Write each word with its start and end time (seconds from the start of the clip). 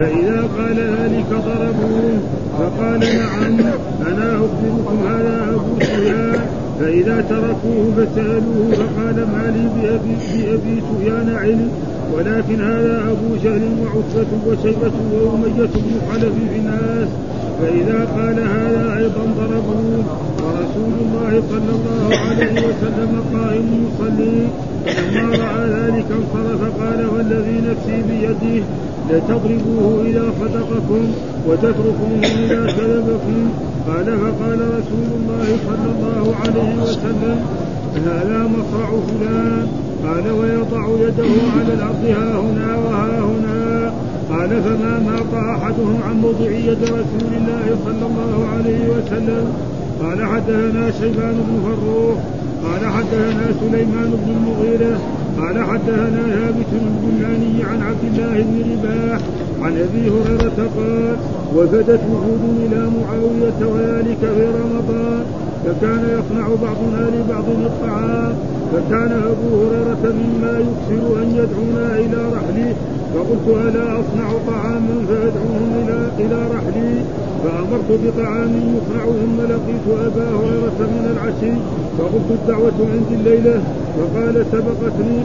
فإذا 0.00 0.48
قال 0.58 0.76
ذلك 0.76 1.26
ضربوه 1.30 2.18
فقال 2.58 3.00
نعم 3.00 3.60
أنا 4.06 4.36
أخبركم 4.36 4.98
هذا 5.08 5.54
أبو 5.54 5.80
سفيان 5.80 6.46
فإذا 6.80 7.20
تركوه 7.20 7.92
فسألوه 7.96 8.70
فقال 8.72 9.16
ما 9.16 9.52
لي 9.54 9.68
بأبي, 9.74 10.14
بأبي 10.32 10.80
سفيان 10.80 11.36
علم 11.38 11.70
ولكن 12.14 12.60
هذا 12.60 13.02
أبو 13.10 13.36
جهل 13.44 13.62
وعتبة 13.82 14.32
وشيبة 14.46 14.92
وأمية 15.12 15.70
بن 15.74 16.00
خلف 16.12 16.34
في 16.50 16.56
الناس. 16.58 17.08
فإذا 17.60 18.08
قال 18.16 18.38
هذا 18.38 18.96
أيضا 18.98 19.24
ضربوه 19.38 20.04
ورسول 20.42 20.94
الله 21.04 21.42
صلى 21.50 21.72
الله 21.74 22.16
عليه 22.28 22.52
وسلم 22.52 23.24
قائم 23.34 23.86
يصلي. 23.86 24.48
فلما 24.86 25.28
رأى 25.28 25.68
ذلك 25.70 26.06
انصرف 26.10 26.62
قال 26.80 27.06
والذي 27.06 27.60
نفسي 27.68 28.02
بيده 28.08 28.64
لتضربوه 29.10 30.02
إذا 30.06 30.32
صدقكم 30.40 31.04
وتتركوه 31.48 32.20
إذا 32.22 32.66
كذبكم 32.66 33.50
قال 33.88 34.04
فقال 34.04 34.58
رسول 34.78 35.08
الله 35.18 35.46
صلى 35.66 35.88
الله 35.94 36.34
عليه 36.42 36.82
وسلم 36.82 37.36
هذا 38.06 38.48
مصرع 38.56 38.90
فلان. 39.08 39.66
قال 40.04 40.30
ويضع 40.30 40.88
يده 41.06 41.32
على 41.56 41.72
الأرض 41.74 42.04
ها 42.04 42.40
هنا 42.40 42.76
وها 42.76 43.20
هنا. 43.20 43.92
قال 44.30 44.48
فما 44.48 44.98
ماط 44.98 45.44
أحدهم 45.44 45.98
عن 46.08 46.16
موضع 46.20 46.50
يد 46.50 46.82
رسول 46.82 47.30
الله 47.36 47.76
صلى 47.84 48.06
الله 48.06 48.48
عليه 48.54 48.88
وسلم؟ 48.88 49.52
قال 50.02 50.26
حدثنا 50.26 50.90
شيبان 51.00 51.34
بن 51.34 51.54
فروخ 51.64 52.18
قال 52.64 52.92
حدثنا 52.92 53.46
سليمان 53.60 54.10
بن 54.10 54.28
المغيرة. 54.36 54.98
قال 55.38 55.64
حدثنا 55.64 56.22
ثابت 56.34 56.70
البناني 56.72 57.64
عن 57.64 57.82
عبد 57.82 58.04
الله 58.04 58.42
بن 58.42 58.56
رباح 58.72 59.20
عن 59.62 59.72
أبي 59.76 60.10
هريرة 60.10 60.58
قال 60.76 61.16
وفدت 61.56 62.00
وفود 62.12 62.42
إلى 62.66 62.90
معاوية 62.90 63.60
وذلك 63.72 64.18
في 64.20 64.46
رمضان. 64.62 65.24
فكان 65.64 66.02
يصنع 66.18 66.48
بعضنا 66.62 67.10
لبعض 67.16 67.44
الطعام 67.48 68.34
فكان 68.72 69.12
أبو 69.12 69.48
هريرة 69.60 70.14
مما 70.20 70.58
يكثر 70.58 71.22
أن 71.22 71.28
يدعونا 71.30 71.96
إلى 71.96 72.20
رحله 72.36 72.74
فقلت 73.14 73.46
ألا 73.48 74.00
أصنع 74.00 74.28
طعاما 74.46 74.94
فأدعوهم 75.08 75.70
إلى 75.82 76.10
إلى 76.18 76.38
رحلي؟ 76.54 76.94
فأمرت 77.44 78.00
بطعام 78.04 78.52
يصنع 78.76 79.04
ثم 79.04 79.40
لقيت 79.52 79.86
أبا 80.06 80.28
هريرة 80.38 80.80
من 80.80 81.04
العشي. 81.12 81.54
فقلت 81.98 82.30
الدعوة 82.30 82.78
عندي 82.92 83.14
الليلة. 83.14 83.62
فقال 83.96 84.46
سبقتني 84.52 85.18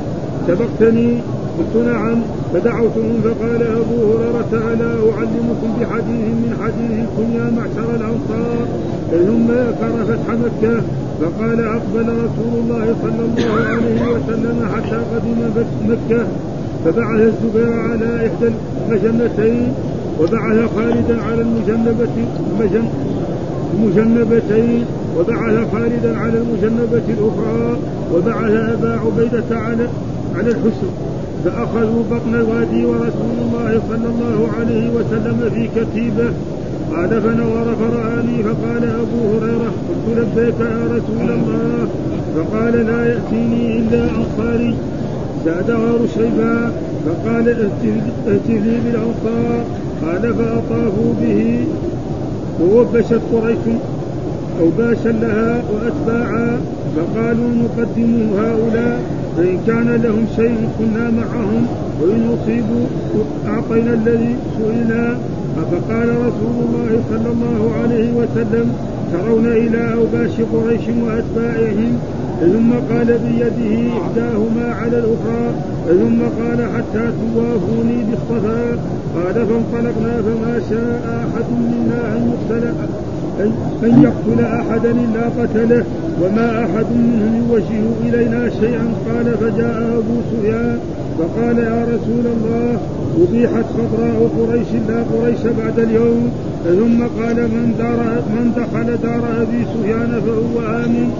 سبقتني؟ 0.47 1.17
قلت 1.57 1.85
نعم. 1.85 2.21
فدعوتهم 2.53 3.21
فقال 3.23 3.61
أبو 3.63 3.97
هريرة 4.11 4.73
ألا 4.73 4.91
أعلمكم 5.13 5.69
بحديث 5.79 6.25
من 6.41 6.51
حديثكم 6.63 7.25
يا 7.37 7.51
معشر 7.57 7.89
الأنصار؟ 7.95 8.65
ثم 9.11 9.51
ذكر 9.51 10.05
فتح 10.07 10.33
مكه 10.33 10.81
فقال 11.21 11.59
أقبل 11.63 12.07
رسول 12.09 12.53
الله 12.59 12.95
صلى 13.01 13.25
الله 13.25 13.55
عليه 13.67 14.01
وسلم 14.11 14.69
حتى 14.75 14.99
قدم 15.15 15.63
مكة 15.89 16.25
فبعث 16.85 17.19
الزبير 17.19 17.73
على 17.73 18.27
إحدى 18.27 18.53
المجنتين 18.89 19.73
وبعث 20.21 20.75
خالدا 20.75 21.21
على 21.21 21.41
المجنبة 21.41 22.09
المجنبتين 23.73 24.85
وبعث 25.19 25.71
خالدا 25.71 26.17
على 26.17 26.37
المجنبة 26.37 27.03
الأخرى 27.09 27.77
وبعث 28.13 28.51
أبا 28.51 28.99
عبيدة 28.99 29.59
على 29.59 29.87
على 30.35 30.47
الحسن. 30.49 30.89
فأخذوا 31.45 32.03
بطن 32.11 32.35
الوادي 32.35 32.85
ورسول 32.85 33.35
الله 33.41 33.81
صلى 33.89 34.07
الله 34.09 34.49
عليه 34.59 34.89
وسلم 34.89 35.49
في 35.53 35.69
كتيبة 35.81 36.29
قال 36.95 37.21
فنظر 37.21 37.75
فرآني 37.75 38.43
فقال 38.43 38.83
أبو 38.83 39.37
هريرة 39.37 39.71
قلت 40.07 40.17
لبيك 40.17 40.59
يا 40.59 40.85
رسول 40.85 41.29
الله. 41.31 41.87
فقال 42.35 42.85
لا 42.85 43.05
يأتيني 43.05 43.77
إلا 43.79 44.03
أنصاري 44.03 44.75
زاد 45.45 45.71
غار 45.71 45.99
شيبان 46.13 46.71
فقال 47.05 47.47
ائت 47.47 48.49
لي 48.49 48.77
بالانصار 48.85 49.63
قال 50.05 50.33
فاطافوا 50.35 51.13
به. 51.21 51.65
ووبشت 52.61 53.21
قريش 53.33 53.57
اوباشا 54.61 55.09
لها 55.09 55.61
وأتباعا. 55.73 56.57
فقالوا 56.95 57.49
نقدم 57.63 58.29
هؤلاء. 58.37 59.01
فإن 59.37 59.57
كان 59.67 60.01
لهم 60.03 60.25
شيء 60.35 60.69
كنا 60.79 61.09
معهم. 61.09 61.67
وإن 62.01 62.37
أصيبوا 62.37 62.85
أعطينا 63.47 63.93
الذي 63.93 64.35
سئلنا. 64.57 65.17
فقال 65.55 66.09
رسول 66.09 66.55
الله 66.65 66.91
صلى 67.09 67.31
الله 67.31 67.71
عليه 67.81 68.11
وسلم 68.13 68.73
ترون 69.13 69.45
إلى 69.45 69.93
أوباش 69.93 70.31
قريش 70.53 70.81
وأتباعهم؟ 71.03 71.99
ثم 72.39 72.93
قال 72.93 73.05
بيده 73.05 73.91
إحداهما 74.01 74.73
على 74.81 74.97
الأخرى 74.97 75.53
ثم 75.87 76.21
قال 76.41 76.69
حتى 76.75 77.11
توافوني 77.35 77.97
بالصفا. 78.09 78.77
قال 79.15 79.33
فانطلقنا 79.33 80.21
فما 80.21 80.61
شاء 80.69 81.25
أحد 81.25 81.45
منا 81.51 82.17
أن 82.17 82.33
يقتل 82.33 82.73
أن 83.83 84.03
يقتل 84.03 84.45
أحدا 84.45 84.91
إلا 84.91 85.23
قتله 85.43 85.83
وما 86.23 86.59
أحد 86.63 86.85
منهم 86.91 87.43
يوجه 87.49 87.83
إلينا 88.05 88.49
شيئا. 88.49 88.93
قال 89.09 89.25
فجاء 89.37 89.99
أبو 89.99 90.15
سفيان 90.31 90.79
فقال 91.19 91.57
يا 91.57 91.83
رسول 91.83 92.25
الله 92.35 92.77
أبيحت 93.17 93.65
خضراء 93.77 94.29
قريش 94.39 94.67
لا 94.87 95.03
قريش 95.03 95.39
بعد 95.57 95.79
اليوم 95.79 96.31
ثم 96.63 97.21
قال 97.21 97.35
من, 97.35 97.75
دار 97.77 97.99
من 98.29 98.51
دخل 98.57 98.97
دار 98.97 99.41
أبي 99.41 99.65
سفيان 99.73 100.21
فهو 100.25 100.65
آمن. 100.67 101.11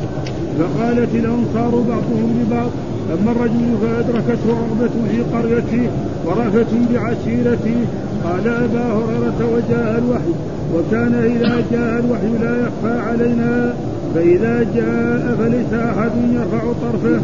فقالت 0.60 1.16
الأنصار 1.16 1.84
بعضهم 1.90 2.42
لبعض 2.42 2.70
أما 3.14 3.32
الرجل 3.32 3.78
فأدركته 3.82 4.50
رغبة 4.50 4.96
في 5.12 5.22
قريته 5.34 5.90
ورأفة 6.26 6.72
بعشيرته. 6.94 7.78
قال 8.24 8.48
أبا 8.48 8.84
هريرة 8.84 9.40
وجاء 9.54 10.04
الوحي 10.06 10.34
وكان 10.76 11.14
إذا 11.14 11.64
جاء 11.72 12.00
الوحي 12.00 12.44
لا 12.44 12.68
يخفى 12.68 13.00
علينا 13.00 13.74
فإذا 14.16 14.66
جاء 14.76 15.36
فليس 15.40 15.74
أحد 15.74 16.12
يرفع 16.34 16.64
طرفه. 16.82 17.22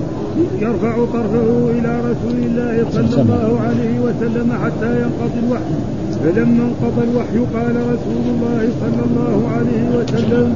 يرفع 0.61 0.95
طرفه 1.13 1.69
إلى 1.79 1.99
رسول 1.99 2.37
الله 2.45 2.85
صلى 2.91 3.21
الله 3.21 3.59
عليه 3.67 3.99
وسلم 3.99 4.51
حتى 4.63 4.91
ينقضي 5.01 5.39
الوحي. 5.47 5.75
فلما 6.23 6.63
انقضى 6.69 7.03
الوحي 7.11 7.37
قال 7.55 7.75
رسول 7.93 8.25
الله 8.33 8.69
صلى 8.81 9.03
الله 9.09 9.49
عليه 9.55 9.83
وسلم 9.97 10.55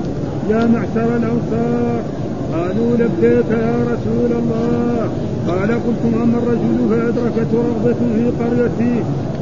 يا 0.50 0.66
معشر 0.66 1.10
الأنصار 1.18 2.02
قالوا 2.54 2.92
لبيك 2.94 3.52
يا 3.52 3.76
رسول 3.94 4.32
الله. 4.42 5.10
قال 5.48 5.72
قلت 5.72 6.04
اما 6.24 6.38
الرجل 6.38 6.78
فادركته 6.90 7.58
رغبة 7.70 8.00
في 8.16 8.26
قريتي؟ 8.40 8.96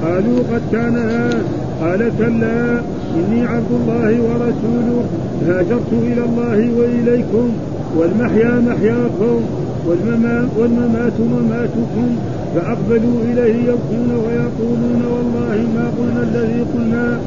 قالوا 0.04 0.40
قد 0.52 0.62
كان 0.72 0.96
هذا. 0.98 1.42
قال 1.82 2.12
كلا 2.20 2.82
إني 3.16 3.46
عبد 3.46 3.72
الله 3.72 4.22
ورسوله 4.22 5.04
هاجرت 5.48 5.92
إلى 5.92 6.24
الله 6.24 6.70
وإليكم 6.78 7.50
والمحيا 7.98 8.64
محياكم. 8.70 9.40
والممات, 9.88 11.18
مماتكم 11.20 12.08
فأقبلوا 12.56 13.18
إليه 13.32 13.56
يبكون 13.72 14.10
ويقولون 14.26 15.02
والله 15.14 15.58
ما 15.76 15.86
قلنا 15.98 16.22
الذي 16.24 16.62
قلنا 16.74 17.20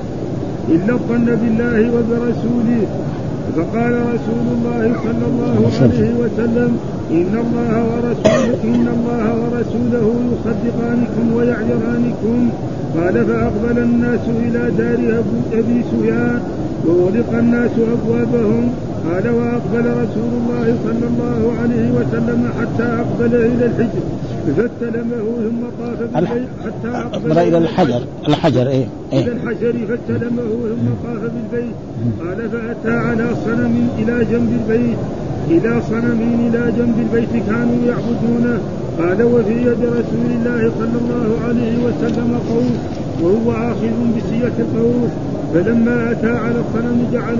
الا 0.69 0.93
الظن 0.95 1.25
بالله 1.25 1.91
وبرسوله. 1.95 2.87
فقال 3.57 3.93
رسول 4.15 4.47
الله 4.57 4.93
صلى 5.05 5.27
الله 5.33 5.71
عليه 5.81 6.11
وسلم 6.23 6.71
إن 7.11 7.35
الله 7.45 7.75
ورسوله 7.91 8.59
إن 8.65 8.87
الله 8.97 9.25
ورسوله 9.43 10.07
يصدقانكم 10.33 11.25
ويعجرانكم 11.37 12.51
قال 12.97 13.27
فأقبل 13.27 13.79
الناس 13.79 14.21
إلى 14.47 14.71
دار 14.79 15.23
أبي 15.53 15.83
سفيان 15.93 16.41
وغلق 16.87 17.39
الناس 17.39 17.71
أبوابهم 17.95 18.65
قال 19.05 19.29
وأقبل 19.29 19.87
رسول 20.03 20.31
الله 20.41 20.77
صلى 20.85 21.07
الله 21.13 21.53
عليه 21.61 21.91
وسلم 21.91 22.51
حتى 22.61 22.83
أقبل 22.83 23.35
إلى 23.35 23.67
الحجر. 23.67 24.05
فاستلمه 24.57 25.25
ثم 25.45 25.63
طاف 25.81 25.99
بالبيت 26.15 26.49
حتى 26.65 26.89
أقبل 26.89 27.39
إلى 27.39 27.59
الحجر. 27.59 28.03
الحجر. 28.29 28.67
إيه, 28.69 28.87
إيه 29.13 29.23
إلى 29.23 29.33
الحجر 29.33 29.75
فاستلمه 29.89 30.49
ثم 30.71 30.89
طاف 31.05 31.23
بالبيت. 31.35 31.75
قال 32.21 32.51
فأتى 32.51 32.97
على 32.97 33.27
صنم 33.45 33.89
إلى 33.99 34.25
جنب 34.25 34.53
البيت. 34.61 34.99
إلى 35.51 35.83
صنم 35.91 36.21
إلى 36.47 36.73
جنب 36.79 36.97
البيت 36.99 37.45
كانوا 37.47 37.79
يعبدونه. 37.89 38.59
قال 38.99 39.23
وفي 39.23 39.53
يد 39.53 39.83
رسول 39.85 40.31
الله 40.37 40.73
صلى 40.79 40.99
الله 41.03 41.29
عليه 41.49 41.75
وسلم 41.85 42.41
قوس 42.49 43.00
وهو 43.23 43.53
آخذ 43.53 43.97
بسية 44.17 44.53
القوس 44.59 45.11
فلما 45.55 46.11
أتى 46.11 46.31
على 46.31 46.61
الصنم 46.61 47.07
جعل 47.13 47.39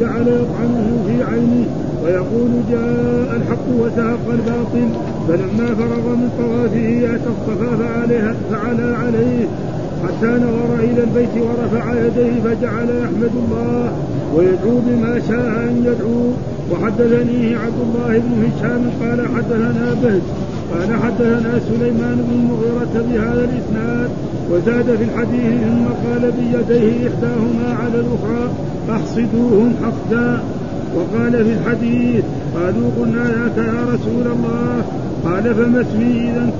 جعل 0.00 0.28
يطعنه 0.28 1.04
في 1.06 1.24
عينه 1.24 1.66
ويقول 2.04 2.50
جاء 2.70 3.36
الحق 3.36 3.66
وزهق 3.78 4.20
الباطل 4.30 4.88
فلما 5.28 5.74
فرغ 5.74 6.08
من 6.16 6.28
طوافه 6.38 7.14
أتى 7.14 7.30
الصفا 7.30 7.76
فعليها 7.76 8.34
فعلى 8.50 8.96
عليه 8.96 9.46
حتى 10.04 10.26
نظر 10.26 10.78
إلى 10.78 11.02
البيت 11.02 11.42
ورفع 11.42 11.92
يديه 12.06 12.40
فجعل 12.44 12.88
يحمد 13.02 13.30
الله 13.34 13.92
ويدعو 14.36 14.80
بما 14.86 15.20
شاء 15.28 15.68
أن 15.68 15.84
يدعو. 15.86 16.30
وحدثني 16.72 17.54
عبد 17.54 17.80
الله 17.82 18.18
بن 18.18 18.44
هشام 18.44 18.90
قال 19.00 19.28
حدثنا 19.36 19.96
بهز 20.02 20.20
قال 20.70 21.00
حدثنا 21.02 21.60
سليمان 21.68 22.16
بن 22.16 22.32
المغيرة 22.40 23.04
بهذا 23.10 23.44
الإسناد 23.44 24.10
وزاد 24.50 24.96
في 24.96 25.04
الحديث 25.04 25.60
ثم 25.60 25.84
قال 26.06 26.32
بيديه 26.32 27.08
إحداهما 27.08 27.76
على 27.82 28.00
الأخرى 28.00 28.50
أحصدوهم 28.90 29.74
حقدا 29.82 30.40
وقال 30.96 31.44
في 31.44 31.52
الحديث 31.52 32.24
قالوا 32.54 32.90
قلنا 33.00 33.46
لك 33.46 33.56
يا 33.58 33.94
رسول 33.94 34.26
الله. 34.32 34.84
قال 35.24 35.54
فما 35.54 35.80
اسمي 35.80 36.30
إذا 36.30 36.50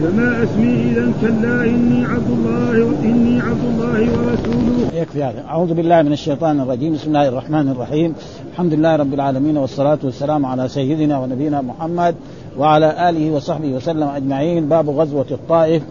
فما 0.00 0.42
أسمي 0.42 0.92
إذا 0.92 1.12
كلا 1.20 1.64
إني 1.64 2.04
عبد 2.04 2.30
الله 2.30 2.84
واني 2.84 3.40
عبد 3.40 3.64
الله 3.64 4.00
ورسوله. 4.00 4.88
يكفي 4.94 5.24
هذا، 5.24 5.44
أعوذ 5.48 5.74
بالله 5.74 6.02
من 6.02 6.12
الشيطان 6.12 6.60
الرجيم، 6.60 6.94
بسم 6.94 7.08
الله 7.08 7.28
الرحمن 7.28 7.68
الرحيم، 7.68 8.14
الحمد 8.52 8.74
لله 8.74 8.96
رب 8.96 9.14
العالمين 9.14 9.56
والصلاة 9.56 9.98
والسلام 10.04 10.46
على 10.46 10.68
سيدنا 10.68 11.18
ونبينا 11.18 11.60
محمد 11.60 12.14
وعلى 12.58 13.08
آله 13.08 13.30
وصحبه 13.30 13.68
وسلم 13.68 14.08
أجمعين، 14.08 14.68
باب 14.68 14.90
غزوة 14.90 15.26
الطائف. 15.30 15.82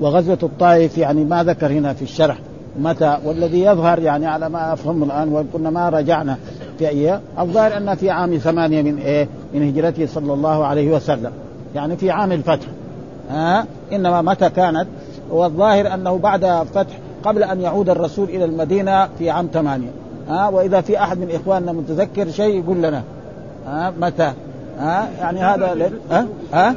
وغزوة 0.00 0.38
الطائف 0.42 0.98
يعني 0.98 1.24
ما 1.24 1.44
ذكر 1.44 1.66
هنا 1.72 1.92
في 1.92 2.02
الشرح. 2.02 2.38
متى؟ 2.80 3.18
والذي 3.24 3.60
يظهر 3.60 3.98
يعني 3.98 4.26
على 4.26 4.48
ما 4.48 4.72
أفهم 4.72 5.02
الآن 5.02 5.32
وكنا 5.32 5.70
ما 5.70 5.88
رجعنا 5.88 6.36
في 6.78 6.88
أيام 6.88 7.20
الظاهر 7.38 7.76
أن 7.76 7.94
في 7.94 8.10
عام 8.10 8.36
ثمانية 8.36 8.82
من 8.82 8.98
إيه؟ 8.98 9.28
من 9.54 9.68
هجرته 9.68 10.06
صلى 10.06 10.32
الله 10.32 10.64
عليه 10.64 10.94
وسلم. 10.94 11.30
يعني 11.74 11.96
في 11.96 12.10
عام 12.10 12.32
الفتح. 12.32 12.66
ها؟ 13.30 13.66
إنما 13.92 14.22
متى 14.22 14.50
كانت؟ 14.50 14.86
والظاهر 15.30 15.94
أنه 15.94 16.18
بعد 16.18 16.66
فتح 16.74 16.98
قبل 17.24 17.42
أن 17.42 17.60
يعود 17.60 17.90
الرسول 17.90 18.28
إلى 18.28 18.44
المدينة 18.44 19.08
في 19.18 19.30
عام 19.30 19.48
ثمانية. 19.52 19.90
ها؟ 20.28 20.48
وإذا 20.48 20.80
في 20.80 21.02
أحد 21.02 21.18
من 21.18 21.30
إخواننا 21.30 21.72
متذكر 21.72 22.30
شيء 22.30 22.62
يقول 22.62 22.76
لنا. 22.76 23.02
ها؟ 23.66 23.92
متى؟ 24.00 24.32
ها؟ 24.78 25.08
يعني 25.20 25.40
هذا 25.40 25.90
ها؟ 26.10 26.26
ها؟ 26.52 26.74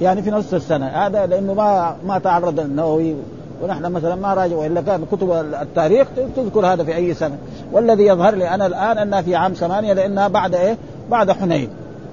يعني 0.00 0.22
في 0.22 0.30
نصف 0.30 0.54
السنة. 0.54 0.86
هذا 0.86 1.26
لأنه 1.26 1.54
ما 1.54 1.96
ما 2.06 2.18
تعرض 2.18 2.60
النووي 2.60 3.14
ونحن 3.62 3.92
مثلا 3.92 4.14
ما 4.14 4.34
راجع 4.34 4.56
والا 4.56 4.80
كان 4.80 5.04
كتب 5.12 5.32
التاريخ 5.62 6.08
تذكر 6.36 6.66
هذا 6.66 6.84
في 6.84 6.96
أي 6.96 7.14
سنة. 7.14 7.38
والذي 7.72 8.06
يظهر 8.06 8.34
لي 8.34 8.48
أنا 8.48 8.66
الآن 8.66 8.98
أنها 8.98 9.22
في 9.22 9.36
عام 9.36 9.52
ثمانية 9.52 9.92
لأنها 9.92 10.28
بعد 10.28 10.54
إيه؟ 10.54 10.76
بعد 11.10 11.30
حنين. 11.30 11.68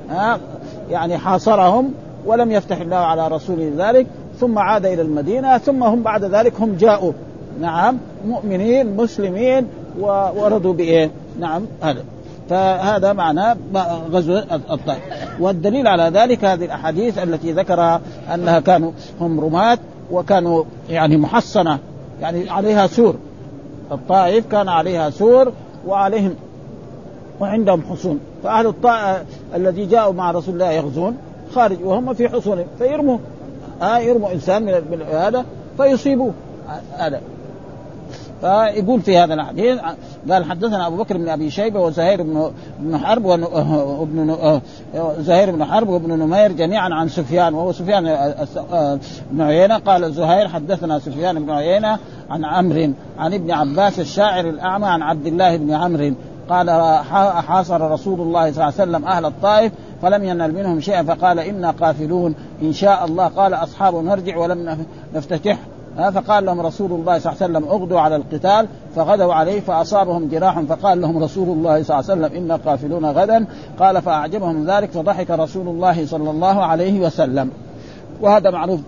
ها؟ 0.10 0.40
يعني 0.90 1.18
حاصرهم 1.18 1.94
ولم 2.26 2.52
يفتح 2.52 2.82
الله 2.82 2.96
على 2.96 3.28
رسوله 3.28 3.72
ذلك 3.78 4.08
ثم 4.40 4.60
عاد 4.60 4.86
إلى 4.86 5.02
المدينة 5.02 5.58
ثم 5.58 5.84
هم 5.84 6.04
بعد 6.04 6.24
ذلك 6.24 6.62
هم 6.62 6.76
جاءوا. 6.76 7.12
نعم 7.62 7.98
مؤمنين 8.28 8.96
مسلمين 8.96 9.68
ورضوا 10.00 10.74
بإيه؟ 10.74 11.12
نعم 11.40 11.66
هذا. 11.82 12.04
فهذا 12.50 13.14
معناه 13.14 13.58
غزو 14.12 14.38
الطائف 14.70 15.02
والدليل 15.40 15.88
على 15.88 16.04
ذلك 16.04 16.46
هذه 16.46 16.66
الأحاديث 16.66 17.18
التي 17.18 17.52
ذكرها 17.52 18.02
أنها 18.34 18.60
كانوا 18.60 18.92
هم 19.22 19.40
رماة 19.40 19.78
وكانوا 20.12 20.64
يعني 20.90 21.18
محصنة 21.18 21.80
يعني 22.22 22.50
عليها 22.50 22.88
سور. 22.88 23.16
الطائف 23.92 24.48
كان 24.48 24.70
عليها 24.70 25.10
سور 25.10 25.52
وعليهم 25.88 26.36
وعندهم 27.40 27.82
حصون. 27.90 28.20
فأهل 28.44 28.68
الطائف 28.68 29.24
الذي 29.56 29.86
جاءوا 29.86 30.14
مع 30.14 30.32
رسول 30.32 30.54
الله 30.54 30.72
يغزون 30.72 31.18
خارج 31.56 31.78
وهم 31.84 32.14
في 32.14 32.30
حصونهم 32.30 32.66
فيرموا 32.78 33.18
آه 33.82 33.98
يرموا 33.98 34.32
إنسان 34.34 34.64
من 34.64 35.02
هذا 35.12 35.46
فيصيبوه 35.78 36.34
هذا. 36.98 37.22
فيقول 38.42 39.02
في 39.02 39.18
هذا 39.18 39.34
الحديث 39.34 39.80
قال 40.32 40.46
حدثنا 40.46 40.88
أبو 40.88 40.96
بكر 40.96 41.18
بن 41.18 41.30
أبي 41.30 41.50
شيبة 41.50 41.80
وزهير 41.80 42.24
بن 42.24 42.52
بن 42.80 42.98
حرب 42.98 43.26
وابن 43.26 44.60
زهير 45.20 45.52
بن 45.52 45.66
حرب 45.66 45.90
وابن 45.90 46.20
نمير 46.20 46.52
جميعا 46.52 46.94
عن 46.94 47.10
سفيان 47.10 47.54
وهو 47.54 47.72
سفيان 47.72 48.36
بن 49.32 49.42
عيينة. 49.42 49.78
قال 49.78 50.14
زهير 50.14 50.48
حدثنا 50.48 51.00
سفيان 51.00 51.46
بن 51.46 51.52
عيينة 51.52 52.00
عن 52.30 52.46
عمرو 52.46 52.92
عن 53.18 53.34
ابن 53.34 53.52
عباس 53.52 54.00
الشاعر 54.00 54.50
الأعمى 54.50 54.88
عن 54.88 55.02
عبد 55.02 55.28
الله 55.28 55.58
بن 55.58 55.72
عمرو. 55.72 56.14
قال 56.50 56.70
حاصر 57.48 57.92
رسول 57.92 58.22
الله 58.22 58.52
صلى 58.52 58.64
الله 58.64 58.64
عليه 58.64 58.92
وسلم 58.92 59.06
أهل 59.06 59.26
الطائف 59.26 59.72
فلم 60.02 60.24
ينل 60.24 60.54
منهم 60.54 60.80
شيئا 60.80 61.04
فقال 61.04 61.40
إنا 61.40 61.72
قافلون 61.72 62.36
إن 62.62 62.74
شاء 62.74 63.06
الله. 63.06 63.28
قال 63.28 63.54
أصحاب 63.54 63.96
نرجع 63.96 64.38
ولم 64.38 64.86
نفتتح. 65.16 65.58
فقال 66.14 66.46
لهم 66.46 66.62
رسول 66.62 66.92
الله 66.92 67.20
صلى 67.20 67.32
الله 67.32 67.44
عليه 67.44 67.54
وسلم 67.54 67.82
أغدوا 67.82 68.00
على 68.00 68.16
القتال 68.16 68.68
فغدوا 68.96 69.34
عليه 69.34 69.60
فأصابهم 69.60 70.28
جراح 70.28 70.60
فقال 70.60 71.02
لهم 71.02 71.24
رسول 71.24 71.50
الله 71.50 71.84
صلى 71.84 72.00
الله 72.00 72.12
عليه 72.12 72.22
وسلم 72.22 72.38
إنا 72.38 72.56
قافلون 72.56 73.06
غدا. 73.06 73.46
قال 73.80 74.02
فأعجبهم 74.02 74.72
ذلك 74.72 74.92
فضحك 74.92 75.32
رسول 75.32 75.68
الله 75.68 76.06
صلى 76.06 76.30
الله 76.30 76.64
عليه 76.64 77.00
وسلم. 77.00 77.52
وهذا 78.22 78.50
معروف. 78.50 78.80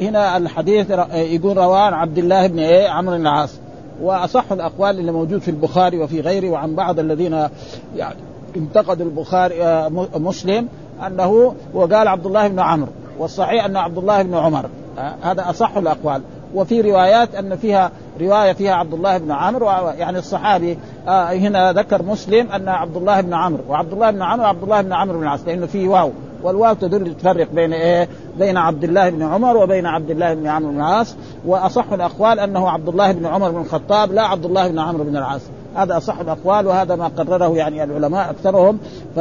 هنا 0.00 0.36
الحديث 0.36 0.90
يقول 1.12 1.56
رواه 1.56 1.94
عبد 1.94 2.18
الله 2.18 2.46
بن 2.46 2.58
إيه 2.58 2.88
عمرو 2.88 3.16
العاص. 3.16 3.54
وأصح 4.02 4.52
الأقوال 4.52 4.98
اللي 4.98 5.12
موجود 5.12 5.40
في 5.40 5.50
البخاري 5.50 5.98
وفي 5.98 6.20
غيره 6.20 6.50
وعن 6.50 6.74
بعض 6.74 6.98
الذين 6.98 7.48
يعني 7.96 8.18
انتقدوا 8.56 9.06
البخاري 9.06 9.62
آه، 9.62 9.88
مسلم 10.16 10.68
أنه 11.06 11.54
وقال 11.74 12.08
عبد 12.08 12.26
الله 12.26 12.48
بن 12.48 12.60
عمرو 12.60 12.92
والصحيح 13.18 13.64
انه 13.64 13.80
عبد 13.80 13.98
الله 13.98 14.22
بن 14.22 14.34
عمر 14.34 14.66
آه، 14.98 15.14
هذا 15.22 15.50
أصح 15.50 15.76
الأقوال. 15.76 16.22
وفي 16.54 16.80
روايات 16.80 17.34
أن 17.34 17.56
فيها 17.56 17.90
رواية 18.20 18.52
فيها 18.52 18.74
عبد 18.74 18.94
الله 18.94 19.18
بن 19.18 19.30
عمرو 19.30 19.70
يعني 19.98 20.18
الصحابي 20.18 20.78
آه، 21.08 21.32
هنا 21.32 21.72
ذكر 21.72 22.02
مسلم 22.02 22.50
أن 22.52 22.68
عبد 22.68 22.96
الله 22.96 23.20
بن 23.20 23.34
عمرو 23.34 23.62
وعبد 23.68 23.92
الله 23.92 24.10
بن 24.10 24.22
عمرو 24.22 24.46
عبد 24.46 24.62
الله 24.62 24.80
بن 24.80 24.92
عمرو 24.92 25.18
بن 25.18 25.22
العاص 25.22 25.40
لأنه 25.46 25.66
في 25.66 25.88
واو. 25.88 26.10
والواو 26.42 26.74
تدل 26.74 27.14
تفرق 27.14 27.48
بين 27.52 27.72
إيه؟ 27.72 28.08
بين 28.38 28.56
عبد 28.56 28.84
الله 28.84 29.10
بن 29.10 29.22
عمر 29.22 29.56
وبين 29.56 29.86
عبد 29.86 30.10
الله 30.10 30.34
بن 30.34 30.46
عمرو 30.46 30.70
بن 30.70 30.76
العاص. 30.76 31.16
وأصح 31.46 31.92
الأقوال 31.92 32.40
أنه 32.40 32.70
عبد 32.70 32.88
الله 32.88 33.12
بن 33.12 33.26
عمر 33.26 33.50
بن 33.50 33.60
الخطاب 33.60 34.12
لا 34.12 34.22
عبد 34.22 34.44
الله 34.44 34.68
بن 34.68 34.78
عمرو 34.78 35.04
بن 35.04 35.16
العاص. 35.16 35.40
هذا 35.74 35.96
أصح 35.96 36.18
الأقوال 36.18 36.66
وهذا 36.66 36.96
ما 36.96 37.08
قرره 37.08 37.56
يعني 37.56 37.84
العلماء 37.84 38.30
أكثرهم. 38.30 38.78
ف 39.16 39.20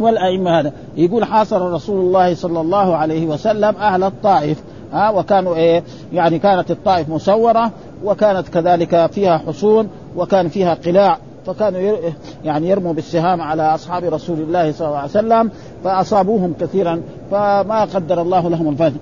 والأئمة 0.00 0.60
هذا. 0.60 0.72
يقول 0.96 1.24
حاصر 1.24 1.72
رسول 1.72 2.00
الله 2.00 2.34
صلى 2.34 2.60
الله 2.60 2.96
عليه 2.96 3.26
وسلم 3.26 3.76
أهل 3.76 4.04
الطائف. 4.04 4.62
ها 4.92 5.10
وكانوا 5.10 5.54
إيه؟ 5.54 5.82
يعني 6.12 6.38
كانت 6.38 6.70
الطائف 6.70 7.08
مسورة 7.08 7.70
وكانت 8.04 8.48
كذلك 8.48 9.10
فيها 9.12 9.38
حصون 9.38 9.88
وكان 10.16 10.48
فيها 10.48 10.74
قلاع. 10.74 11.18
فكانوا 11.46 11.96
يعني 12.44 12.68
يرموا 12.68 12.92
بالسهام 12.92 13.40
على 13.40 13.62
أصحاب 13.62 14.04
رسول 14.04 14.40
الله 14.40 14.72
صلى 14.72 14.88
الله 14.88 14.98
عليه 14.98 15.10
وسلم 15.10 15.50
فأصابوهم 15.84 16.54
كثيرا 16.60 17.02
فما 17.30 17.84
قدر 17.94 18.22
الله 18.22 18.50
لهم 18.50 18.68
الفتح 18.68 19.00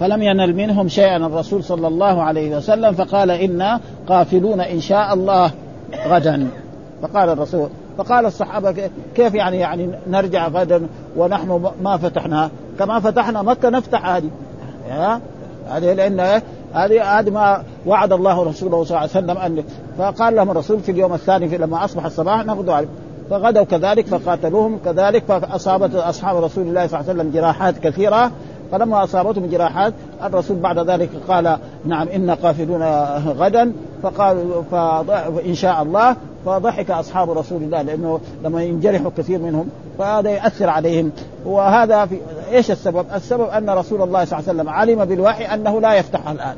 فلم 0.00 0.22
ينل 0.22 0.56
منهم 0.56 0.88
شيئا 0.88 1.16
الرسول 1.16 1.64
صلى 1.64 1.88
الله 1.88 2.22
عليه 2.22 2.56
وسلم 2.56 2.92
فقال 2.92 3.30
أنا 3.30 3.80
قافلون 4.08 4.60
إن 4.60 4.80
شاء 4.80 5.14
الله 5.14 5.50
غدا. 6.06 6.48
فقال 7.02 7.28
الرسول 7.28 7.68
فقال 7.98 8.26
الصحابة 8.26 8.90
كيف 9.14 9.34
يعني 9.34 9.56
يعني 9.56 9.90
نرجع 10.06 10.48
غدا 10.48 10.86
ونحن 11.16 11.70
ما 11.82 11.96
فتحنا؟ 11.96 12.50
كما 12.78 13.00
فتحنا 13.00 13.42
مكة 13.42 13.68
نفتح 13.68 14.06
هذه. 14.06 14.30
هذه 15.68 15.92
لأن 15.92 16.42
هذه 16.74 17.18
هذه 17.18 17.30
ما 17.30 17.62
وعد 17.86 18.12
الله 18.12 18.42
رسوله 18.42 18.84
صلى 18.84 18.98
الله 18.98 18.98
عليه 18.98 19.10
وسلم 19.10 19.38
ان 19.38 19.64
فقال 19.98 20.36
لهم 20.36 20.50
الرسول 20.50 20.80
في 20.80 20.92
اليوم 20.92 21.14
الثاني 21.14 21.48
في 21.48 21.58
لما 21.58 21.84
أصبح 21.84 22.04
الصباح 22.04 22.44
نغدو 22.44 22.72
عليه 22.72 22.88
فغدوا 23.30 23.64
كذلك 23.64 24.06
فقاتلوهم 24.06 24.78
كذلك 24.84 25.24
فأصابت 25.24 25.94
أصحاب 25.94 26.44
رسول 26.44 26.66
الله 26.66 26.86
صلى 26.86 27.00
الله 27.00 27.10
عليه 27.10 27.20
وسلم 27.20 27.30
جراحات 27.32 27.78
كثيرة. 27.78 28.30
فلما 28.72 29.04
أصابتهم 29.04 29.46
جراحات 29.46 29.92
الرسول 30.22 30.56
بعد 30.56 30.78
ذلك 30.78 31.10
قال 31.28 31.58
نعم 31.84 32.08
أنا 32.08 32.34
قافلون 32.34 32.82
غدا. 33.26 33.72
فقالوا 34.02 34.62
فان 34.70 35.54
شاء 35.54 35.82
الله 35.82 36.16
فضحك 36.46 36.90
أصحاب 36.90 37.30
رسول 37.30 37.62
الله 37.62 37.82
لأنه 37.82 38.20
لما 38.44 38.62
ينجرحوا 38.62 39.10
كثير 39.18 39.38
منهم 39.38 39.68
فهذا 39.98 40.30
ياثر 40.30 40.68
عليهم. 40.68 41.12
وهذا 41.44 42.06
في 42.06 42.18
إيش 42.52 42.70
السبب؟ 42.70 43.06
السبب 43.14 43.48
أن 43.48 43.70
رسول 43.70 44.02
الله 44.02 44.24
صلى 44.24 44.38
الله 44.38 44.48
عليه 44.48 44.60
وسلم 44.60 44.68
علم 44.68 45.04
بالوحي 45.04 45.44
أنه 45.44 45.80
لا 45.80 45.94
يفتح 45.94 46.28
الآن. 46.28 46.56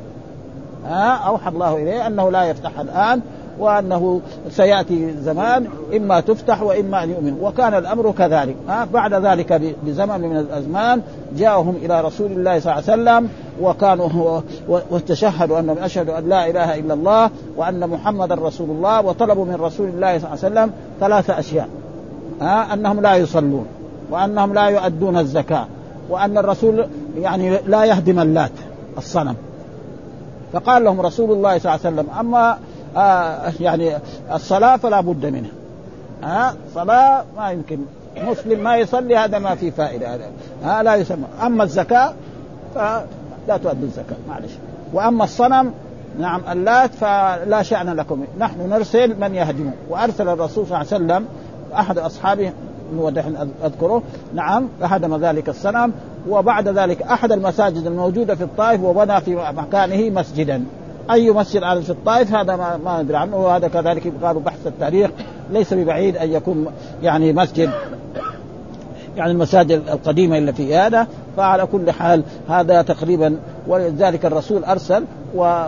ها؟ 0.86 1.10
أوحى 1.10 1.50
الله 1.50 1.76
إليه 1.76 2.06
أنه 2.06 2.30
لا 2.30 2.44
يفتح 2.44 2.80
الآن. 2.80 3.20
وأنه 3.58 4.20
سيأتي 4.50 5.14
زمان 5.22 5.66
إما 5.96 6.20
تفتح 6.20 6.62
وإما 6.62 7.04
أن 7.04 7.10
يؤمن. 7.10 7.38
وكان 7.40 7.74
الأمر 7.74 8.10
كذلك. 8.10 8.56
بعد 8.92 9.14
ذلك 9.14 9.52
بزمن 9.84 10.20
من 10.20 10.36
الأزمان 10.36 11.02
جاءهم 11.36 11.76
إلى 11.82 12.00
رسول 12.00 12.32
الله 12.32 12.60
صلى 12.60 12.72
الله 12.72 12.90
عليه 12.90 13.02
وسلم 13.02 13.28
وكانوا 13.62 14.40
وتشهدوا 14.90 15.58
أنهم 15.58 15.78
أشهدوا 15.78 16.18
أن 16.18 16.28
لا 16.28 16.50
إله 16.50 16.78
إلا 16.78 16.94
الله 16.94 17.30
وأن 17.56 17.88
محمدا 17.88 18.34
رسول 18.34 18.70
الله 18.70 19.00
وطلبوا 19.00 19.44
من 19.44 19.54
رسول 19.54 19.88
الله 19.88 20.18
صلى 20.18 20.28
الله 20.28 20.44
عليه 20.44 20.70
وسلم 20.70 20.72
ثلاث 21.00 21.30
أشياء. 21.30 21.68
أنهم 22.72 23.00
لا 23.00 23.14
يصلون 23.14 23.66
وأنهم 24.10 24.54
لا 24.54 24.66
يؤدون 24.66 25.18
الزكاة 25.18 25.66
وأن 26.10 26.38
الرسول 26.38 26.86
يعني 27.18 27.58
لا 27.66 27.84
يهدم 27.84 28.20
اللات 28.20 28.52
الصنم. 28.98 29.34
فقال 30.52 30.84
لهم 30.84 31.00
رسول 31.00 31.30
الله 31.30 31.58
صلى 31.58 31.74
الله 31.74 31.86
عليه 31.86 31.96
وسلم 31.96 32.06
أما 32.20 32.58
آه 32.96 33.52
يعني 33.60 33.92
الصلاة 34.32 34.76
فلا 34.76 35.00
بد 35.00 35.26
منها. 35.26 35.50
ها 36.22 36.48
آه 36.48 36.54
صلاة 36.74 37.24
ما 37.36 37.50
يمكن. 37.50 37.78
مسلم 38.16 38.60
ما 38.64 38.76
يصلي 38.76 39.16
هذا 39.16 39.38
ما 39.38 39.54
في 39.54 39.70
فائدة. 39.70 40.14
هذا. 40.14 40.30
ها 40.64 40.82
لا 40.82 40.94
يسمى. 40.94 41.24
أما 41.42 41.64
الزكاة 41.64 42.12
فلا 42.74 43.56
تؤدي 43.62 43.84
الزكاة 43.84 44.16
معلش. 44.28 44.52
وأما 44.92 45.24
الصنم 45.24 45.72
نعم 46.18 46.40
اللات 46.52 46.94
فلا 46.94 47.62
شأن 47.62 47.94
لكم. 47.94 48.24
نحن 48.38 48.68
نرسل 48.70 49.20
من 49.20 49.34
يهدمه 49.34 49.72
وأرسل 49.90 50.28
الرسول 50.28 50.66
صلى 50.66 50.80
الله 50.80 50.94
عليه 50.94 51.04
وسلم 51.04 51.28
أحد 51.74 51.98
أصحابه 51.98 52.52
ودحين 52.96 53.36
أذكره 53.64 54.02
نعم 54.34 54.68
هدم 54.82 55.16
ذلك 55.16 55.48
الصنم. 55.48 55.92
وبعد 56.28 56.68
ذلك 56.68 57.02
أحد 57.02 57.32
المساجد 57.32 57.86
الموجودة 57.86 58.34
في 58.34 58.44
الطائف 58.44 58.82
وبنى 58.82 59.20
في 59.20 59.52
مكانه 59.56 60.20
مسجدا. 60.20 60.64
أي 61.10 61.30
مسجد 61.30 61.80
في 61.80 61.90
الطائف 61.90 62.34
هذا 62.34 62.56
ما, 62.56 62.76
ما 62.76 63.02
ندري 63.02 63.16
عنه 63.16 63.36
وهذا 63.36 63.68
كذلك 63.68 64.12
قالوا 64.22 64.42
بحث 64.42 64.66
التاريخ. 64.66 65.10
ليس 65.52 65.74
ببعيد 65.74 66.16
أن 66.16 66.32
يكون 66.32 66.66
يعني 67.02 67.32
مسجد 67.32 67.70
يعني 69.16 69.32
المساجد 69.32 69.82
القديمة 69.88 70.38
اللي 70.38 70.52
في 70.52 70.76
هذا. 70.76 71.06
فعلى 71.36 71.66
كل 71.66 71.90
حال 71.90 72.22
هذا 72.48 72.82
تقريبا 72.82 73.36
ولذلك 73.68 74.26
الرسول 74.26 74.64
أرسل 74.64 75.04
و... 75.34 75.66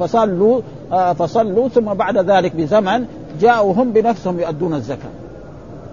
فصلوا 0.00 0.60
فصلوا 1.14 1.68
ثم 1.68 1.94
بعد 1.94 2.18
ذلك 2.18 2.56
بزمن 2.56 3.04
جاءوا 3.40 3.74
هم 3.74 3.92
بنفسهم 3.92 4.40
يؤدون 4.40 4.74
الزكاة. 4.74 5.27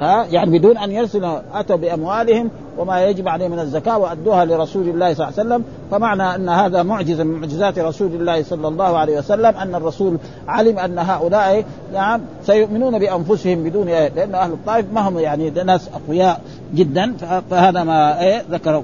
ها؟ 0.02 0.26
يعني 0.26 0.60
بدون 0.60 0.78
أن 0.78 0.92
يرسلوا 0.92 1.40
أتوا 1.54 1.76
بأموالهم 1.76 2.50
وما 2.78 3.06
يجب 3.06 3.28
عليه 3.28 3.48
من 3.48 3.60
الزكاة 3.60 3.98
وأدوها 3.98 4.46
لرسول 4.46 4.90
الله 4.90 5.14
صلى 5.14 5.28
الله 5.28 5.40
عليه 5.40 5.50
وسلم. 5.50 5.64
فمعنى 5.92 6.36
أن 6.36 6.50
هذا 6.50 6.84
معجزه 6.84 7.24
من 7.24 7.40
معجزات 7.40 7.80
رسول 7.80 8.08
الله 8.08 8.44
صلى 8.44 8.68
الله 8.68 8.98
عليه 8.98 9.18
وسلم 9.18 9.58
أن 9.58 9.76
الرسول 9.76 10.18
علم 10.48 10.80
أن 10.80 11.00
هؤلاء 11.00 11.66
نعم 11.94 12.22
سيؤمنون 12.46 13.00
بأنفسهم 13.00 13.64
بدون 13.64 13.88
إيه؟ 13.88 14.12
لأن 14.16 14.36
أهل 14.36 14.52
الطائف 14.52 14.86
ما 14.94 15.10
هم 15.10 15.20
يعني 15.20 15.50
ناس 15.50 15.90
أقوياء 15.94 16.42
جدا. 16.74 17.14
فهذا 17.50 17.84
ما 17.84 18.22
إيه؟ 18.22 18.44
ذكروا. 18.52 18.84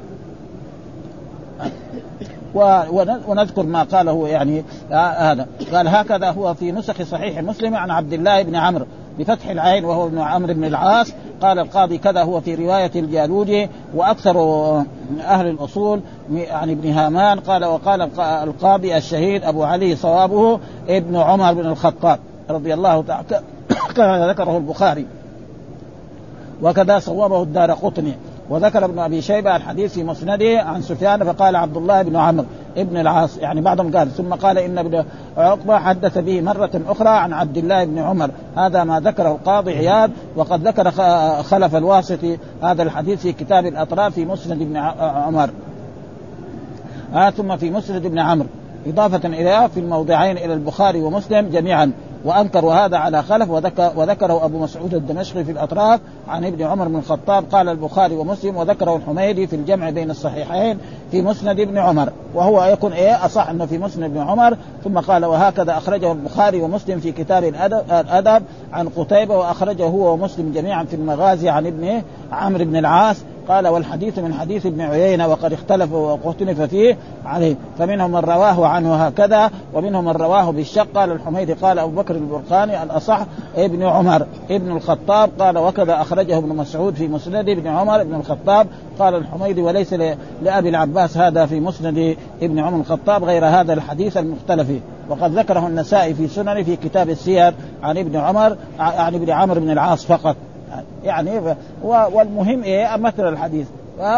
ونذكر 3.27 3.63
ما 3.63 3.83
قاله 3.83 4.27
يعني 4.27 4.63
هذا. 4.91 5.47
قال 5.73 5.87
هكذا 5.87 6.31
هو 6.31 6.53
في 6.53 6.71
نسخ 6.71 7.03
صحيح 7.03 7.39
مسلم 7.41 7.75
عن 7.75 7.91
عبد 7.91 8.13
الله 8.13 8.41
بن 8.41 8.55
عمرو. 8.55 8.85
بفتح 9.19 9.47
العين 9.47 9.85
وهو 9.85 10.07
ابن 10.07 10.17
عمرو 10.17 10.53
بن 10.53 10.63
العاص 10.63 11.13
قال 11.41 11.59
القاضي 11.59 11.97
كذا 11.97 12.23
هو 12.23 12.41
في 12.41 12.55
رواية 12.55 12.91
الجالوجي 12.95 13.69
وأكثر 13.95 14.37
أهل 15.19 15.47
الأصول 15.47 16.01
عن 16.49 16.69
ابن 16.69 16.91
هامان 16.91 17.39
قال 17.39 17.65
وقال 17.65 18.01
القاضي 18.19 18.97
الشهيد 18.97 19.43
أبو 19.43 19.63
علي 19.63 19.95
صوابه 19.95 20.59
ابن 20.89 21.15
عمر 21.15 21.53
بن 21.53 21.65
الخطاب 21.65 22.19
رضي 22.49 22.73
الله 22.73 23.01
تعالى 23.01 23.41
ذكره 24.29 24.57
البخاري. 24.57 25.05
وكذا 26.61 26.99
صوابه 26.99 27.43
الدار 27.43 27.71
قطني. 27.71 28.13
وذكر 28.49 28.85
ابن 28.85 28.99
أبي 28.99 29.21
شيبة 29.21 29.55
الحديث 29.55 29.93
في 29.93 30.03
مسنده 30.03 30.61
عن 30.61 30.81
سفيان 30.81 31.23
فقال 31.23 31.55
عبد 31.55 31.77
الله 31.77 32.01
بن 32.01 32.15
عمرو 32.15 32.45
ابن 32.77 32.97
العاص 32.97 33.37
يعني 33.37 33.61
بعضهم 33.61 33.97
قال 33.97 34.11
ثم 34.11 34.33
قال 34.33 34.57
إن 34.57 34.77
ابن 34.77 35.03
عقبة 35.37 35.77
حدث 35.77 36.17
به 36.17 36.41
مرة 36.41 36.81
أخرى 36.87 37.09
عن 37.09 37.33
عبد 37.33 37.57
الله 37.57 37.83
بن 37.83 37.99
عمر. 37.99 38.31
هذا 38.57 38.83
ما 38.83 38.99
ذكره 38.99 39.31
القاضي 39.31 39.71
عياض 39.71 40.11
وقد 40.35 40.67
ذكر 40.67 40.91
خلف 41.43 41.75
الواسطي 41.75 42.37
هذا 42.63 42.83
الحديث 42.83 43.21
في 43.21 43.33
كتاب 43.33 43.65
الأطراف 43.65 44.13
في 44.13 44.25
مسند 44.25 44.61
ابن 44.61 44.77
عمر. 44.99 45.49
آه 47.13 47.29
ثم 47.29 47.57
في 47.57 47.69
مسند 47.69 48.05
ابن 48.05 48.19
عمرو. 48.19 48.47
إضافة 48.87 49.27
إليها 49.27 49.67
في 49.67 49.79
الموضعين 49.79 50.37
إلى 50.37 50.53
البخاري 50.53 51.01
ومسلم 51.01 51.49
جميعا. 51.49 51.91
وانكروا 52.25 52.73
هذا 52.73 52.97
على 52.97 53.23
خلف 53.23 53.49
وذكر 53.49 53.91
وذكره 53.95 54.45
أبو 54.45 54.59
مسعود 54.59 54.93
الدمشقي 54.93 55.43
في 55.43 55.51
الأطراف 55.51 55.99
عن 56.27 56.45
ابن 56.45 56.63
عمر 56.63 56.87
بن 56.87 56.95
الخطاب 56.95 57.45
قال 57.51 57.69
البخاري 57.69 58.15
ومسلم 58.15 58.57
وذكره 58.57 58.95
الحميدي 58.95 59.47
في 59.47 59.55
الجمع 59.55 59.89
بين 59.89 60.11
الصحيحين 60.11 60.77
في 61.11 61.21
مسند 61.21 61.59
ابن 61.59 61.77
عمر. 61.77 62.11
وهو 62.33 62.63
يكون 62.63 62.93
إيه؟ 62.93 63.25
أصح 63.25 63.49
إنه 63.49 63.65
في 63.65 63.77
مسند 63.77 64.03
ابن 64.03 64.17
عمر. 64.17 64.57
ثم 64.83 64.99
قال 64.99 65.25
وهكذا 65.25 65.77
أخرجه 65.77 66.11
البخاري 66.11 66.61
ومسلم 66.61 66.99
في 66.99 67.11
كتاب 67.11 67.43
الأدب 67.43 68.43
عن 68.73 68.89
قتيبة 68.89 69.37
وأخرجه 69.37 69.85
هو 69.85 70.13
ومسلم 70.13 70.51
جميعا 70.51 70.83
في 70.83 70.95
المغازي 70.95 71.49
عن 71.49 71.67
ابن 71.67 72.01
عمرو 72.31 72.65
بن 72.65 72.75
العاص. 72.75 73.17
قال 73.47 73.67
والحديث 73.67 74.19
من 74.19 74.33
حديث 74.33 74.65
ابن 74.65 74.81
عيينة 74.81 75.27
وقد 75.27 75.53
اختلف 75.53 75.91
واختلف 75.91 76.61
فيه 76.61 76.97
عليه. 77.25 77.55
فمنهم 77.79 78.11
من 78.11 78.19
رواه 78.19 78.67
عنه 78.67 78.95
هكذا 78.95 79.51
ومنهم 79.73 80.05
من 80.05 80.11
رواه 80.11 80.51
بالشق. 80.51 80.87
قال 80.95 81.11
الحميدي 81.11 81.53
قال 81.53 81.79
أبو 81.79 82.01
بكر 82.01 82.15
البرقاني 82.15 82.83
الأصح 82.83 83.25
ابن 83.55 83.83
عمر. 83.83 84.25
ابن 84.49 84.71
الخطاب 84.71 85.29
قال 85.39 85.57
وكذا 85.57 86.01
أخرجه 86.01 86.37
ابن 86.37 86.55
مسعود 86.55 86.95
في 86.95 87.07
مسند 87.07 87.49
ابن 87.49 87.67
عمر 87.67 88.01
ابن 88.01 88.15
الخطاب. 88.15 88.67
قال 88.99 89.15
الحميدي 89.15 89.61
وليس 89.61 89.93
لأبي 90.41 90.69
العباس 90.69 91.17
هذا 91.17 91.45
في 91.45 91.59
مسند 91.59 92.17
ابن 92.41 92.59
عمر 92.59 92.79
الخطاب 92.79 93.23
غير 93.23 93.45
هذا 93.45 93.73
الحديث 93.73 94.17
المختلف 94.17 94.67
وقد 95.09 95.39
ذكره 95.39 95.67
النسائي 95.67 96.13
في 96.13 96.27
سنن 96.27 96.63
في 96.63 96.75
كتاب 96.75 97.09
السير 97.09 97.53
عن 97.83 97.97
ابن 97.97 98.15
عمر 98.15 98.57
عن 98.79 99.15
ابن 99.15 99.29
عمرو 99.29 99.61
بن 99.61 99.71
العاص 99.71 100.05
فقط. 100.05 100.35
يعني 101.03 101.55
والمهم 101.83 102.63
إيه 102.63 102.97
مثل 102.97 103.27
الحديث. 103.27 103.67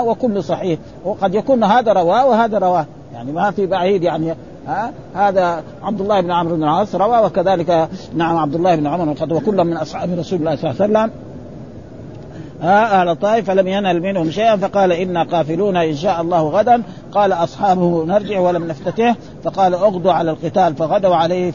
وكل 0.06 0.44
صحيح. 0.44 0.80
وقد 1.06 1.36
يكون 1.36 1.64
هذا 1.64 1.94
رواه 1.94 2.26
وهذا 2.26 2.58
رواه. 2.58 2.86
يعني 3.14 3.32
ما 3.32 3.52
في 3.52 3.66
بعيد 3.66 4.04
يعني 4.04 4.36
ها؟ 4.68 4.92
هذا 5.16 5.64
عبد 5.84 6.02
الله 6.02 6.22
بن 6.22 6.32
عمرو 6.32 6.56
بن 6.56 6.64
العاص 6.64 6.96
روى 6.96 7.26
وكذلك 7.26 7.90
نعم 8.16 8.38
عبد 8.38 8.56
الله 8.56 8.76
بن 8.76 8.88
عمر 8.88 9.12
الخطاب 9.12 9.32
وكل 9.32 9.64
من 9.64 9.78
أصحاب 9.78 10.20
رسول 10.20 10.40
الله 10.40 10.56
صلى 10.56 10.72
الله 10.72 10.82
عليه 10.82 10.94
وسلم. 10.94 11.12
ها 12.64 13.02
أهل 13.02 13.10
الطائف 13.10 13.48
فلم 13.48 13.68
ينل 13.68 14.02
منهم 14.02 14.32
شيئا 14.32 14.56
فقال 14.56 14.92
إنا 14.92 15.24
قافلون 15.24 15.78
إن 15.78 15.96
شاء 15.96 16.22
الله 16.22 16.50
غدا. 16.50 16.84
قال 17.12 17.34
أصحابه 17.34 18.06
نرجع 18.06 18.40
ولم 18.40 18.68
نفتته 18.68 19.16
فقال 19.44 19.74
اغدوا 19.74 20.12
على 20.12 20.32
القتال 20.32 20.76
فغدوا 20.76 21.16
عليه 21.16 21.52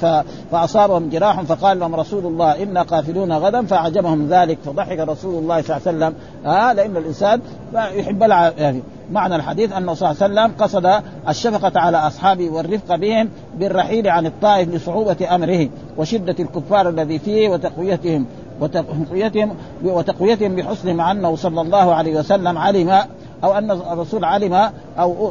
فأصابهم 0.51 1.09
جراح 1.09 1.41
فقال 1.41 1.81
لهم 1.81 1.95
رسول 1.95 2.27
الله 2.27 2.63
إنا 2.63 2.83
قافلون 2.83 3.33
غدا 3.33 3.67
فأعجبهم 3.67 4.29
ذلك 4.29 4.59
فضحك 4.65 4.99
رسول 4.99 5.43
الله 5.43 5.63
صلى 5.63 5.77
الله 5.77 5.89
عليه 5.89 5.99
وسلم. 5.99 6.15
ها 6.45 6.75
لأن 6.75 6.97
الإنسان 6.97 7.41
يحب 7.75 8.23
يعني 8.59 8.83
معنى 9.11 9.37
الحديث 9.37 9.73
أنه 9.73 9.95
صلى 9.95 10.11
الله 10.11 10.23
عليه 10.23 10.35
وسلم 10.35 10.65
قصد 10.65 11.03
الشفقة 11.29 11.81
على 11.81 11.97
أصحابه 11.97 12.51
والرفق 12.51 12.97
بهم 12.97 13.29
بالرحيل 13.59 14.09
عن 14.09 14.27
الطائف 14.27 14.69
لصعوبة 14.69 15.35
أمره 15.35 15.69
وشدة 15.97 16.37
الكفار 16.41 16.89
الذي 16.89 17.19
فيه 17.19 17.49
وتقويتهم. 17.49 18.27
وتقويتهم 18.61 19.55
وتقويتهم 19.85 20.57
بحسن 20.57 20.97
مع 20.97 21.11
أنه 21.11 21.37
صلى 21.37 21.61
الله 21.61 21.95
عليه 21.95 22.19
وسلم 22.19 22.59
علم 22.59 23.03
أو 23.45 23.59
أن 23.59 23.71
الرسول 23.71 24.25
علم 24.25 24.71
أو 24.99 25.31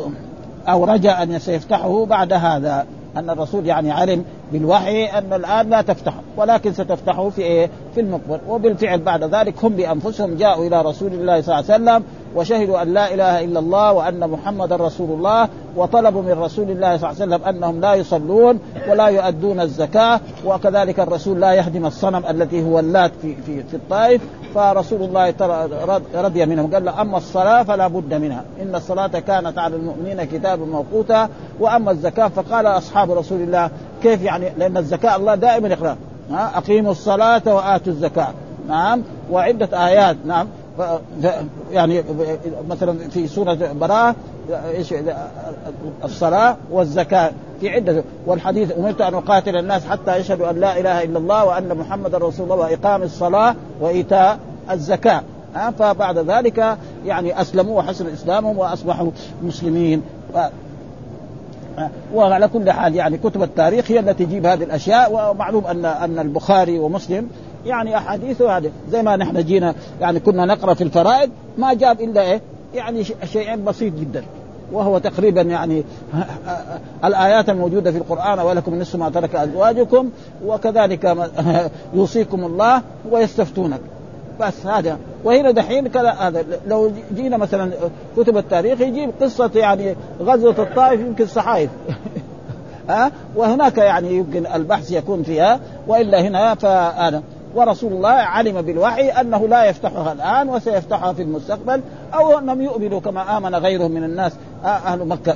أو 0.67 0.85
رجى 0.85 1.09
أن 1.09 1.39
سيفتحه 1.39 2.05
بعد 2.05 2.33
هذا 2.33 2.85
أن 3.17 3.29
الرسول 3.29 3.65
يعني 3.65 3.91
علم 3.91 4.25
بالوحي 4.51 5.05
أن 5.05 5.33
الآن 5.33 5.69
لا 5.69 5.81
تفتح 5.81 6.13
ولكن 6.37 6.73
ستفتحه 6.73 7.29
في 7.29 7.41
إيه؟ 7.41 7.69
في 7.95 8.01
المقبل. 8.01 8.39
وبالفعل 8.49 8.99
بعد 9.01 9.23
ذلك 9.23 9.65
هم 9.65 9.73
بأنفسهم 9.75 10.35
جاءوا 10.35 10.67
إلى 10.67 10.81
رسول 10.81 11.13
الله 11.13 11.41
صلى 11.41 11.59
الله 11.59 11.73
عليه 11.73 11.83
وسلم 11.83 12.03
وشهدوا 12.35 12.81
أن 12.81 12.93
لا 12.93 13.13
إله 13.13 13.43
إلا 13.43 13.59
الله 13.59 13.93
وأن 13.93 14.29
محمدا 14.29 14.75
رسول 14.75 15.09
الله 15.09 15.49
وطلبوا 15.75 16.21
من 16.21 16.31
رسول 16.31 16.71
الله 16.71 16.97
صلى 16.97 17.11
الله 17.11 17.21
عليه 17.21 17.35
وسلم 17.35 17.43
أنهم 17.43 17.81
لا 17.81 17.93
يصلون 17.93 18.59
ولا 18.89 19.07
يؤدون 19.07 19.59
الزكاة 19.59 20.19
وكذلك 20.45 20.99
الرسول 20.99 21.41
لا 21.41 21.53
يهدم 21.53 21.85
الصنم 21.85 22.23
التي 22.29 22.63
هو 22.63 22.79
اللات 22.79 23.11
في 23.21 23.35
في 23.35 23.63
في 23.63 23.73
الطائف. 23.73 24.21
فرسول 24.55 25.03
الله 25.03 25.33
رضي 26.15 26.45
منهم 26.45 26.73
قال 26.73 26.85
له 26.85 27.01
أما 27.01 27.17
الصلاة 27.17 27.63
فلا 27.63 27.87
بد 27.87 28.13
منها. 28.13 28.43
إن 28.61 28.75
الصلاة 28.75 29.07
كانت 29.07 29.57
على 29.57 29.75
المؤمنين 29.75 30.23
كتابا 30.23 30.65
موقوتا 30.65 31.29
وأما 31.59 31.91
الزكاة 31.91 32.27
فقال 32.27 32.67
أصحاب 32.67 33.11
رسول 33.11 33.41
الله 33.41 33.69
كيف 34.03 34.23
يعني؟ 34.23 34.49
لأن 34.57 34.77
الزكاة 34.77 35.15
الله 35.15 35.35
دائما 35.35 35.67
يقرا 35.67 35.97
أقيموا 36.31 36.91
الصلاة 36.91 37.41
وآتوا 37.45 37.93
الزكاة. 37.93 38.33
نعم؟ 38.67 39.03
وعدة 39.31 39.87
آيات. 39.87 40.17
نعم؟ 40.25 40.47
يعني 41.71 42.03
مثلا 42.69 43.09
في 43.09 43.27
سورة 43.27 43.53
براءة 43.53 44.15
إيش؟ 44.75 44.93
الصلاة 46.03 46.57
والزكاة. 46.71 47.31
في 47.59 47.69
عدة. 47.69 48.03
والحديث 48.25 48.77
أمرت 48.77 49.01
أن 49.01 49.13
أقاتل 49.13 49.57
الناس 49.57 49.85
حتى 49.85 50.17
يشهدوا 50.17 50.49
أن 50.49 50.59
لا 50.59 50.79
إله 50.79 51.03
إلا 51.03 51.19
الله 51.19 51.45
وأن 51.45 51.77
محمدا 51.77 52.17
رسول 52.17 52.51
الله. 52.51 52.55
واقام 52.55 53.03
الصلاة 53.03 53.55
وإيتاء 53.79 54.39
الزكاة. 54.71 55.21
فبعد 55.79 56.17
ذلك 56.17 56.77
يعني 57.05 57.41
أسلموا 57.41 57.79
وحسن 57.79 58.07
إسلامهم 58.07 58.57
وأصبحوا 58.57 59.11
مسلمين. 59.43 60.01
وعلى 62.13 62.47
كل 62.47 62.71
حال 62.71 62.95
يعني 62.95 63.17
كتب 63.17 63.43
التاريخ 63.43 63.91
هي 63.91 63.99
التي 63.99 64.25
تجيب 64.25 64.45
هذه 64.45 64.63
الأشياء 64.63 65.13
ومعلوم 65.13 65.65
ان 65.65 65.85
أن 65.85 66.19
البخاري 66.19 66.79
ومسلم 66.79 67.29
يعني 67.65 67.97
أحاديثه 67.97 68.57
هذه. 68.57 68.71
زي 68.91 69.03
ما 69.03 69.15
نحن 69.15 69.43
جينا 69.43 69.75
يعني 70.01 70.19
كنا 70.19 70.45
نقرأ 70.45 70.73
في 70.73 70.83
الفرائض 70.83 71.29
ما 71.57 71.73
جاب 71.73 72.01
إلا 72.01 72.21
إيه؟ 72.21 72.41
يعني 72.75 73.03
شيئين 73.03 73.63
بسيط 73.65 73.93
جدا. 73.93 74.23
وهو 74.71 74.97
تقريبا 74.97 75.41
يعني 75.41 75.83
الآيات 77.05 77.49
الموجودة 77.49 77.91
في 77.91 77.97
القرآن 77.97 78.39
ولكم 78.39 78.79
نصف 78.79 78.95
ما 78.95 79.09
ترك 79.09 79.35
أزواجكم 79.35 80.09
وكذلك 80.45 81.29
يوصيكم 81.93 82.45
الله 82.45 82.81
ويستفتونك. 83.11 83.81
بس 84.39 84.65
هذا. 84.65 84.97
وهنا 85.23 85.51
دحين 85.51 85.87
كذا 85.87 86.09
هذا. 86.09 86.45
لو 86.67 86.91
جينا 87.15 87.37
مثلا 87.37 87.71
كتب 88.17 88.37
التاريخ 88.37 88.81
يجيب 88.81 89.11
قصة 89.21 89.51
يعني 89.55 89.95
غزوة 90.21 90.55
الطائف 90.59 90.99
يمكن 90.99 91.25
صحائف. 91.27 91.69
ها؟ 92.89 93.11
وهناك 93.35 93.77
يعني 93.77 94.15
يمكن 94.15 94.47
البحث 94.47 94.91
يكون 94.91 95.23
فيها. 95.23 95.59
وإلا 95.87 96.21
هنا 96.21 96.55
فأنا 96.55 97.21
ورسول 97.55 97.93
الله 97.93 98.09
علم 98.09 98.61
بالوحي 98.61 99.09
أنه 99.09 99.47
لا 99.47 99.65
يفتحها 99.65 100.13
الآن 100.13 100.49
وسيفتحها 100.49 101.13
في 101.13 101.21
المستقبل 101.21 101.81
أو 102.13 102.39
أنهم 102.39 102.61
يؤمنوا 102.61 102.99
كما 102.99 103.37
آمن 103.37 103.55
غيرهم 103.55 103.91
من 103.91 104.03
الناس. 104.03 104.31
أهل 104.63 105.07
مكة. 105.07 105.35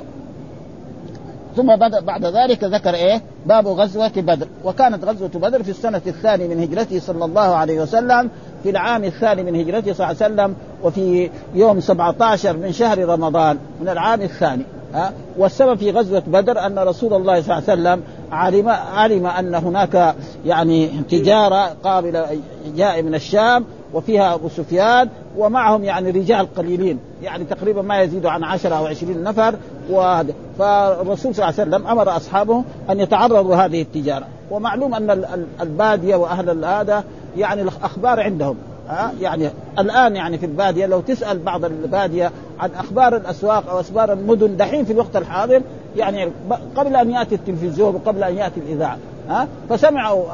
ثم 1.56 1.76
بعد 1.76 2.24
ذلك 2.24 2.64
ذكر 2.64 2.94
إيه؟ 2.94 3.22
باب 3.46 3.66
غزوة 3.66 4.12
بدر. 4.16 4.46
وكانت 4.64 5.04
غزوة 5.04 5.28
بدر 5.28 5.62
في 5.62 5.70
السنة 5.70 6.02
الثانية 6.06 6.46
من 6.48 6.62
هجرته 6.62 7.00
صلى 7.00 7.24
الله 7.24 7.40
عليه 7.40 7.80
وسلم 7.80 8.30
في 8.62 8.70
العام 8.70 9.04
الثاني 9.04 9.42
من 9.42 9.56
هجرته 9.60 9.92
صلى 9.92 10.10
الله 10.10 10.22
عليه 10.22 10.34
وسلم 10.34 10.56
وفي 10.82 11.30
يوم 11.54 11.80
17 11.80 12.56
من 12.56 12.72
شهر 12.72 13.04
رمضان 13.08 13.58
من 13.80 13.88
العام 13.88 14.22
الثاني. 14.22 14.64
ها؟ 14.94 15.12
والسبب 15.38 15.78
في 15.78 15.90
غزوة 15.90 16.22
بدر 16.26 16.66
أن 16.66 16.78
رسول 16.78 17.14
الله 17.14 17.42
صلى 17.42 17.58
الله 17.58 17.70
عليه 17.70 17.80
وسلم 17.82 18.02
علم 18.32 18.68
علم 18.68 19.26
أن 19.26 19.54
هناك 19.54 20.14
يعني 20.46 20.86
تجارة 21.10 21.76
قابلة 21.84 22.38
جاء 22.76 23.02
من 23.02 23.14
الشام 23.14 23.64
وفيها 23.94 24.34
أبو 24.34 24.48
سفيان 24.48 25.08
ومعهم 25.36 25.84
يعني 25.84 26.10
رجال 26.10 26.54
قليلين 26.54 26.98
يعني 27.22 27.44
تقريبا 27.44 27.82
ما 27.82 28.00
يزيد 28.00 28.26
عن 28.26 28.44
عشرة 28.44 28.74
أو 28.74 28.86
عشرين 28.86 29.22
نفر 29.22 29.54
وهذا. 29.90 30.34
فالرسول 30.58 31.34
صلى 31.34 31.48
الله 31.48 31.60
عليه 31.60 31.70
وسلم 31.70 31.86
أمر 31.86 32.16
أصحابه 32.16 32.64
أن 32.90 33.00
يتعرضوا 33.00 33.56
هذه 33.56 33.82
التجارة. 33.82 34.26
ومعلوم 34.50 34.94
أن 34.94 35.24
البادية 35.60 36.16
وأهل 36.16 36.64
هذا 36.64 37.04
يعني 37.36 37.62
الأخبار 37.62 38.20
عندهم. 38.20 38.56
ها 38.88 39.12
يعني 39.20 39.50
الآن 39.78 40.16
يعني 40.16 40.38
في 40.38 40.46
البادية 40.46 40.86
لو 40.86 41.00
تسأل 41.00 41.38
بعض 41.38 41.64
البادية 41.64 42.30
عن 42.60 42.70
أخبار 42.70 43.16
الأسواق 43.16 43.70
أو 43.70 43.80
أخبار 43.80 44.12
المدن 44.12 44.56
دحين 44.56 44.84
في 44.84 44.92
الوقت 44.92 45.16
الحاضر 45.16 45.62
يعني 45.96 46.32
قبل 46.76 46.96
أن 46.96 47.10
يأتي 47.10 47.34
التلفزيون 47.34 47.94
وقبل 47.94 48.24
أن 48.24 48.36
يأتي 48.36 48.60
الإذاعة. 48.60 48.98
ها 49.28 49.48
فسمعوا 49.70 50.24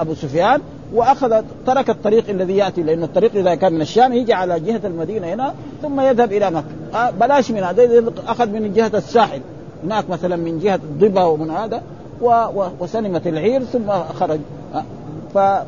أبو 0.00 0.14
سفيان 0.14 0.60
وأخذ 0.94 1.42
ترك 1.66 1.90
الطريق 1.90 2.30
الذي 2.30 2.56
يأتي 2.56 2.82
لأن 2.82 3.02
الطريق 3.02 3.34
إذا 3.34 3.54
كان 3.54 3.72
من 3.72 3.80
الشام 3.80 4.12
يجي 4.12 4.32
على 4.32 4.60
جهة 4.60 4.80
المدينة 4.84 5.26
هنا 5.26 5.54
ثم 5.82 6.00
يذهب 6.00 6.32
إلى 6.32 6.50
مكة. 6.50 7.10
بلاش 7.10 7.50
من 7.50 7.62
هذا 7.62 8.04
أخذ 8.28 8.46
من 8.46 8.72
جهة 8.72 8.90
الساحل. 8.94 9.40
هناك 9.84 10.10
مثلا 10.10 10.36
من 10.36 10.58
جهة 10.58 10.74
الضبا 10.74 11.24
ومن 11.24 11.50
هذا 11.50 11.82
وسلمت 12.80 13.26
العير 13.26 13.62
ثم 13.62 13.90
خرج. 14.20 14.40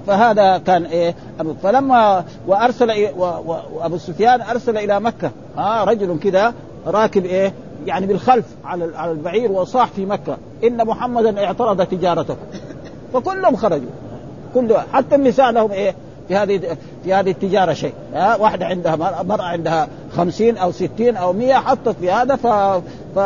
فهذا 0.07 0.59
كان 0.59 0.85
إيه؟ 0.85 1.15
فلما 1.63 2.25
وأرسل 2.47 3.09
وأبو 3.17 3.99
سفيان 3.99 4.41
أرسل 4.41 4.77
إلى 4.77 5.01
مكة. 5.01 5.31
ها 5.57 5.85
رجل 5.85 6.19
كذا 6.19 6.55
راكب 6.87 7.25
إيه؟ 7.25 7.53
يعني 7.87 8.07
بالخلف 8.07 8.45
على 8.65 8.97
على 8.97 9.13
البعير 9.13 9.53
وصاح 9.53 9.89
في 9.89 10.07
مكة. 10.07 10.37
إن 10.65 10.87
محمدا 10.87 11.45
اعترض 11.45 11.87
تجارته. 11.87 12.37
فكلهم 13.13 13.57
خرجوا. 13.57 13.91
كل 14.61 14.77
حتى 14.93 15.15
النساء 15.15 15.51
لهم 15.51 15.71
إيه؟ 15.71 15.95
في 16.29 16.37
هذه 16.37 16.61
في 17.05 17.15
هذه 17.15 17.31
التجارة 17.31 17.73
شيء. 17.73 17.93
ها 18.15 18.37
واحدة 18.37 18.67
عندها 18.67 18.97
مرأة 19.23 19.43
عندها 19.43 19.89
خمسين 20.17 20.57
أو 20.57 20.73
ستين 20.73 21.17
أو 21.17 21.33
مية 21.33 21.55
حطت 21.55 21.97
في 22.01 22.11
هذا 22.11 22.37
ف... 22.37 22.47
ف... 23.15 23.19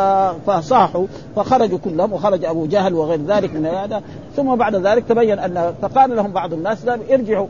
فصاحوا 0.49 1.05
فخرجوا 1.35 1.77
كلهم 1.83 2.13
وخرج 2.13 2.45
أبو 2.45 2.65
جهل 2.65 2.93
وغير 2.93 3.19
ذلك 3.27 3.55
من 3.55 3.65
هذا. 3.65 4.01
ثم 4.35 4.55
بعد 4.55 4.75
ذلك 4.75 5.03
تبين 5.09 5.39
أن 5.39 5.73
فقال 5.81 6.15
لهم 6.15 6.31
بعض 6.31 6.53
الناس 6.53 6.87
ارجعوا. 7.11 7.47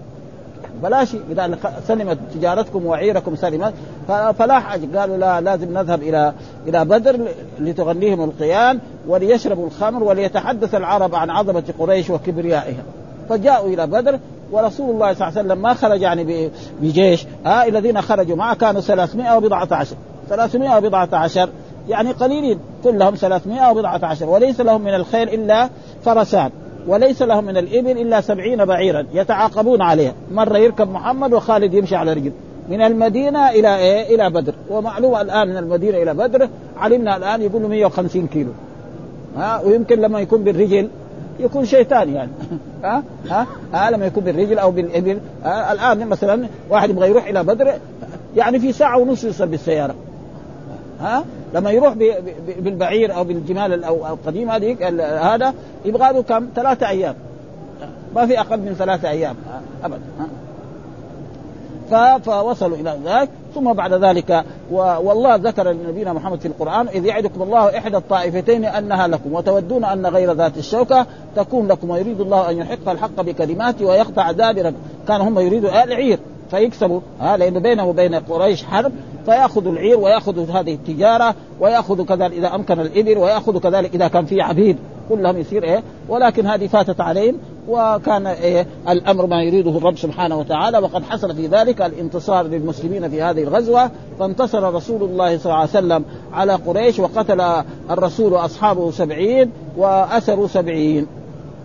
بلاش 0.83 1.15
إذا 1.31 1.57
سلمت 1.87 2.17
تجارتكم 2.33 2.85
وعيركم 2.85 3.35
سلمت 3.35 3.73
فلا 4.07 4.59
حاجة. 4.59 4.99
قالوا 4.99 5.17
لا 5.17 5.41
لازم 5.41 5.73
نذهب 5.77 6.03
إلى 6.03 6.33
إلى 6.67 6.85
بدر 6.85 7.19
لتغنيهم 7.59 8.23
القيان 8.23 8.79
وليشربوا 9.07 9.67
الخمر 9.67 10.03
وليتحدث 10.03 10.75
العرب 10.75 11.15
عن 11.15 11.29
عظمة 11.29 11.63
قريش 11.79 12.09
وكبريائها 12.09 12.83
فجاءوا 13.29 13.69
إلى 13.69 13.87
بدر 13.87 14.19
ورسول 14.51 14.89
الله 14.89 15.13
صلى 15.13 15.27
الله 15.27 15.39
عليه 15.39 15.47
وسلم 15.47 15.61
ما 15.61 15.73
خرج 15.73 16.01
يعني 16.01 16.49
بجيش. 16.81 17.25
ها 17.45 17.67
الذين 17.67 18.01
خرجوا 18.01 18.35
معه 18.35 18.55
كانوا 18.55 18.81
300 18.81 19.37
وبضعة 19.37 19.67
عشر. 19.71 19.95
300 20.29 20.77
وبضعة 20.77 21.09
عشر. 21.13 21.49
يعني 21.89 22.11
قليلين. 22.11 22.59
كلهم 22.83 23.15
300 23.15 23.71
وبضعة 23.71 23.99
عشر. 24.03 24.29
وليس 24.29 24.61
لهم 24.61 24.81
من 24.81 24.93
الخيل 24.93 25.29
إلا 25.29 25.69
فرسان. 26.05 26.51
وليس 26.87 27.21
لهم 27.21 27.43
من 27.43 27.57
الإبل 27.57 27.91
إلا 27.91 28.21
سبعين 28.21 28.65
بعيرا. 28.65 29.05
يتعاقبون 29.13 29.81
عليها. 29.81 30.13
مرة 30.31 30.57
يركب 30.57 30.89
محمد 30.89 31.33
وخالد 31.33 31.73
يمشي 31.73 31.95
على 31.95 32.13
رجل. 32.13 32.31
من 32.69 32.81
المدينة 32.81 33.49
إلى 33.49 33.77
إيه؟ 33.77 34.15
إلى 34.15 34.29
بدر. 34.29 34.53
ومعلوم 34.69 35.15
الآن 35.15 35.47
من 35.47 35.57
المدينة 35.57 35.97
إلى 35.97 36.13
بدر. 36.13 36.49
علمنا 36.77 37.17
الآن 37.17 37.41
يقولوا 37.41 37.69
150 37.69 38.27
كيلو. 38.27 38.51
ها؟ 39.37 39.61
ويمكن 39.65 40.01
لما 40.01 40.19
يكون 40.19 40.43
بالرجل 40.43 40.89
يكون 41.39 41.65
شيطان 41.65 42.13
يعني. 42.13 42.31
ها؟ 42.83 43.03
ها, 43.29 43.47
ها؟ 43.73 43.91
لما 43.91 44.05
يكون 44.05 44.23
بالرجل 44.23 44.59
أو 44.59 44.71
بالابل 44.71 45.19
الآن 45.45 46.07
مثلا 46.07 46.47
واحد 46.69 46.89
يبغى 46.89 47.09
يروح 47.09 47.27
إلى 47.27 47.43
بدر 47.43 47.73
يعني 48.35 48.59
في 48.59 48.71
ساعة 48.71 48.97
ونص 48.97 49.23
يوصل 49.23 49.47
بالسيارة. 49.47 49.95
ها؟ 51.01 51.23
لما 51.53 51.71
يروح 51.71 51.93
بالبعير 52.59 53.15
أو 53.15 53.23
بالجمال 53.23 53.83
أو 53.83 54.07
القديمه 54.07 54.55
هذيك 54.55 54.83
هذا 55.01 55.53
يبغى 55.85 56.13
له 56.13 56.21
كم؟ 56.21 56.47
ثلاثة 56.55 56.89
أيام. 56.89 57.15
ما 58.15 58.25
في 58.25 58.39
أقل 58.39 58.59
من 58.59 58.75
ثلاثة 58.79 59.09
أيام. 59.09 59.35
ابدا. 59.83 59.99
فوصلوا 62.25 62.77
إلى 62.77 62.99
ذلك. 63.05 63.29
ثم 63.55 63.73
بعد 63.73 63.93
ذلك 63.93 64.43
والله 64.71 65.35
ذكر 65.35 65.71
لنبينا 65.71 66.13
محمد 66.13 66.39
في 66.39 66.47
القرآن 66.47 66.87
إذ 66.87 67.05
يعدكم 67.05 67.41
الله 67.41 67.77
إحدى 67.77 67.97
الطائفتين 67.97 68.65
أنها 68.65 69.07
لكم 69.07 69.33
وتودون 69.33 69.83
أن 69.83 70.05
غير 70.05 70.33
ذات 70.33 70.57
الشوكة 70.57 71.05
تكون 71.35 71.67
لكم 71.67 71.89
ويريد 71.89 72.21
الله 72.21 72.49
أن 72.49 72.57
يحق 72.57 72.89
الحق 72.89 73.21
بكلماته 73.21 73.85
ويقطع 73.85 74.31
دابر 74.31 74.73
كان 75.07 75.21
هم 75.21 75.39
يريدوا 75.39 75.83
العير 75.83 76.19
فيكسبوا. 76.51 76.99
ها 77.19 77.37
لأنه 77.37 77.59
بينه 77.59 77.87
وبين 77.87 78.15
قريش 78.15 78.63
حرب. 78.63 78.91
فياخذوا 79.25 79.71
العير 79.71 79.99
وياخذوا 79.99 80.45
هذه 80.45 80.73
التجارة 80.73 81.35
وياخذوا 81.59 82.05
كذلك 82.05 82.33
إذا 82.33 82.55
أمكن 82.55 82.79
الابل 82.79 83.17
وياخذوا 83.17 83.59
كذلك 83.59 83.95
إذا 83.95 84.07
كان 84.07 84.25
في 84.25 84.41
عبيد. 84.41 84.77
كلهم 85.09 85.37
يصير 85.37 85.63
إيه؟ 85.63 85.83
ولكن 86.09 86.47
هذه 86.47 86.67
فاتت 86.67 87.01
عليهم. 87.01 87.37
وكان 87.69 88.27
إيه 88.27 88.67
الأمر 88.89 89.25
ما 89.25 89.43
يريده 89.43 89.77
الرب 89.77 89.97
سبحانه 89.97 90.39
وتعالى 90.39 90.77
وقد 90.77 91.03
حصل 91.03 91.35
في 91.35 91.47
ذلك 91.47 91.81
الانتصار 91.81 92.45
للمسلمين 92.45 93.09
في 93.09 93.21
هذه 93.21 93.43
الغزوة 93.43 93.91
فانتصر 94.19 94.73
رسول 94.73 95.03
الله 95.03 95.37
صلى 95.37 95.45
الله 95.45 95.55
عليه 95.55 95.69
وسلم 95.69 96.05
على 96.33 96.53
قريش 96.53 96.99
وقتل 96.99 97.41
الرسول 97.89 98.33
وأصحابه 98.33 98.91
سبعين 98.91 99.51
وأسروا 99.77 100.47
سبعين. 100.47 101.07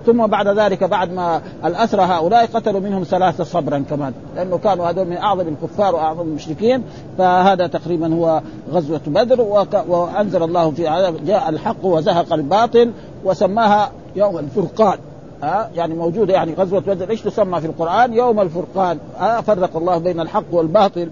ثم 0.07 0.27
بعد 0.27 0.49
ذلك 0.49 0.85
بعد 0.85 1.13
ما 1.13 1.43
الأسرى 1.65 2.03
هؤلاء 2.03 2.47
قتلوا 2.47 2.81
منهم 2.81 3.03
ثلاثة 3.03 3.45
صبرا 3.45 3.85
كمان 3.91 4.13
لأنه 4.37 4.59
كانوا 4.59 4.91
هذول 4.91 5.07
من 5.07 5.17
أعظم 5.17 5.49
الكفار 5.49 5.95
وأعظم 5.95 6.21
المشركين 6.21 6.83
فهذا 7.19 7.67
تقريبا 7.67 8.15
هو 8.15 8.43
غزوة 8.73 9.01
بدر 9.07 9.41
وأنزل 9.89 10.43
الله 10.43 10.71
في 10.71 10.83
جاء 11.27 11.49
الحق 11.49 11.85
وزهق 11.85 12.33
الباطل 12.33 12.93
وسماها 13.25 13.91
يوم 14.17 14.39
الفرقان. 14.39 14.99
ها 15.43 15.71
يعني 15.75 15.95
موجودة 15.95 16.35
يعني 16.35 16.55
غزوة 16.55 16.81
بدر 16.81 17.11
إيش 17.11 17.23
تسمى 17.23 17.61
في 17.61 17.67
القرآن؟ 17.67 18.13
يوم 18.13 18.41
الفرقان. 18.41 18.99
ها 19.19 19.41
فرق 19.41 19.77
الله 19.77 19.99
بين 19.99 20.21
الحق 20.21 20.45
والباطل 20.51 21.11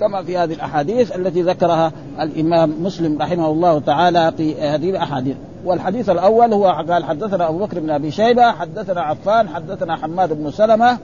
كما 0.00 0.22
في 0.22 0.38
هذه 0.38 0.52
الأحاديث 0.52 1.16
التي 1.16 1.42
ذكرها 1.42 1.92
الإمام 2.20 2.74
مسلم 2.82 3.22
رحمه 3.22 3.46
الله 3.46 3.78
تعالى 3.78 4.32
في 4.36 4.60
هذه 4.60 4.90
الأحاديث. 4.90 5.36
والحديث 5.64 6.10
الأول 6.10 6.52
هو 6.52 6.84
قال 6.88 7.04
حدثنا 7.04 7.48
أبو 7.48 7.58
بكر 7.58 7.80
بن 7.80 7.90
أبي 7.90 8.10
شيبة 8.10 8.52
حدثنا 8.52 9.00
عفان 9.00 9.48
حدثنا 9.48 9.96
حماد 9.96 10.32
بن 10.32 10.50
سلمة 10.50 10.98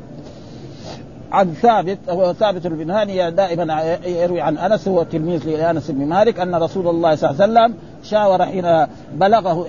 عن 1.33 1.53
ثابت 1.53 1.99
هو 2.09 2.33
ثابت 2.33 2.67
البنهاني 2.67 3.31
دائما 3.31 3.97
يروي 4.07 4.41
عن 4.41 4.59
أنس 4.59 4.89
هو 4.89 5.03
تلميذ 5.03 5.47
لأنس 5.47 5.91
بن 5.91 6.07
مالك 6.07 6.41
أن 6.41 6.55
رسول 6.55 6.89
الله 6.89 7.15
صلى 7.15 7.31
الله 7.31 7.43
عليه 7.43 7.53
وسلم 7.53 7.75
شاور 8.03 8.45
حين 8.45 8.87
بلغه 9.15 9.67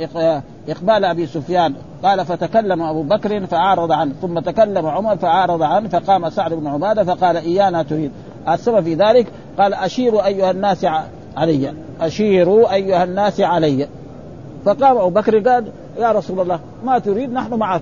إقبال 0.70 1.06
أبي 1.06 1.26
سفيان. 1.26 1.74
قال 2.04 2.26
فتكلم 2.26 2.82
أبو 2.82 3.04
بكر 3.04 3.46
فأعرض 3.46 3.92
عنه 3.92 4.14
ثم 4.22 4.40
تكلم 4.40 4.86
عمر 4.86 5.18
فأعرض 5.18 5.62
عنه 5.62 5.90
فقام 5.90 6.30
سعد 6.30 6.54
بن 6.54 6.68
عبادة 6.68 7.04
فقال 7.04 7.38
إيانا 7.38 7.84
تريد 7.84 8.12
السبب 8.50 8.84
في 8.84 8.94
ذلك 8.94 9.28
قال 9.60 9.74
أشيروا 9.74 10.26
أيها 10.26 10.52
الناس 10.52 10.86
علي 11.38 11.74
أشيروا 12.02 12.74
أيها 12.74 13.04
الناس 13.04 13.42
علي 13.42 13.88
فقام 14.66 14.98
أبو 14.98 15.10
بكر 15.10 15.50
قال 15.50 15.72
يا 15.98 16.12
رسول 16.12 16.40
الله 16.40 16.60
ما 16.84 17.00
تريد 17.00 17.34
نحن 17.34 17.54
معك 17.54 17.82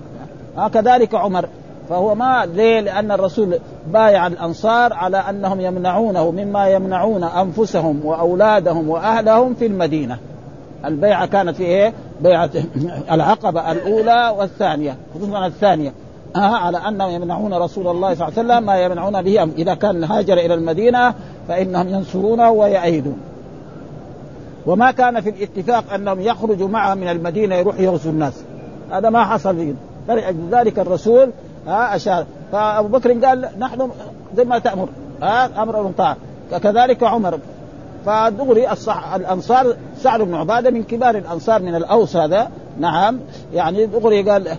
كذلك 0.74 1.16
عمر 1.16 1.50
فهو 1.90 2.16
ما 2.16 2.46
ليه؟ 2.46 2.80
لأن 2.80 3.12
الرسول 3.12 3.60
بايع 3.88 4.28
الأنصار 4.28 4.94
على 4.94 5.18
أنهم 5.18 5.62
يمنعونه 5.62 6.32
مما 6.32 6.68
يمنعون 6.68 7.24
أنفسهم 7.24 8.06
وأولادهم 8.06 8.90
وأهلهم 8.90 9.54
في 9.54 9.66
المدينة. 9.66 10.18
البيعة 10.86 11.26
كانت 11.26 11.56
في 11.56 11.64
إيه؟ 11.64 11.94
بيعه 12.22 12.50
العقبة 13.12 13.72
الأولى 13.72 14.36
والثانية 14.38 14.96
خصوصا 15.16 15.48
الثانية. 15.48 15.94
آه 16.36 16.40
على 16.40 16.78
أنهم 16.78 17.12
يمنعون 17.12 17.54
رسول 17.54 17.88
الله 17.88 18.14
صلى 18.14 18.28
الله 18.28 18.40
عليه 18.40 18.48
وسلم 18.48 18.66
ما 18.66 18.80
يمنعون 18.80 19.22
به. 19.22 19.44
إذا 19.44 19.74
كان 19.74 20.04
هاجر 20.04 20.34
إلى 20.34 20.54
المدينة 20.54 21.14
فإنهم 21.48 21.90
ينصرونه 21.90 22.52
ويأيدون. 22.52 23.18
وما 24.66 24.92
كان 24.92 25.22
في 25.22 25.30
الاتفاق 25.30 25.94
أنهم 25.94 26.22
يخرجوا 26.22 26.68
معه 26.68 26.96
من 26.96 27.08
المدينة 27.08 27.56
يروح 27.56 27.80
يغزو 27.80 28.10
الناس. 28.10 28.34
هذا 28.92 29.10
ما 29.10 29.26
حصل 29.26 29.56
فيه. 29.56 29.74
فلذلك 30.08 30.80
الرسول 30.80 31.32
ها 31.68 31.96
أشار. 31.96 32.26
فأبو 32.52 32.88
بكر 32.88 33.26
قال 33.26 33.50
نحن 33.60 33.90
زي 34.38 34.44
ما 34.44 34.60
تأمر. 34.60 34.90
ها 35.22 35.64
أمر 35.64 35.82
المطاع 35.82 36.16
كذلك 36.64 37.04
عمر. 37.04 37.40
فدغري 38.06 38.72
الصح 38.72 39.14
الأنصار 39.14 39.76
سعد 39.98 40.22
بن 40.22 40.34
عبادة 40.34 40.72
من 40.72 40.84
كبار 40.84 41.18
الأنصار 41.18 41.62
من 41.62 41.76
الأوس 41.76 42.16
هذا. 42.16 42.50
نعم. 42.80 43.20
يعني 43.54 43.86
دغري 43.86 44.30
قال 44.30 44.58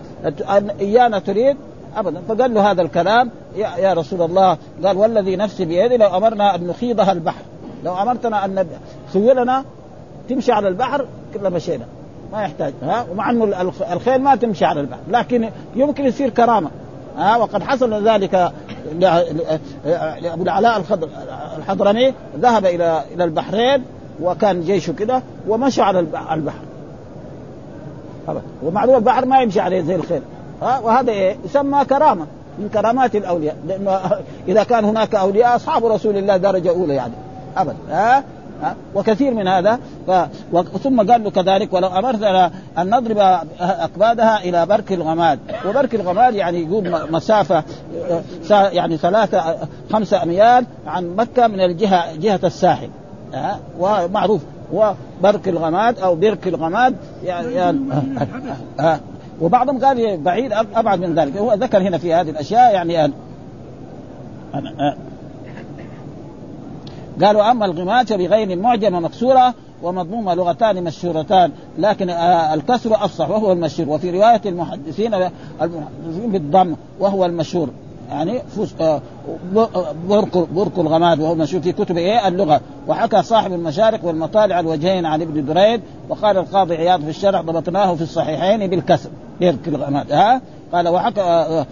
إيانا 0.79 1.19
تريد؟ 1.19 1.57
ابدا. 1.97 2.21
فقال 2.27 2.53
له 2.53 2.71
هذا 2.71 2.81
الكلام 2.81 3.31
يا, 3.55 3.69
يا 3.77 3.93
رسول 3.93 4.21
الله. 4.21 4.57
قال 4.83 4.97
والذي 4.97 5.35
نفسي 5.35 5.65
بيدي 5.65 5.97
لو 5.97 6.17
أمرنا 6.17 6.55
أن 6.55 6.67
نخيضها 6.67 7.11
البحر. 7.11 7.41
لو 7.83 8.01
أمرتنا 8.01 8.45
أن 8.45 8.67
خيولنا 9.13 9.63
تمشي 10.29 10.51
على 10.51 10.67
البحر 10.67 11.05
كلنا 11.33 11.49
مشينا. 11.49 11.85
ما 12.31 12.43
يحتاج. 12.43 12.73
ها؟ 12.83 13.05
ومع 13.11 13.29
إنه 13.29 13.71
الخيل 13.93 14.21
ما 14.21 14.35
تمشي 14.35 14.65
على 14.65 14.81
البحر 14.81 14.99
لكن 15.09 15.49
يمكن 15.75 16.05
يصير 16.05 16.29
كرامة. 16.29 16.69
ها؟ 17.17 17.37
وقد 17.37 17.63
حصل 17.63 18.07
ذلك 18.07 18.51
لابو 20.21 20.43
العلاء 20.43 20.83
الحضرمي 21.57 22.13
ذهب 22.39 22.65
إلى 22.65 23.03
إلى 23.13 23.23
البحرين 23.23 23.83
وكان 24.21 24.61
جيشه 24.61 24.93
كده 24.93 25.21
ومشى 25.47 25.81
على 25.81 25.99
البحر. 25.99 26.59
ومعلوم 28.63 28.95
البحر 28.95 29.25
ما 29.25 29.41
يمشي 29.41 29.59
عليه 29.59 29.81
زي 29.81 29.95
الخيل. 29.95 30.21
وهذا 30.61 31.11
إيه؟ 31.11 31.37
يسمى 31.45 31.85
كرامة 31.85 32.25
من 32.59 32.69
كرامات 32.73 33.15
الأولياء 33.15 33.55
لأنه 33.67 33.99
إذا 34.47 34.63
كان 34.63 34.85
هناك 34.85 35.15
أولياء 35.15 35.55
أصحاب 35.55 35.85
رسول 35.85 36.17
الله 36.17 36.37
درجة 36.37 36.69
أولى 36.69 36.95
يعني. 36.95 37.13
أبدا. 37.57 37.77
ها؟ 37.89 38.23
وكثير 38.95 39.33
من 39.33 39.47
هذا. 39.47 39.79
ف... 40.07 40.11
ثم 40.83 41.11
قال 41.11 41.23
له 41.23 41.29
كذلك 41.29 41.73
ولو 41.73 41.87
أمرتنا 41.87 42.51
أن 42.77 42.89
نضرب 42.89 43.39
أكبادها 43.59 44.43
إلى 44.43 44.65
برك 44.65 44.93
الغماد. 44.93 45.39
وبرك 45.67 45.95
الغماد 45.95 46.35
يعني 46.35 46.63
يقول 46.63 47.11
مسافة 47.11 47.63
يعني 48.49 48.97
ثلاثة 48.97 49.57
خمسة 49.91 50.23
اميال 50.23 50.65
عن 50.87 51.15
مكة 51.15 51.47
من 51.47 51.59
الجهة 51.59 52.15
جهة 52.15 52.39
الساحل. 52.43 52.89
ومعروف. 53.79 54.41
وبرك 54.73 55.47
الغماد 55.47 55.99
أو 55.99 56.15
برك 56.15 56.47
الغماد 56.47 56.95
يعني, 57.23 57.53
يعني 57.53 57.79
وبعضهم 59.41 59.85
قال 59.85 60.17
بعيد 60.17 60.53
أبعد 60.53 60.99
من 60.99 61.15
ذلك. 61.15 61.37
هو 61.37 61.53
ذكر 61.53 61.81
هنا 61.81 61.97
في 61.97 62.13
هذه 62.13 62.29
الأشياء 62.29 62.73
يعني 62.73 63.11
قالوا 67.23 67.51
أما 67.51 67.65
الغماد 67.65 68.07
فبغير 68.07 68.51
المعجمه 68.51 68.99
مكسوره 68.99 69.53
ومضمومه 69.83 70.33
لغتان 70.33 70.83
مشهورتان 70.83 71.51
لكن 71.77 72.09
آه 72.09 72.53
الكسر 72.53 72.95
افصح 72.95 73.29
وهو 73.29 73.51
المشهور 73.51 73.89
وفي 73.89 74.11
رواية 74.11 74.41
المحدثين 74.45 75.13
المحدثين 75.61 76.31
بالضم 76.31 76.75
وهو 76.99 77.25
المشهور. 77.25 77.69
يعني 78.09 78.41
فوس 78.55 78.73
آه 78.81 79.01
برك 80.09 80.37
برك 80.37 80.79
الغماد 80.79 81.19
وهو 81.19 81.33
المشهور 81.33 81.63
في 81.63 81.71
كتب 81.71 81.97
إيه؟ 81.97 82.27
اللغة. 82.27 82.61
وحكى 82.87 83.23
صاحب 83.23 83.53
المشارق 83.53 84.05
والمطالع 84.05 84.59
الوجهين 84.59 85.05
عن 85.05 85.21
ابن 85.21 85.45
دريد 85.45 85.81
وقال 86.09 86.37
القاضي 86.37 86.75
عياض 86.75 87.01
في 87.01 87.09
الشرع 87.09 87.41
ضبطناه 87.41 87.95
في 87.95 88.01
الصحيحين 88.01 88.67
بالكسر 88.67 89.09
برك 89.41 89.67
الغماد 89.67 90.11
ها؟ 90.11 90.41
قال 90.73 90.87
وحكى 90.87 91.21
آه 91.21 91.65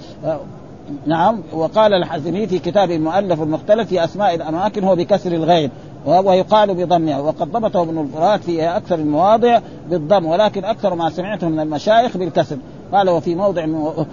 نعم 1.06 1.41
وقال 1.54 1.93
الحزمي 1.93 2.47
في 2.47 2.60
كتابه 2.60 2.95
المؤلف 2.95 3.41
المختلف 3.41 3.89
في 3.89 4.04
أسماء 4.04 4.36
الأماكن 4.36 4.84
هو 4.84 4.95
بكسر 4.95 5.32
الغين 5.32 5.69
ويقال 6.06 6.73
بضمها 6.73 7.19
وقد 7.19 7.52
ضبطه 7.52 7.82
ابن 7.82 7.97
الفرات 7.97 8.43
في 8.43 8.63
أكثر 8.63 8.95
المواضع 8.95 9.60
بالضم 9.89 10.26
ولكن 10.26 10.65
أكثر 10.65 10.95
ما 10.95 11.10
سمعته 11.10 11.50
من 11.50 11.60
المشايخ 11.60 12.17
بالكسر. 12.17 12.58
قال 12.93 13.10
وفي 13.10 13.36
موضع 13.36 13.65
من 13.65 14.06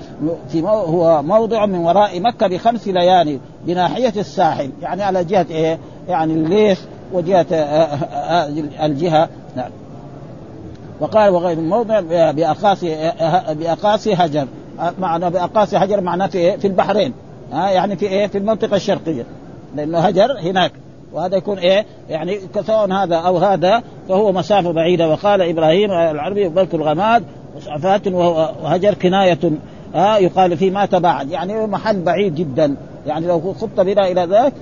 في 0.48 0.62
مو 0.62 0.68
هو 0.68 1.22
موضع 1.22 1.66
من 1.66 1.78
وراء 1.78 2.20
مكة 2.20 2.46
بخمس 2.46 2.88
ليالي 2.88 3.40
بناحية 3.66 4.12
الساحل 4.16 4.70
يعني 4.82 5.02
على 5.02 5.24
جهة 5.24 5.46
إيه؟ 5.50 5.78
يعني 6.08 6.32
الليث 6.34 6.80
وجهه 7.12 7.46
الجهة. 8.82 9.28
نعم. 9.56 9.70
وقال 11.00 11.30
وغير 11.30 11.58
الموضع 11.58 12.00
باقاصي 12.30 13.12
باقاصي 13.50 14.14
هجر. 14.14 14.46
معنى 14.98 15.30
بأقاصي 15.30 15.76
هجر 15.76 16.00
معناه 16.00 16.26
في 16.26 16.38
إيه؟ 16.38 16.56
في 16.56 16.66
البحرين. 16.66 17.12
ها 17.52 17.70
يعني 17.70 17.96
في 17.96 18.06
إيه؟ 18.06 18.26
في 18.26 18.38
المنطقة 18.38 18.76
الشرقية. 18.76 19.24
لأنه 19.76 19.98
هجر 19.98 20.38
هناك. 20.40 20.72
وهذا 21.12 21.36
يكون 21.36 21.58
إيه؟ 21.58 21.86
يعني 22.10 22.38
سواء 22.66 22.92
هذا 22.92 23.16
أو 23.16 23.38
هذا 23.38 23.82
فهو 24.08 24.32
مسافة 24.32 24.72
بعيدة. 24.72 25.08
وقال 25.08 25.42
إبراهيم 25.42 25.90
العربي 25.90 26.48
بلك 26.48 26.74
الغماد 26.74 27.24
وهجر 28.06 28.94
كناية. 28.94 29.38
آه 29.94 30.16
يقال 30.16 30.56
فيه 30.56 30.70
ما 30.70 30.86
تباعد. 30.86 31.30
يعني 31.30 31.66
محل 31.66 32.02
بعيد 32.02 32.34
جدا. 32.34 32.76
يعني 33.06 33.26
لو 33.26 33.54
خط 33.60 33.80
بنا 33.80 34.08
إلى 34.08 34.20
ذلك 34.20 34.52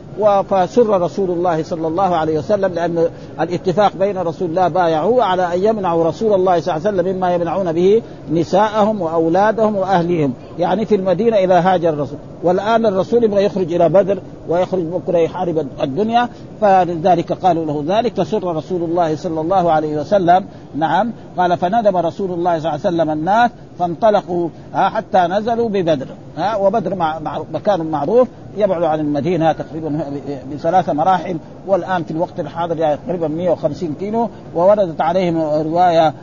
فسر 0.51 1.01
رسول 1.01 1.31
الله 1.31 1.62
صلى 1.62 1.87
الله 1.87 2.16
عليه 2.16 2.38
وسلم 2.38 2.73
لأن 2.73 3.09
الاتفاق 3.40 3.97
بين 3.97 4.18
رسول 4.18 4.51
الله 4.51 4.68
بايعوه 4.68 5.25
على 5.25 5.55
أن 5.55 5.64
يمنعوا 5.64 6.05
رسول 6.05 6.35
الله 6.35 6.61
صلى 6.61 6.77
الله 6.77 6.88
عليه 6.88 6.99
وسلم 6.99 7.16
مما 7.16 7.35
يمنعون 7.35 7.73
به 7.73 8.03
نساءهم 8.33 9.03
وأولادهم 9.03 9.77
وأهليهم. 9.77 10.33
يعني 10.59 10.87
في 10.87 10.95
المدينة 10.95 11.37
إلى 11.37 11.55
هاجر 11.55 11.88
الرسول. 11.88 12.18
والآن 12.42 12.87
الرسول 12.87 13.25
يبغى 13.25 13.45
يخرج 13.45 13.75
إلى 13.75 13.88
بدر 13.88 14.18
ويخرج 14.49 14.83
بكرة 14.83 15.18
يحارب 15.18 15.66
الدنيا. 15.83 16.29
فلذلك 16.61 17.33
قالوا 17.33 17.64
له 17.64 17.99
ذلك. 17.99 18.21
فسر 18.23 18.57
رسول 18.57 18.83
الله 18.83 19.16
صلى 19.16 19.40
الله 19.40 19.73
عليه 19.73 19.97
وسلم. 20.01 20.45
نعم. 20.77 21.12
قال 21.38 21.59
فندم 21.59 21.97
رسول 21.97 22.31
الله 22.31 22.59
صلى 22.59 22.71
الله 22.71 22.71
عليه 22.71 22.97
وسلم 22.97 23.11
الناس 23.11 23.51
فانطلقوا 23.79 24.49
حتى 24.75 25.19
نزلوا 25.19 25.69
ببدر 25.69 26.07
ها 26.37 26.57
وبدر 26.57 26.95
مع 26.95 27.19
مكان 27.53 27.87
معروف 27.87 28.29
يبعد 28.57 28.83
عن 28.83 29.01
المدينة 29.01 29.53
تقريبا 29.53 30.05
بثلاث 30.53 30.89
مراحل. 30.89 31.37
والآن 31.67 32.05
في 32.05 32.11
الوقت 32.11 32.41
الحاضر 32.41 32.79
يعني 32.79 32.99
تقريبا 33.07 33.29
150 33.29 33.95
كيلو. 34.01 34.29
ووردت 34.55 35.01
عليهم 35.01 35.41
رواية 35.43 36.15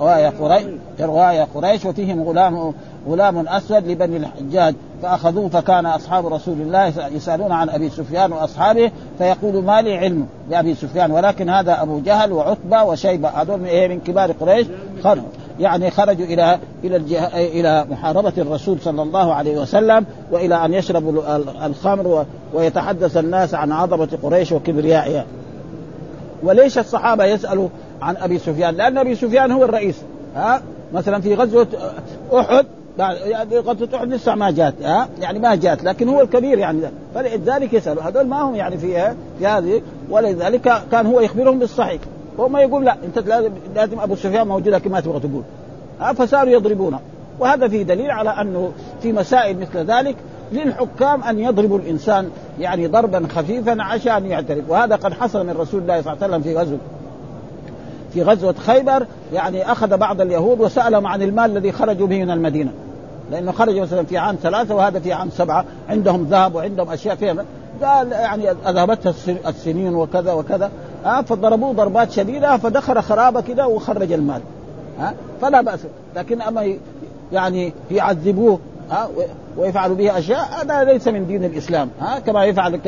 رواية 0.00 0.28
قريش 0.28 0.66
رواية 1.00 1.46
قريش 1.54 1.84
وفيهم 1.84 2.22
غلام 2.22 2.72
غلام 3.08 3.48
أسود 3.48 3.86
لبني 3.86 4.16
الحجاج. 4.16 4.74
فأخذوه 5.02 5.48
فكان 5.48 5.86
أصحاب 5.86 6.26
رسول 6.26 6.60
الله 6.60 6.92
يسألون 7.08 7.52
عن 7.52 7.68
أبي 7.70 7.90
سفيان 7.90 8.32
وأصحابه 8.32 8.90
فيقول 9.18 9.64
ما 9.64 9.82
لي 9.82 9.98
علم 9.98 10.26
بأبي 10.50 10.74
سفيان 10.74 11.10
ولكن 11.10 11.50
هذا 11.50 11.82
أبو 11.82 12.00
جهل 12.00 12.32
وعتبة 12.32 12.84
وشيبة 12.84 13.28
هذول 13.28 13.58
من, 13.58 13.66
إيه 13.66 13.98
كبار 13.98 14.32
قريش 14.32 14.66
خرجوا. 15.04 15.24
يعني 15.60 15.90
خرجوا 15.90 16.26
إلى 16.26 16.58
إلى. 16.84 16.96
إلى 17.34 17.86
محاربة 17.90 18.32
الرسول 18.38 18.80
صلى 18.80 19.02
الله 19.02 19.34
عليه 19.34 19.58
وسلم 19.58 20.06
وإلى 20.30 20.64
أن 20.64 20.74
يشربوا 20.74 21.36
الخمر 21.66 22.26
ويتحدث 22.54 23.16
الناس 23.16 23.54
عن 23.54 23.72
عظمة 23.72 24.18
قريش 24.22 24.52
وكبريائها. 24.52 25.24
وليش 26.42 26.78
الصحابة 26.78 27.24
يسألوا 27.24 27.68
عن 28.02 28.16
أبي 28.16 28.38
سفيان؟ 28.38 28.74
لأن 28.74 28.98
أبي 28.98 29.14
سفيان 29.14 29.50
هو 29.50 29.64
الرئيس 29.64 29.96
ها 30.36 30.62
مثلا 30.92 31.20
في 31.20 31.34
غزوة 31.34 31.66
أحد 32.32 32.66
يعني 32.98 33.58
غزوة 33.58 33.88
أحد 33.94 34.08
لسه 34.08 34.34
ما 34.34 34.50
جات 34.50 34.74
ها 34.82 35.08
يعني 35.20 35.38
ما 35.38 35.54
جات 35.54 35.84
لكن 35.84 36.08
هو 36.08 36.20
الكبير 36.20 36.58
يعني 36.58 36.80
فلذلك 37.14 37.72
يسألوا 37.72 38.02
هذول 38.02 38.26
ما 38.26 38.42
هم 38.42 38.54
يعني 38.54 38.78
في 38.78 39.14
في 39.38 39.46
هذه 39.46 39.82
ولذلك 40.10 40.82
كان 40.92 41.06
هو 41.06 41.20
يخبرهم 41.20 41.58
بالصحيح 41.58 42.00
هو 42.40 42.48
ما 42.48 42.60
يقول 42.60 42.84
لا 42.84 42.96
انت 43.04 43.18
لازم 43.18 43.50
لازم 43.74 44.00
أبو 44.00 44.14
سفيان 44.14 44.48
موجود 44.48 44.68
لكن 44.68 44.90
ما 44.90 45.00
تبغى 45.00 45.20
تقول. 45.20 45.42
فصاروا 46.14 46.52
يضربونه. 46.52 47.00
وهذا 47.40 47.68
فيه 47.68 47.82
دليل 47.82 48.10
على 48.10 48.30
أنه 48.30 48.72
في 49.02 49.12
مسائل 49.12 49.58
مثل 49.60 49.78
ذلك 49.78 50.16
للحكام 50.52 51.22
أن 51.22 51.38
يضربوا 51.38 51.78
الإنسان 51.78 52.30
يعني 52.60 52.86
ضربا 52.86 53.26
خفيفا 53.36 53.82
عشان 53.82 54.26
يعترف. 54.26 54.64
وهذا 54.68 54.96
قد 54.96 55.12
حصل 55.12 55.46
من 55.46 55.52
رسول 55.52 55.82
الله 55.82 56.02
صلى 56.02 56.12
الله 56.12 56.24
عليه 56.24 56.34
وسلم 56.34 56.42
في 56.42 56.58
غزوة. 56.58 56.78
في 58.12 58.22
غزوة 58.22 58.54
خيبر 58.66 59.06
يعني 59.32 59.72
أخذ 59.72 59.96
بعض 59.96 60.20
اليهود 60.20 60.60
وسألهم 60.60 61.06
عن 61.06 61.22
المال 61.22 61.50
الذي 61.50 61.72
خرجوا 61.72 62.06
به 62.06 62.24
من 62.24 62.30
المدينة. 62.30 62.70
لأنه 63.30 63.52
خرجوا 63.52 63.82
مثلا 63.82 64.04
في 64.04 64.18
عام 64.18 64.36
ثلاثة 64.42 64.74
وهذا 64.74 65.00
في 65.00 65.12
عام 65.12 65.30
سبعة. 65.30 65.64
عندهم 65.88 66.24
ذهب 66.24 66.54
وعندهم 66.54 66.90
أشياء 66.90 67.14
فيها. 67.14 67.44
قال 67.82 68.12
يعني 68.12 68.50
أذهبتها 68.50 69.14
السنين 69.46 69.94
وكذا 69.94 70.32
وكذا. 70.32 70.70
ها 71.06 71.22
فضربوه 71.22 71.72
ضربات 71.72 72.10
شديدة 72.10 72.56
فدخل 72.56 73.02
خرابة 73.02 73.40
كده 73.40 73.66
وخرج 73.66 74.12
المال. 74.12 74.40
ها 74.98 75.14
فلا 75.40 75.60
بأس. 75.60 75.80
لكن 76.16 76.42
أما 76.42 76.74
يعني 77.32 77.72
يعذبوه 77.90 78.58
ها 78.90 79.08
ويفعلوا 79.56 79.96
به 79.96 80.18
أشياء 80.18 80.48
هذا 80.62 80.84
ليس 80.84 81.08
من 81.08 81.26
دين 81.26 81.44
الإسلام. 81.44 81.90
ها 82.00 82.18
كما 82.18 82.44
يفعل 82.44 82.80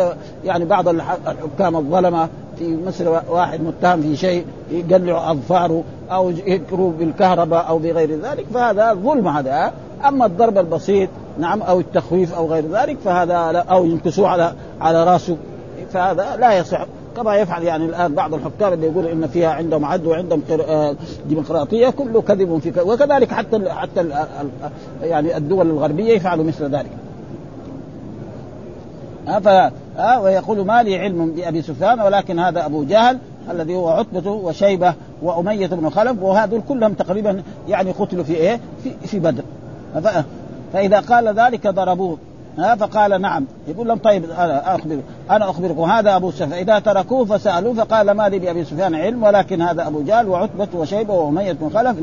يعني 0.44 0.64
بعض 0.64 0.88
الحكام 0.88 1.76
الظلمة 1.76 2.28
في 2.58 2.78
مصر 2.86 3.20
واحد 3.30 3.60
متهم 3.60 4.02
في 4.02 4.16
شيء 4.16 4.44
يقلع 4.70 5.30
أظفاره 5.30 5.84
أو 6.10 6.30
يكروا 6.30 6.92
بالكهرباء 6.92 7.68
أو 7.68 7.78
بغير 7.78 8.10
ذلك 8.10 8.46
فهذا 8.54 8.94
ظلم 8.94 9.28
هذا. 9.28 9.72
أما 10.08 10.26
الضرب 10.26 10.58
البسيط 10.58 11.08
نعم 11.38 11.62
أو 11.62 11.80
التخويف 11.80 12.34
أو 12.34 12.46
غير 12.46 12.64
ذلك 12.72 12.98
فهذا 13.04 13.64
أو 13.70 13.84
ينكسوه 13.84 14.28
على 14.28 14.52
على 14.80 15.04
راسه 15.04 15.36
فهذا 15.92 16.36
لا 16.36 16.58
يصح. 16.58 16.86
كما 17.16 17.36
يفعل 17.36 17.62
يعني 17.62 17.84
الآن 17.84 18.14
بعض 18.14 18.34
الحكام 18.34 18.72
اللي 18.72 18.86
يقول 18.86 19.06
إن 19.06 19.26
فيها 19.26 19.48
عندهم 19.48 19.84
عدل 19.84 20.06
وعندهم 20.06 20.42
آه، 20.50 20.96
ديمقراطية 21.28 21.88
كله 21.88 22.22
كذب 22.22 22.58
في 22.58 22.80
وكذلك 22.80 23.32
حتى 23.32 23.70
حتى 23.70 24.08
يعني 25.02 25.36
الدول 25.36 25.66
الغربية 25.66 26.12
يفعلوا 26.12 26.44
مثل 26.44 26.64
ذلك. 26.64 26.90
ها 29.98 30.18
ويقول 30.18 30.66
ما 30.66 30.82
لي 30.82 30.98
علم 30.98 31.30
بأبي 31.30 31.62
سفيان 31.62 32.00
ولكن 32.00 32.38
هذا 32.38 32.66
أبو 32.66 32.84
جهل 32.84 33.18
الذي 33.50 33.74
هو 33.74 33.88
عتبة 33.88 34.30
وشيبة 34.30 34.94
وأمية 35.22 35.66
بن 35.66 35.90
خلف 35.90 36.22
وهذول 36.22 36.62
كلهم 36.68 36.92
تقريبا 36.92 37.42
يعني 37.68 37.90
قتلوا 37.90 38.24
في 38.24 38.34
إيه؟ 38.34 38.60
في, 38.84 38.90
في 39.06 39.18
بدر. 39.18 39.42
فإذا 40.72 41.00
قال 41.00 41.28
ذلك 41.28 41.66
ضربوه. 41.66 42.18
ها؟ 42.58 42.74
فقال 42.74 43.20
نعم. 43.20 43.46
يقول 43.68 43.88
لهم 43.88 43.98
طيب 43.98 44.24
أنا 44.24 44.74
اخبر 44.74 45.00
أنا 45.30 45.50
أخبركم. 45.50 45.82
هذا 45.82 46.16
أبو 46.16 46.30
سفيان. 46.30 46.52
إذا 46.52 46.78
تركوه 46.78 47.24
فسألوه 47.24 47.74
فقال 47.74 48.10
ما 48.10 48.28
لي 48.28 48.38
بأبي 48.38 48.64
سفيان 48.64 48.94
علم 48.94 49.22
ولكن 49.22 49.62
هذا 49.62 49.86
أبو 49.86 50.02
جهل 50.02 50.28
وعتبة 50.28 50.68
وشيبة 50.74 51.14
وأمية 51.14 51.52
بن 51.52 51.70
خلف 51.70 51.96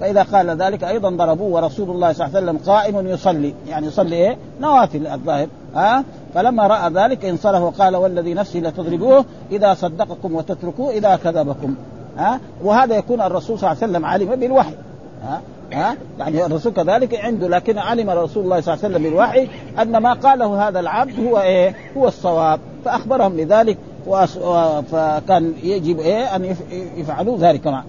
فإذا 0.00 0.22
قال 0.22 0.50
ذلك 0.50 0.84
أيضا 0.84 1.10
ضربوه 1.10 1.48
ورسول 1.48 1.90
الله 1.90 2.12
صلى 2.12 2.26
الله 2.26 2.36
عليه 2.36 2.46
وسلم 2.46 2.72
قائم 2.72 3.06
يصلي. 3.06 3.54
يعني 3.68 3.86
يصلي 3.86 4.16
إيه؟ 4.16 4.36
نوافل 4.60 5.06
الظاهر. 5.06 5.48
ها؟ 5.74 6.04
فلما 6.34 6.66
رأى 6.66 6.90
ذلك 6.92 7.24
انصرف 7.24 7.62
وقال 7.62 7.96
والذي 7.96 8.34
نفسي 8.34 8.60
لتضربوه 8.60 9.24
إذا 9.50 9.74
صدقكم 9.74 10.34
وتتركوه 10.34 10.90
إذا 10.90 11.16
كذبكم. 11.16 11.74
ها؟ 12.18 12.40
وهذا 12.64 12.96
يكون 12.96 13.20
الرسول 13.20 13.58
صلى 13.58 13.70
الله 13.70 13.82
عليه 13.82 13.92
وسلم 13.92 14.06
علم 14.06 14.40
بالوحي. 14.40 14.74
ها؟ 15.22 15.40
ها 15.72 15.96
يعني 16.18 16.46
الرسول 16.46 16.72
كذلك 16.72 17.14
عنده 17.14 17.48
لكن 17.48 17.78
علم 17.78 18.10
رسول 18.10 18.44
الله 18.44 18.60
صلى 18.60 18.74
الله 18.74 18.84
عليه 18.84 18.94
وسلم 18.94 19.02
بالوحي 19.02 19.48
أن 19.82 19.96
ما 19.96 20.12
قاله 20.12 20.68
هذا 20.68 20.80
العبد 20.80 21.26
هو 21.26 21.40
إيه؟ 21.40 21.74
هو 21.96 22.08
الصواب 22.08 22.60
فأخبرهم 22.84 23.36
بذلك 23.36 23.78
فكان 24.90 25.52
يجب 25.62 25.98
إيه 25.98 26.36
أن 26.36 26.56
يفعلوا 26.96 27.38
ذلك 27.38 27.66
معه 27.66 27.84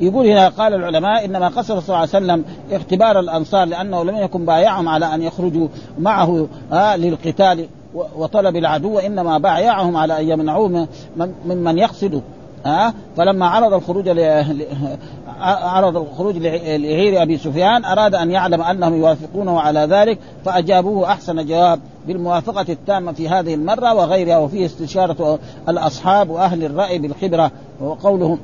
يقول 0.00 0.26
هنا 0.26 0.48
قال 0.48 0.74
العلماء 0.74 1.24
إنما 1.24 1.48
قصر 1.48 1.80
صلى 1.80 1.88
الله 1.88 1.96
عليه 1.96 2.08
وسلم 2.08 2.44
اختبار 2.72 3.20
الأنصار 3.20 3.64
لأنه 3.64 4.04
لم 4.04 4.16
يكن 4.16 4.44
بايعهم 4.44 4.88
على 4.88 5.14
أن 5.14 5.22
يخرجوا 5.22 5.68
معه 5.98 6.48
آه 6.72 6.96
للقتال 6.96 7.68
وطلب 7.94 8.56
العدو 8.56 8.96
وإنما 8.96 9.38
بايعهم 9.38 9.96
على 9.96 10.20
أن 10.20 10.28
يمنعوه 10.28 10.88
ممن 11.46 11.78
يقصد 11.78 12.22
ها 12.64 12.94
فلما 13.16 13.46
عرض 13.46 13.72
الخروج. 13.72 14.08
عرض 15.40 15.96
الخروج 15.96 16.36
لعير 16.36 17.22
أبي 17.22 17.38
سفيان 17.38 17.84
أراد 17.84 18.14
أن 18.14 18.30
يعلم 18.30 18.62
أنهم 18.62 18.96
يوافقونه 18.96 19.60
على 19.60 19.80
ذلك 19.80 20.18
فأجابوه 20.44 21.12
أحسن 21.12 21.46
جواب 21.46 21.80
بالموافقة 22.06 22.66
التامة 22.68 23.12
في 23.12 23.28
هذه 23.28 23.54
المرة 23.54 23.94
وغيرها 23.94 24.38
وفيه 24.38 24.66
استشارة 24.66 25.38
الأصحاب 25.68 26.30
وأهل 26.30 26.64
الرأي 26.64 26.98
بالخبرة 26.98 27.50
وقولهم 27.80 28.38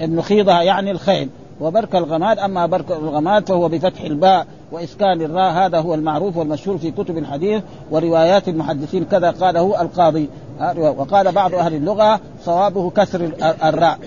ابن 0.00 0.20
خيضة 0.20 0.60
يعني 0.60 0.90
الخيل 0.90 1.28
وبرك 1.60 1.96
الغماد 1.96 2.38
أما 2.38 2.66
برك 2.66 2.90
الغماد 2.90 3.48
فهو 3.48 3.68
بفتح 3.68 4.00
الباء 4.00 4.46
وإسكان 4.72 5.22
الراء 5.22 5.52
هذا 5.52 5.80
هو 5.80 5.94
المعروف 5.94 6.36
والمشهور 6.36 6.78
في 6.78 6.90
كتب 6.90 7.18
الحديث 7.18 7.62
وروايات 7.90 8.48
المحدثين 8.48 9.04
كذا 9.04 9.30
قاله 9.30 9.82
القاضي. 9.82 10.28
وقال 10.76 11.32
بعض 11.32 11.54
أهل 11.54 11.74
اللغة 11.74 12.20
صوابه 12.44 12.90
كسر 12.90 13.30
الراء 13.64 13.98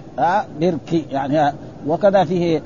بركي 0.59 1.05
يعني 1.11 1.53
وكذا 1.87 2.23
فيه 2.23 2.61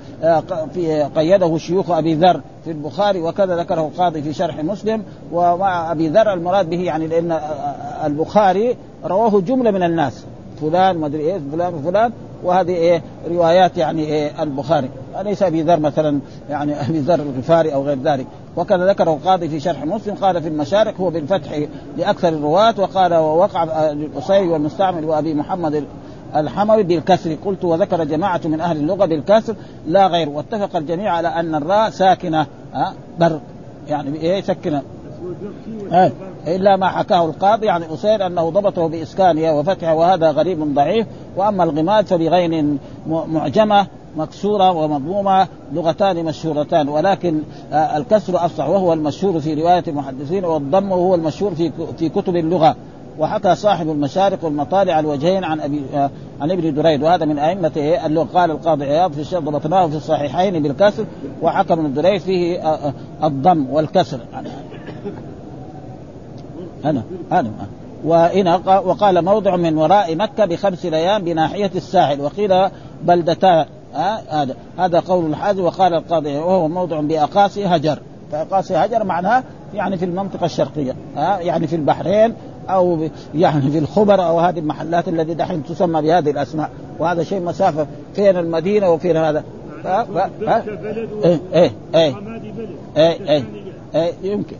في 0.73 1.09
قيده 1.15 1.57
شيوخ 1.57 1.91
أبي 1.91 2.15
ذر 2.15 2.41
في 2.65 2.71
البخاري 2.71 3.21
وكذا 3.21 3.55
ذكره 3.55 3.81
القاضي 3.81 4.21
في 4.21 4.33
شرح 4.33 4.63
مسلم. 4.63 5.03
ومع 5.31 5.91
أبي 5.91 6.09
ذر 6.09 6.33
المراد 6.33 6.69
به 6.69 6.81
يعني 6.81 7.07
لأن 7.07 7.39
البخاري 8.05 8.77
رواه 9.05 9.39
جملة 9.39 9.71
من 9.71 9.83
الناس. 9.83 10.25
فلان 10.61 10.97
ما 10.97 11.07
ادري 11.07 11.21
إيه 11.21 11.39
فلان 11.51 11.73
وفلان. 11.73 12.11
وهذه 12.43 12.71
إيه 12.71 13.01
روايات 13.29 13.77
يعني 13.77 14.05
إيه 14.05 14.43
البخاري. 14.43 14.89
ليس 15.23 15.43
أبي 15.43 15.61
ذر 15.61 15.79
مثلا 15.79 16.19
يعني 16.49 16.81
أبي 16.89 16.99
ذر 16.99 17.19
الغفاري 17.19 17.73
أو 17.73 17.83
غير 17.83 17.99
ذلك؟ 18.03 18.25
وكذا 18.57 18.85
ذكره 18.85 19.13
القاضي 19.13 19.49
في 19.49 19.59
شرح 19.59 19.85
مسلم. 19.85 20.15
قال 20.15 20.41
في 20.41 20.47
المشارق 20.47 20.93
هو 21.01 21.09
بالفتح 21.09 21.59
لأكثر 21.97 22.27
الرواة 22.27 22.75
وقال 22.77 23.13
ووقع 23.13 23.91
للقصيري 23.91 24.47
والمستعمل 24.47 25.05
وأبي 25.05 25.33
محمد 25.33 25.85
الحموي 26.35 26.83
بالكسر. 26.83 27.37
قلت 27.45 27.65
وذكر 27.65 28.03
جماعة 28.03 28.41
من 28.45 28.61
أهل 28.61 28.77
اللغة 28.77 29.05
بالكسر. 29.05 29.55
لا 29.87 30.07
غير. 30.07 30.29
واتفق 30.29 30.75
الجميع 30.75 31.13
على 31.13 31.27
أن 31.27 31.55
الراء 31.55 31.89
ساكنة. 31.89 32.45
بر. 33.19 33.39
يعني 33.87 34.21
إيه 34.21 34.41
سكنة. 34.41 34.81
إلا 36.47 36.75
ما 36.75 36.87
حكاه 36.87 37.25
القاضي 37.25 37.69
عن 37.69 37.83
أسير 37.83 38.25
أنه 38.25 38.49
ضبطه 38.49 38.87
باسكانها 38.87 39.51
وفتحه 39.51 39.95
وهذا 39.95 40.31
غريب 40.31 40.73
ضعيف. 40.73 41.07
وأما 41.35 41.63
الغماد 41.63 42.07
فبغين 42.07 42.79
معجمة 43.07 43.87
مكسورة 44.17 44.71
ومضمومة 44.71 45.47
لغتان 45.73 46.25
مشهورتان. 46.25 46.89
ولكن 46.89 47.41
آه، 47.73 47.97
الكسر 47.97 48.35
أفصح. 48.45 48.69
وهو 48.69 48.93
المشهور 48.93 49.39
في 49.39 49.53
رواية 49.53 49.83
المحدثين 49.87 50.45
والضم 50.45 50.91
هو 50.91 51.15
المشهور 51.15 51.55
في 51.55 51.71
في 51.97 52.09
كتب 52.09 52.35
اللغة. 52.35 52.75
وحكى 53.19 53.55
صاحب 53.55 53.89
المشارق 53.89 54.43
والمطالع 54.45 54.99
الوجهين 54.99 55.43
عن 55.43 55.61
ابي 55.61 55.81
آه، 55.95 56.09
عن 56.41 56.51
ابن 56.51 56.73
دريد. 56.73 57.03
وهذا 57.03 57.25
من 57.25 57.39
أئمة 57.39 57.71
اللغة 58.05 58.27
قال 58.33 58.51
القاضي 58.51 58.85
عياض 58.85 59.11
في 59.11 59.21
الشيخ 59.21 59.39
ضبطناه 59.39 59.87
في 59.87 59.95
الصحيحين 59.95 60.63
بالكسر 60.63 61.05
وحكى 61.41 61.73
ابن 61.73 61.93
دريد 61.93 62.21
فيه 62.21 62.61
الضم 63.23 63.69
والكسر. 63.69 64.19
أنا 66.85 67.03
أنا 67.31 67.51
وإن 68.03 68.47
وقال 68.65 69.25
موضع 69.25 69.55
من 69.55 69.77
وراء 69.77 70.15
مكة 70.15 70.45
بخمس 70.45 70.85
ليام 70.85 71.23
بناحية 71.23 71.71
الساحل. 71.75 72.21
وقيل 72.21 72.69
بلدتان 73.03 73.65
هذا 74.29 74.55
هذا 74.79 74.99
قول 74.99 75.25
الحاج. 75.25 75.59
وقال 75.59 75.93
القاضي 75.93 76.37
وهو 76.37 76.67
موضع 76.67 77.01
بأقاصي 77.01 77.65
هجر. 77.65 77.99
فأقاصي 78.31 78.75
هجر 78.75 79.03
معناها 79.03 79.43
يعني 79.73 79.97
في 79.97 80.05
المنطقة 80.05 80.45
الشرقية 80.45 80.95
ها 81.15 81.39
يعني 81.39 81.67
في 81.67 81.75
البحرين 81.75 82.33
أو 82.69 83.09
يعني 83.35 83.71
في 83.71 83.77
الخبر 83.77 84.27
أو 84.27 84.39
هذه 84.39 84.59
المحلات 84.59 85.07
التي 85.07 85.33
دحين 85.33 85.63
تسمى 85.63 86.01
بهذه 86.01 86.31
الأسماء. 86.31 86.69
وهذا 86.99 87.23
شيء 87.23 87.41
مسافة 87.41 87.87
فين 88.13 88.37
المدينة 88.37 88.89
وفين 88.89 89.17
هذا. 89.17 89.43
ف... 89.83 89.87
ف... 89.87 90.17
ف... 90.17 90.49
إيه 91.25 91.39
إيه 91.53 91.71
إيه. 91.95 92.15
إيه, 92.97 93.29
إيه, 93.29 93.43
إيه 93.95 94.13
يمكن. 94.23 94.55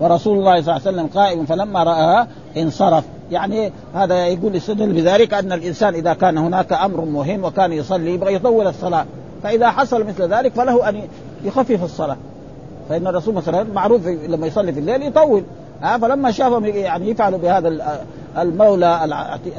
ورسول 0.00 0.38
الله 0.38 0.62
صلى 0.62 0.76
الله 0.76 0.86
عليه 0.86 0.96
وسلم 0.96 1.06
قائم 1.06 1.46
فلما 1.46 1.82
رآها 1.82 2.28
انصرف. 2.56 3.04
يعني 3.30 3.72
هذا 3.94 4.26
يقول 4.26 4.54
يستدل 4.54 4.92
بذلك 4.92 5.34
أن 5.34 5.52
الإنسان 5.52 5.94
إذا 5.94 6.14
كان 6.14 6.38
هناك 6.38 6.72
أمر 6.72 7.00
مهم 7.00 7.44
وكان 7.44 7.72
يصلي 7.72 8.14
يبغى 8.14 8.34
يطول 8.34 8.66
الصلاة. 8.66 9.06
فإذا 9.42 9.70
حصل 9.70 10.04
مثل 10.04 10.34
ذلك 10.34 10.52
فله 10.52 10.88
أن 10.88 11.02
يخفف 11.44 11.84
الصلاة. 11.84 12.16
فإن 12.88 13.06
الرسول 13.06 13.34
مثلا 13.34 13.62
معروف 13.74 14.06
لما 14.06 14.46
يصلي 14.46 14.72
في 14.72 14.80
الليل 14.80 15.02
يطول. 15.02 15.42
ها 15.82 15.98
فلما 15.98 16.30
شافهم 16.30 16.64
يعني 16.64 17.10
يفعلوا 17.10 17.38
بهذا 17.38 18.00
المولى 18.38 19.04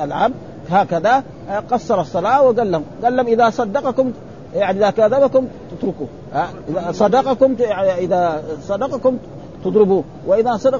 العبد 0.03 0.34
هكذا 0.69 1.23
قصر 1.71 2.01
الصلاة 2.01 2.41
وقال 2.41 2.71
لهم 2.71 2.84
قال 3.03 3.15
لهم 3.15 3.27
إذا 3.27 3.49
صدقكم 3.49 4.12
يعني 4.56 4.77
إذا 4.77 4.89
كذبكم 4.89 5.47
تتركوه 5.71 6.08
إذا 6.69 6.91
صدقكم 6.91 7.56
يعني 7.60 7.93
إذا 7.93 8.43
صدقكم 8.67 9.17
تضربوه 9.63 10.03
وإذا 10.27 10.58
صدق 10.58 10.80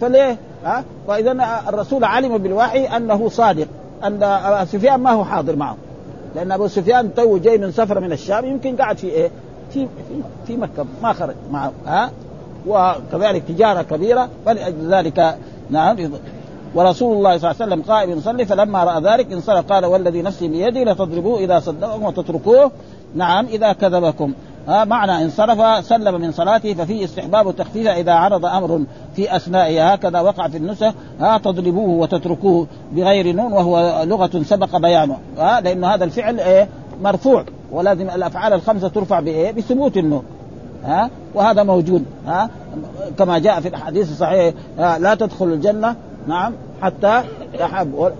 فليه؟ 0.00 0.36
ها؟ 0.64 0.84
وإذا 1.08 1.62
الرسول 1.68 2.04
علم 2.04 2.38
بالوحي 2.38 2.84
أنه 2.84 3.28
صادق 3.28 3.66
أن 4.04 4.66
سفيان 4.66 5.00
ما 5.00 5.10
هو 5.10 5.24
حاضر 5.24 5.56
معه 5.56 5.76
لأن 6.34 6.52
أبو 6.52 6.68
سفيان 6.68 7.14
تو 7.14 7.38
جاي 7.38 7.58
من 7.58 7.72
سفره 7.72 8.00
من 8.00 8.12
الشام 8.12 8.44
يمكن 8.44 8.76
قاعد 8.76 8.98
في 8.98 9.06
إيه؟ 9.06 9.30
في 9.70 9.86
في, 10.08 10.22
في 10.46 10.56
مكة 10.56 10.86
ما 11.02 11.12
خرج 11.12 11.34
معه 11.50 11.72
ها؟ 11.86 12.10
وكذلك 12.66 13.42
تجارة 13.48 13.82
كبيرة 13.82 14.28
فلأجل 14.46 14.94
ذلك 14.94 15.38
نعم 15.70 15.96
ورسول 16.74 17.16
الله 17.16 17.38
صلى 17.38 17.50
الله 17.50 17.62
عليه 17.62 17.72
وسلم 17.72 17.82
قائم 17.82 18.18
يصلي 18.18 18.44
فلما 18.44 18.84
رأى 18.84 19.02
ذلك 19.02 19.32
انصرف 19.32 19.72
قال 19.72 19.84
والذي 19.84 20.22
نفسي 20.22 20.48
بيدي 20.48 20.84
لتضربوه 20.84 21.38
إذا 21.38 21.60
صدقكم 21.60 22.02
وتتركوه. 22.02 22.70
نعم 23.14 23.46
إذا 23.46 23.72
كذبكم. 23.72 24.32
ها 24.68 24.84
معنى 24.84 25.24
انصرف 25.24 25.84
سلم 25.84 26.20
من 26.20 26.32
صلاته 26.32 26.74
ففي 26.74 27.04
استحباب 27.04 27.56
تخفيفها 27.56 28.00
إذا 28.00 28.12
عرض 28.12 28.46
أمر 28.46 28.84
في 29.16 29.36
اثنائها 29.36 29.94
هكذا 29.94 30.20
وقع 30.20 30.48
في 30.48 30.56
النسخ 30.56 30.92
ها 31.20 31.38
تضربوه 31.38 31.88
وتتركوه 31.88 32.66
بغير 32.92 33.36
نون 33.36 33.52
وهو 33.52 34.02
لغة 34.04 34.42
سبق 34.42 34.76
بيانه. 34.76 35.16
ها 35.38 35.60
لأنه 35.60 35.94
هذا 35.94 36.04
الفعل 36.04 36.40
إيه؟ 36.40 36.68
مرفوع 37.02 37.44
ولازم 37.72 38.10
الأفعال 38.10 38.52
الخمسة 38.52 38.88
ترفع 38.88 39.20
بإيه؟ 39.20 39.52
بثبوت 39.52 39.96
النون. 39.96 40.24
ها؟ 40.84 41.10
وهذا 41.34 41.62
موجود 41.62 42.04
ها؟ 42.26 42.50
كما 43.18 43.38
جاء 43.38 43.60
في 43.60 43.68
الحديث 43.68 44.10
الصحيح 44.10 44.54
لا 44.78 45.14
تدخل 45.14 45.44
الجنة 45.44 45.96
نعم 46.26 46.52
حتى 46.82 47.22
تحب 47.58 48.12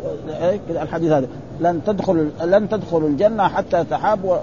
الحديث 0.70 1.12
هذا 1.12 1.28
لن 1.60 1.80
تدخل 1.86 2.30
لن 2.44 2.68
تدخلوا 2.68 3.08
الجنة 3.08 3.48
حتى 3.48 3.84
تحاب 3.84 4.24
و... 4.24 4.36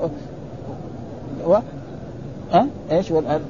و... 1.47 1.57
ها؟ 2.53 2.67
إيش؟ 2.91 3.12
والآن 3.12 3.41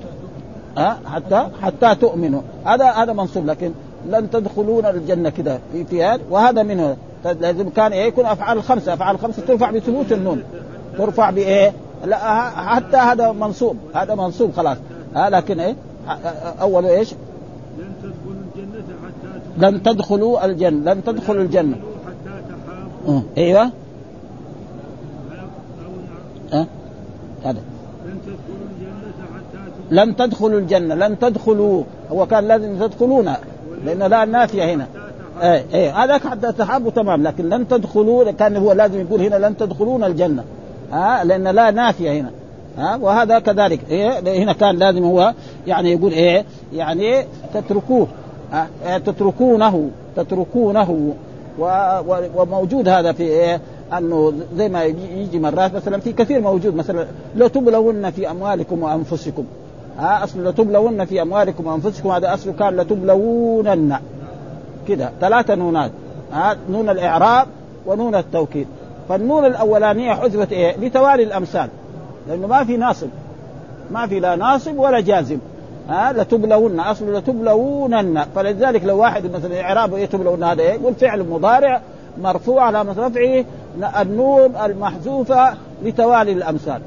ها؟ 0.78 1.00
حتى 1.06 1.48
حتى 1.62 1.96
تؤمنوا. 1.96 2.42
هذا 2.66 2.86
هذا 2.86 3.14
منصوب 3.14 3.46
لكن 3.46 3.72
لن 4.10 4.30
تدخلون 4.30 4.86
الجنة 4.86 5.30
كذا 5.30 5.60
في 5.90 6.04
هذا 6.04 6.22
وهذا 6.30 6.64
منه. 6.64 6.98
لازم 7.40 7.70
كان 7.70 7.92
إيه؟ 7.92 8.06
يكون 8.06 8.26
أفعال 8.26 8.58
الخمسة 8.58 8.94
أفعال 8.94 9.16
الخمسة 9.16 9.42
ترفع 9.42 9.72
بثبوت 9.72 10.12
النون. 10.12 10.44
ترفع 10.98 11.30
بإيه؟ 11.30 11.74
لا 12.06 12.50
حتى 12.50 12.98
هذا 12.98 13.32
منصوب 13.32 13.78
هذا 13.96 14.16
منصوب 14.16 14.52
خلاص. 14.52 14.78
ها 15.16 15.30
لكن 15.30 15.60
إيه؟ 15.60 15.76
أول 16.62 16.86
إيش؟ 16.86 17.14
لن 17.78 17.94
تدخلوا 18.04 18.36
الجنة 18.56 18.84
حتى 19.04 19.68
لن 19.72 19.84
تدخلوا 19.84 20.46
الجنة. 20.46 20.94
لن 20.94 21.04
تدخلوا 21.04 21.44
الجنة 21.44 21.76
حتى 22.06 22.42
تحابوا. 22.50 23.22
أيوه. 23.38 23.70
أه. 26.54 26.66
هذا. 27.46 27.60
لن 29.92 30.16
تدخلوا 30.16 30.60
الجنة 30.60 30.96
لن 30.96 31.20
تدخلوا. 31.20 31.84
هو 32.12 32.26
كان 32.26 32.48
لازم 32.48 32.80
تدخلون 32.80 33.34
لأنه 33.86 34.08
لا 34.08 34.24
النافية 34.24 34.74
هنا. 34.74 34.88
إيه 35.42 35.66
إيه 35.74 36.04
هذاك 36.04 36.28
حتى 36.28 36.52
تحابوا 36.52 36.92
تمام 36.92 37.24
لكن 37.24 37.50
لن 37.50 37.68
تدخلوا 37.68 38.32
كان 38.32 38.58
هو 38.58 38.72
لازم 38.72 39.00
يقول 39.00 39.22
هنا 39.22 39.48
لن 39.48 39.58
تدخلون 39.58 40.04
الجنة. 40.04 40.44
ها 40.92 41.24
لأن 41.24 41.48
لا 41.48 41.72
نافية 41.72 42.12
هنا. 42.12 42.32
ها 42.78 42.96
وهذا 42.96 43.40
كذلك. 43.40 43.80
إيه 43.90 44.44
هنا 44.44 44.54
كان 44.54 44.78
لازم 44.78 45.04
هو 45.04 45.34
يعني 45.68 45.92
يقول 45.92 46.12
إيه 46.12 46.46
يعني 46.74 47.26
تتركوه. 47.54 48.08
ها 48.52 48.68
إيه 48.86 48.98
تتركونه 48.98 49.90
تتركونه. 50.16 51.14
وموجود 52.36 52.90
هذا 52.90 53.12
في 53.12 53.24
إيه 53.24 53.62
أنه 53.98 54.34
زي 54.56 54.70
ما 54.70 54.84
يجي 54.84 55.40
مرات 55.40 55.76
مثلا 55.76 56.00
في 56.00 56.14
كثير 56.14 56.42
موجود. 56.42 56.76
مثلا 56.76 57.08
لو 57.36 57.48
تبلون 57.48 58.10
في 58.12 58.32
أموالكم 58.32 58.84
وأنفسكم. 58.84 59.44
ها 59.98 60.24
أصل 60.24 60.48
لتبلون 60.48 61.06
في 61.06 61.22
أموالكم 61.22 61.68
وأنفسكم 61.68 62.10
هذا 62.10 62.34
اصله 62.34 62.54
كان 62.54 62.78
لتبلونن. 62.78 63.96
كده 64.88 65.12
ثلاثة 65.22 65.56
نونات. 65.56 65.92
ها 66.34 66.56
نون 66.70 66.90
الإعراب 66.90 67.48
ونون 67.86 68.16
التوكيد. 68.16 68.68
فالنون 69.12 69.46
الأولانية 69.46 70.14
حذفت 70.14 70.52
إيه؟ 70.52 70.78
لتوالي 70.78 71.24
الأمثال. 71.24 71.70
لأنه 72.28 72.48
ما 72.48 72.64
في 72.64 72.78
ناصب. 72.78 73.08
ما 73.92 74.08
في 74.08 74.20
لا 74.20 74.36
ناصب 74.36 74.78
ولا 74.78 75.00
جازم. 75.00 75.38
ها؟ 75.90 76.14
لتبلون. 76.14 76.80
أصل 76.80 77.14
لتبلونن. 77.18 78.26
فلذلك 78.36 78.84
لو 78.86 78.98
واحد 78.98 79.32
مثلا 79.32 79.62
إعرابه 79.62 79.98
إيه 79.98 80.06
تبلون 80.06 80.44
هذا 80.44 80.62
إيه؟ 80.62 80.74
يقول 80.74 80.94
فعل 80.94 81.30
مضارع 81.30 81.82
مرفوع 82.22 82.64
على 82.64 82.82
رفعه 82.82 83.46
النون 84.02 84.56
المحذوفة 84.66 85.54
لتوالي 85.84 86.32
الأمثال. 86.32 86.82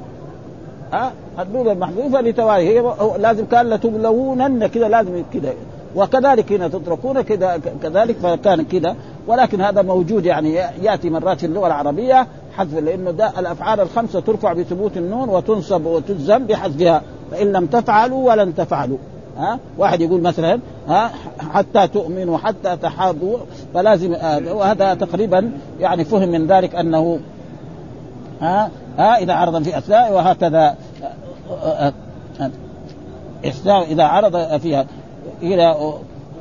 ها؟ 0.93 1.13
النون 1.41 1.69
المحذوفة 1.69 2.21
لتوالي. 2.21 2.69
هي 2.69 2.95
لازم 3.19 3.47
كان 3.47 3.71
لتبلونن. 3.71 4.67
كذا 4.67 4.89
لازم 4.89 5.23
كذا 5.33 5.53
وكذلك 5.97 6.53
هنا 6.53 6.69
تتركون 6.69 7.21
كذا 7.21 7.61
كذلك 7.83 8.17
فكان 8.17 8.65
كذا. 8.65 8.97
ولكن 9.27 9.61
هذا 9.61 9.83
موجود 9.83 10.27
يعني 10.27 10.55
يأتي 10.83 11.11
مرات 11.11 11.41
في 11.41 11.47
اللغة 11.47 11.67
العربية 11.67 12.27
حذف 12.57 12.75
لأنه 12.79 13.11
ده 13.11 13.33
الأفعال 13.39 13.81
الخمسة 13.81 14.21
ترفع 14.21 14.53
بثبوت 14.53 14.97
النون 14.97 15.29
وتنصب 15.29 15.87
وتجزم 15.87 16.47
بحذفها. 16.47 17.03
فإن 17.31 17.53
لم 17.53 17.67
تفعلوا 17.67 18.33
ولن 18.33 18.55
تفعلوا. 18.55 18.99
ها؟ 19.39 19.59
واحد 19.79 20.01
يقول 20.01 20.21
مثلا 20.21 20.61
ها؟ 20.89 21.11
حتى 21.53 21.89
تؤمنوا 21.89 22.39
حتى 22.39 22.77
تحابوا 22.77 23.39
فلازم 23.75 24.13
آه 24.15 24.55
وهذا 24.55 24.95
تقريبا 24.95 25.53
يعني 25.81 26.05
فهم 26.05 26.29
من 26.29 26.47
ذلك 26.47 26.75
أنه 26.75 27.21
ها؟ 28.41 28.71
ها؟ 28.99 29.19
إذا 29.19 29.33
عرض 29.33 29.63
في 29.63 29.79
أثناء 29.79 30.13
وهكذا 30.13 30.77
آه 31.51 31.93
آه 32.41 33.83
إذا 33.83 34.05
عرض 34.05 34.59
فيها. 34.59 34.87
إلى 35.43 35.95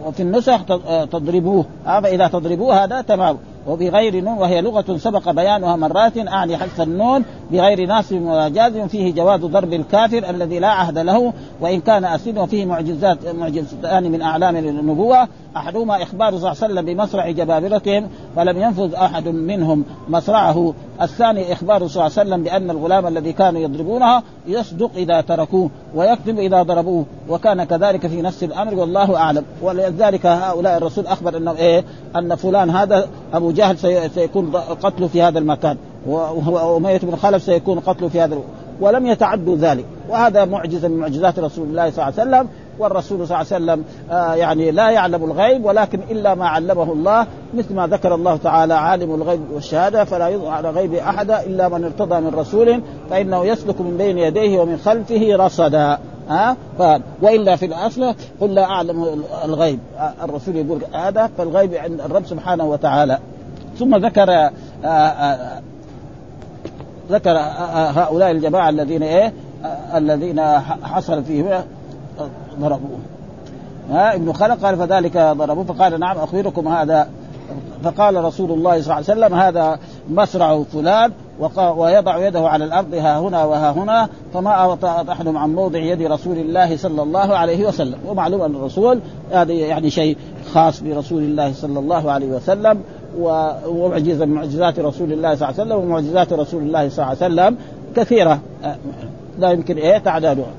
وفي 0.05 0.19
النسخ 0.19 0.65
تضربوه. 1.11 1.65
فإذا 1.85 2.27
تضربوه 2.27 2.83
هذا 2.83 3.01
تمام. 3.01 3.37
وبغير 3.67 4.23
نون 4.23 4.37
وهي 4.37 4.61
لغة 4.61 4.97
سبق 4.97 5.31
بيانها 5.31 5.75
مرات 5.75 6.17
أعني 6.17 6.57
حذف 6.57 6.81
النون 6.81 7.25
بغير 7.53 7.85
ناصب 7.85 8.21
وجاز 8.21 8.77
فيه 8.77 9.13
جواز 9.13 9.39
ضرب 9.39 9.73
الكافر 9.73 10.29
الذي 10.29 10.59
لا 10.59 10.67
عهد 10.67 10.97
له 10.97 11.33
وإن 11.61 11.81
كان 11.81 12.05
أسيد 12.05 12.37
وفيه 12.37 12.65
معجزات 12.65 13.27
معجزتان 13.27 14.11
من 14.11 14.21
أعلام 14.21 14.55
النبوة. 14.55 15.27
أحدهما 15.57 16.03
إخبار 16.03 16.29
صلى 16.29 16.37
الله 16.37 16.63
عليه 16.63 16.73
وسلم 16.73 16.85
بمصرع 16.85 17.31
جبابرتهم 17.31 18.09
فلم 18.35 18.61
ينفذ 18.61 18.93
أحد 18.93 19.27
منهم 19.27 19.83
مصرعه. 20.09 20.73
الثاني 21.01 21.53
إخبار 21.53 21.87
صلى 21.87 22.05
الله 22.05 22.19
عليه 22.19 22.29
وسلم 22.29 22.43
بأن 22.43 22.69
الغلام 22.69 23.07
الذي 23.07 23.33
كانوا 23.33 23.61
يضربونه 23.61 24.21
يصدق 24.47 24.91
إذا 24.95 25.21
تركوه 25.21 25.69
ويكذب 25.95 26.39
إذا 26.39 26.63
ضربوه 26.63 27.05
وكان 27.29 27.63
كذلك 27.63 28.07
في 28.07 28.21
نفس 28.21 28.43
الأمر 28.43 28.75
والله 28.75 29.17
أعلم. 29.17 29.43
ولذلك 29.61 30.25
هؤلاء 30.25 30.77
الرسول 30.77 31.07
أخبر 31.07 31.37
أنه 31.37 31.51
إيه؟ 31.51 31.83
أن 32.15 32.35
فلان 32.35 32.69
هذا 32.69 33.07
أبو 33.33 33.51
جهل 33.51 33.77
سيكون 34.15 34.51
قتله 34.83 35.07
في 35.07 35.21
هذا 35.21 35.39
المكان. 35.39 35.77
وأمية 36.07 36.97
بن 36.97 37.15
خلف 37.15 37.43
سيكون 37.43 37.79
قتله 37.79 38.09
في 38.09 38.21
هذا 38.21 38.37
ولم 38.81 39.05
يتعدوا 39.05 39.55
ذلك. 39.55 39.85
وهذا 40.09 40.45
معجزة 40.45 40.87
من 40.87 40.97
معجزات 40.97 41.39
رسول 41.39 41.67
الله 41.67 41.91
صلى 41.91 42.07
الله 42.07 42.19
عليه 42.19 42.29
وسلم 42.29 42.49
والرسول 42.79 43.27
صلى 43.27 43.41
الله 43.41 43.53
عليه 43.53 43.63
وسلم 43.63 43.83
آه 44.11 44.33
يعني 44.33 44.71
لا 44.71 44.89
يعلم 44.89 45.23
الغيب 45.23 45.65
ولكن 45.65 45.99
إلا 46.11 46.35
ما 46.35 46.47
علمه 46.47 46.93
الله 46.93 47.27
مثل 47.53 47.75
ما 47.75 47.87
ذكر 47.87 48.15
الله 48.15 48.37
تعالى 48.37 48.73
عالم 48.73 49.15
الغيب 49.15 49.41
والشهادة 49.53 50.03
فلا 50.03 50.27
يظهر 50.27 50.51
على 50.51 50.69
غيب 50.69 50.93
احدا 50.93 51.43
إلا 51.43 51.69
من 51.69 51.83
ارتضى 51.83 52.19
من 52.19 52.35
رسول 52.35 52.81
فإنه 53.09 53.45
يسلك 53.45 53.81
من 53.81 53.97
بين 53.97 54.17
يديه 54.17 54.59
ومن 54.59 54.77
خلفه 54.77 55.35
رصدا. 55.35 55.97
ها؟ 56.29 56.57
ف... 56.77 57.01
وإلا 57.21 57.55
في 57.55 57.65
الأصل 57.65 58.15
قل 58.41 58.53
لا 58.53 58.63
أعلم 58.63 59.23
الغيب. 59.45 59.79
الرسول 60.23 60.55
يقول 60.55 60.81
هذا 60.93 61.29
فالغيب 61.37 61.73
عند 61.73 62.01
الرب 62.01 62.25
سبحانه 62.25 62.65
وتعالى. 62.65 63.19
ثم 63.79 63.95
ذكر 63.95 64.29
آآ 64.31 64.51
آآ 64.85 65.61
ذكر 67.11 67.37
هؤلاء 67.99 68.31
الجماعة 68.31 68.69
الذين 68.69 69.03
إيه؟ 69.03 69.33
الذين 69.95 70.41
حصل 70.83 71.23
فيهم 71.23 71.63
ضربوه. 72.59 72.99
ها؟ 73.91 74.15
ابن 74.15 74.33
خلق 74.33 74.59
قال 74.65 74.77
فذلك 74.77 75.17
ضربوه. 75.17 75.63
فقال 75.63 75.99
نعم 75.99 76.17
أخبركم 76.17 76.67
هذا. 76.67 77.07
فقال 77.83 78.23
رسول 78.23 78.51
الله 78.51 78.81
صلى 78.81 78.81
الله 78.81 78.93
عليه 78.93 79.03
وسلم 79.03 79.33
هذا 79.33 79.79
مسرع 80.09 80.63
فلان 80.63 81.11
ويضع 81.57 82.27
يده 82.27 82.49
على 82.49 82.65
الأرض 82.65 82.93
ها 82.93 83.19
هنا 83.19 83.43
وها 83.43 83.71
هنا 83.71 84.09
فما 84.33 84.77
احدهم 85.11 85.37
عن 85.37 85.55
موضع 85.55 85.79
يد 85.79 86.01
رسول 86.01 86.37
الله 86.37 86.77
صلى 86.77 87.03
الله 87.03 87.37
عليه 87.37 87.67
وسلم. 87.67 87.97
ومعلوم 88.07 88.41
أن 88.41 88.55
الرسول 88.55 88.99
هذا 89.31 89.53
يعني 89.53 89.89
شيء 89.89 90.17
خاص 90.53 90.83
برسول 90.83 91.23
الله 91.23 91.53
صلى 91.53 91.79
الله 91.79 92.11
عليه 92.11 92.27
وسلم. 92.27 92.81
ومعجزه 93.17 94.25
من 94.25 94.33
معجزات 94.33 94.79
رسول 94.79 95.13
الله 95.13 95.35
صلى 95.35 95.49
الله 95.49 95.61
عليه 95.61 95.73
وسلم 95.75 95.89
ومعجزات 95.89 96.33
رسول 96.33 96.63
الله 96.63 96.89
صلى 96.89 97.05
الله 97.05 97.23
عليه 97.23 97.33
وسلم 97.33 97.57
كثيرة. 97.95 98.39
لا 99.39 99.51
يمكن 99.51 99.77
إيه 99.77 99.97
تعدادها. 99.97 100.51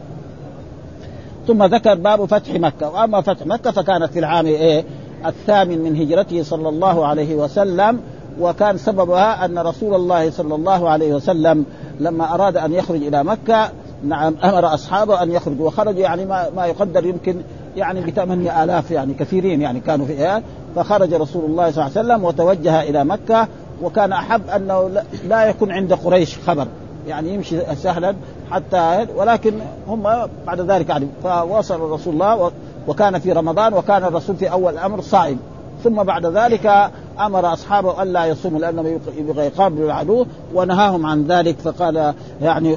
ثم 1.47 1.65
ذكر 1.65 1.95
باب 1.95 2.25
فتح 2.25 2.55
مكة. 2.55 2.91
وأما 2.91 3.21
فتح 3.21 3.47
مكة 3.47 3.71
فكانت 3.71 4.13
في 4.13 4.19
العام 4.19 4.47
إيه 4.47 4.85
الثامن 5.27 5.79
من 5.79 5.97
هجرته 5.97 6.43
صلى 6.43 6.69
الله 6.69 7.07
عليه 7.07 7.35
وسلم 7.35 8.01
وكان 8.41 8.79
سببها 8.79 9.45
أن 9.45 9.59
رسول 9.59 9.95
الله 9.95 10.31
صلى 10.31 10.55
الله 10.55 10.89
عليه 10.89 11.15
وسلم 11.15 11.65
لما 12.01 12.35
أراد 12.35 12.57
أن 12.57 12.73
يخرج 12.73 13.03
إلى 13.03 13.25
مكة 13.25 13.71
نعم 14.05 14.35
أمر 14.45 14.75
أصحابه 14.75 15.23
أن 15.23 15.31
يخرجوا 15.31 15.67
وخرجوا 15.67 16.01
يعني 16.01 16.25
ما, 16.25 16.51
ما 16.57 16.67
يقدر 16.67 17.07
يمكن 17.07 17.37
يعني 17.77 18.01
بثمانية 18.01 18.65
آلاف 18.65 18.91
يعني 18.91 19.15
كثيرين 19.15 19.61
يعني 19.61 19.81
كانوا 19.81 20.07
في 20.07 20.13
إيه 20.13 20.43
فخرج 20.77 21.15
رسول 21.15 21.45
الله 21.45 21.71
صلى 21.71 21.87
الله 21.87 21.99
عليه 21.99 22.09
وسلم 22.09 22.25
وتوجه 22.25 22.83
إلى 22.83 23.05
مكة 23.05 23.49
وكان 23.83 24.13
أحب 24.13 24.51
أنه 24.51 25.03
لا 25.29 25.45
يكون 25.45 25.73
عند 25.73 25.93
قريش 25.93 26.39
خبر. 26.39 26.67
يعني 27.09 27.35
يمشي 27.35 27.77
سهلا 27.77 28.15
حتى 28.51 29.07
ولكن 29.17 29.55
هم 29.89 30.03
بعد 30.47 30.61
ذلك 30.61 30.89
يعني 30.89 31.09
فوصل 31.23 31.81
رسول 31.81 32.15
الله 32.15 32.51
وكان 32.89 33.19
في 33.19 33.33
رمضان 33.33 33.75
وكان 33.75 34.05
الرسول 34.05 34.37
في 34.37 34.53
أول 34.53 34.73
الأمر 34.73 35.01
صائم. 35.01 35.39
ثم 35.85 36.03
بعد 36.03 36.27
ذلك 36.27 36.91
أمر 37.21 37.53
أصحابه 37.53 38.03
الا 38.03 38.25
يصوموا 38.25 38.59
لأنه 38.59 39.01
يبغى 39.17 39.47
يقابلوا 39.47 39.87
العدو 39.87 40.27
ونهاهم 40.55 41.07
عن 41.07 41.27
ذلك. 41.27 41.59
فقال 41.59 42.15
يعني 42.43 42.77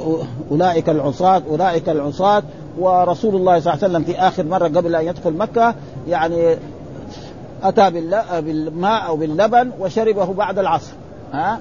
أولئك 0.51 0.89
العصاة 0.89 1.41
أولئك 1.49 1.89
العصاة. 1.89 2.43
ورسول 2.79 3.35
الله 3.35 3.59
صلى 3.59 3.73
الله 3.73 3.83
عليه 3.83 3.93
وسلم 3.93 4.03
في 4.03 4.19
آخر 4.19 4.45
مرة 4.45 4.67
قبل 4.67 4.95
أن 4.95 5.07
يدخل 5.07 5.33
مكة 5.33 5.75
يعني 6.07 6.57
أتى 7.63 7.89
بالماء 8.41 9.07
أو 9.07 9.15
باللبن 9.15 9.71
وشربه 9.79 10.33
بعد 10.33 10.59
العصر. 10.59 10.91
ها؟ 11.33 11.59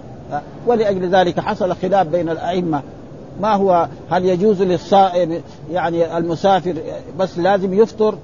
ولأجل 0.67 1.09
ذلك 1.09 1.41
حصل 1.41 1.77
خلاف 1.77 2.07
بين 2.07 2.29
الأئمة. 2.29 2.83
ما 3.41 3.55
هو 3.55 3.89
هل 4.11 4.25
يجوز 4.25 4.63
للصائم 4.63 5.43
يعني 5.73 6.19
المسافر 6.19 6.75
بس 7.19 7.39
لازم 7.39 7.75
يفطر 7.75 8.15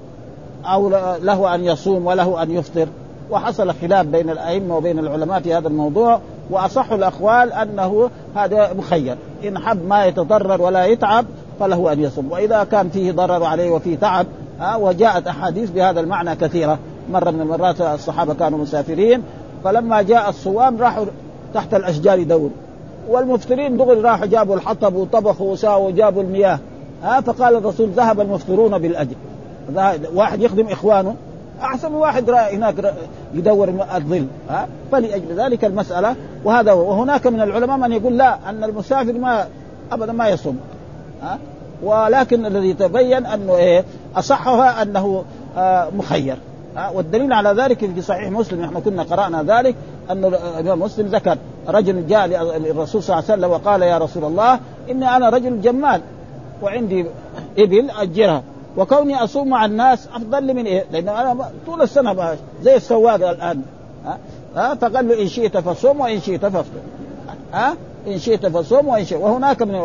أو 0.65 0.89
له 1.21 1.55
أن 1.55 1.63
يصوم 1.63 2.05
وله 2.05 2.43
أن 2.43 2.51
يفطر؟ 2.51 2.87
وحصل 3.31 3.73
خلاف 3.81 4.05
بين 4.05 4.29
الأئمة 4.29 4.77
وبين 4.77 4.99
العلماء 4.99 5.39
في 5.39 5.53
هذا 5.53 5.67
الموضوع. 5.67 6.19
وأصح 6.49 6.91
الأقوال 6.91 7.53
أنه 7.53 8.09
هذا 8.35 8.73
مخير. 8.73 9.17
إن 9.47 9.59
حب 9.59 9.87
ما 9.87 10.05
يتضرر 10.05 10.61
ولا 10.61 10.85
يتعب 10.85 11.25
فله 11.59 11.93
أن 11.93 11.99
يصوم. 11.99 12.31
وإذا 12.31 12.63
كان 12.63 12.89
فيه 12.89 13.11
ضرر 13.11 13.43
عليه 13.43 13.71
وفيه 13.71 13.97
تعب 13.97 14.25
وجاءت 14.79 15.27
أحاديث 15.27 15.69
بهذا 15.69 15.99
المعنى 15.99 16.35
كثيرة. 16.35 16.79
مرة 17.11 17.31
من 17.31 17.41
المرات 17.41 17.81
الصحابة 17.81 18.33
كانوا 18.33 18.59
مسافرين 18.59 19.23
فلما 19.63 20.01
جاء 20.01 20.29
الصوام 20.29 20.81
راحوا 20.81 21.05
تحت 21.53 21.73
الأشجار 21.73 22.19
يدوروا 22.19 22.49
والمفطرين 23.09 23.77
دغري 23.77 24.01
راحوا 24.01 24.25
جابوا 24.25 24.55
الحطب 24.55 24.95
وطبخوا 24.95 25.51
وساووا 25.51 25.87
وجابوا 25.87 26.21
المياه. 26.21 26.59
ها 27.03 27.21
فقال 27.21 27.55
الرسول 27.55 27.89
ذهب 27.89 28.21
المفطرون 28.21 28.77
بالأجر. 28.77 29.15
واحد 30.15 30.41
يخدم 30.41 30.67
إخوانه. 30.67 31.15
أحسن 31.61 31.89
من 31.91 31.95
واحد 31.95 32.29
هناك 32.29 32.93
يدور 33.33 33.69
الظل. 33.95 34.27
ها 34.49 34.67
فلأجل 34.91 35.41
ذلك 35.41 35.65
المسألة. 35.65 36.15
وهذا 36.43 36.71
وهناك 36.71 37.27
من 37.27 37.41
العلماء 37.41 37.77
من 37.77 37.91
يقول 37.91 38.17
لا 38.17 38.49
أن 38.49 38.63
المسافر 38.63 39.13
ما 39.13 39.47
ابدا 39.91 40.11
ما 40.11 40.29
يصوم. 40.29 40.59
ها 41.21 41.37
ولكن 41.83 42.45
الذي 42.45 42.73
تبين 42.73 43.25
أنه 43.25 43.55
إيه 43.55 43.83
أصحها 44.15 44.81
أنه 44.81 45.23
آه 45.57 45.87
مخير. 45.97 46.37
والدليل 46.93 47.33
على 47.33 47.63
ذلك 47.63 47.79
في 47.79 48.01
صحيح 48.01 48.31
مسلم 48.31 48.61
نحن 48.61 48.79
كنا 48.79 49.03
قرأنا 49.03 49.43
ذلك 49.43 49.75
أن 50.09 50.25
الإمام 50.25 50.79
مسلم 50.79 51.07
ذكر 51.07 51.37
رجل 51.67 52.07
جاء 52.07 52.27
للرسول 52.57 53.03
صلى 53.03 53.19
الله 53.19 53.31
عليه 53.31 53.41
وسلم 53.41 53.51
وقال 53.51 53.81
يا 53.81 53.97
رسول 53.97 54.23
الله 54.23 54.59
إني 54.89 55.15
أنا 55.15 55.29
رجل 55.29 55.61
جمال 55.61 56.01
وعندي 56.61 57.05
إبل 57.57 57.89
أجرها 57.89 58.43
وكوني 58.77 59.23
أصوم 59.23 59.49
مع 59.49 59.65
الناس 59.65 60.07
أفضل 60.13 60.53
من 60.53 60.65
إيه؟ 60.65 60.85
لأن 60.91 61.09
أنا 61.09 61.49
طول 61.65 61.81
السنة 61.81 62.37
زي 62.61 62.75
السواق 62.75 63.29
الآن 63.29 63.61
ها؟ 64.05 64.17
ها؟ 64.55 64.75
فقال 64.75 65.07
له 65.07 65.21
إن 65.21 65.27
شئت 65.27 65.57
فصوم 65.57 65.99
وإن 65.99 66.19
شئت 66.19 66.45
فافطر 66.45 66.79
ها؟ 67.53 67.75
إن 68.07 68.19
شئت 68.19 68.45
فصوم 68.45 68.87
وإن 68.87 69.05
شئت 69.05 69.21
وهناك 69.21 69.61
من 69.61 69.75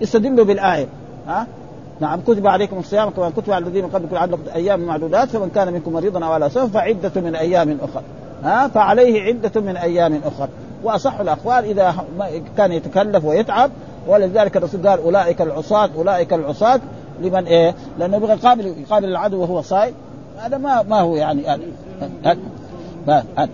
يستدل 0.00 0.44
بالآية 0.44 0.86
ها؟ 1.26 1.46
نعم 2.00 2.20
كتب 2.20 2.46
عليكم 2.46 2.78
الصيام 2.78 3.10
كما 3.10 3.30
كتب 3.30 3.52
على 3.52 3.66
الذين 3.66 3.84
من 3.84 3.90
قبلكم 3.90 4.14
لعلكم 4.14 4.42
أيام 4.54 4.80
معدودات 4.80 5.28
فمن 5.28 5.50
كان 5.54 5.72
منكم 5.72 5.92
مريضا 5.92 6.24
أو 6.24 6.32
على 6.32 6.50
سفر 6.50 6.68
فعدة 6.68 7.20
من 7.20 7.34
أيام 7.34 7.78
أخرى 7.82 8.02
ها 8.44 8.68
فعليه 8.68 9.22
عدة 9.22 9.60
من 9.60 9.76
أيام 9.76 10.20
أخرى 10.24 10.48
وأصح 10.82 11.20
الأقوال 11.20 11.64
إذا 11.64 11.94
كان 12.56 12.72
يتكلف 12.72 13.24
ويتعب 13.24 13.70
ولذلك 14.08 14.56
الرسول 14.56 14.88
قال 14.88 15.00
أولئك 15.00 15.42
العصاة 15.42 15.90
أولئك 15.96 16.32
العصاة. 16.32 16.80
لمن؟ 17.20 17.46
إيه؟ 17.46 17.74
لأنه 17.98 18.16
يبغى 18.16 18.32
يقابل 18.32 18.66
يقابل 18.66 19.08
العدو 19.08 19.40
وهو 19.40 19.62
صائم. 19.62 19.94
هذا 20.38 20.58
ما 20.58 20.82
ما 20.82 21.00
هو 21.00 21.16
يعني 21.16 21.46
هذا 22.24 23.50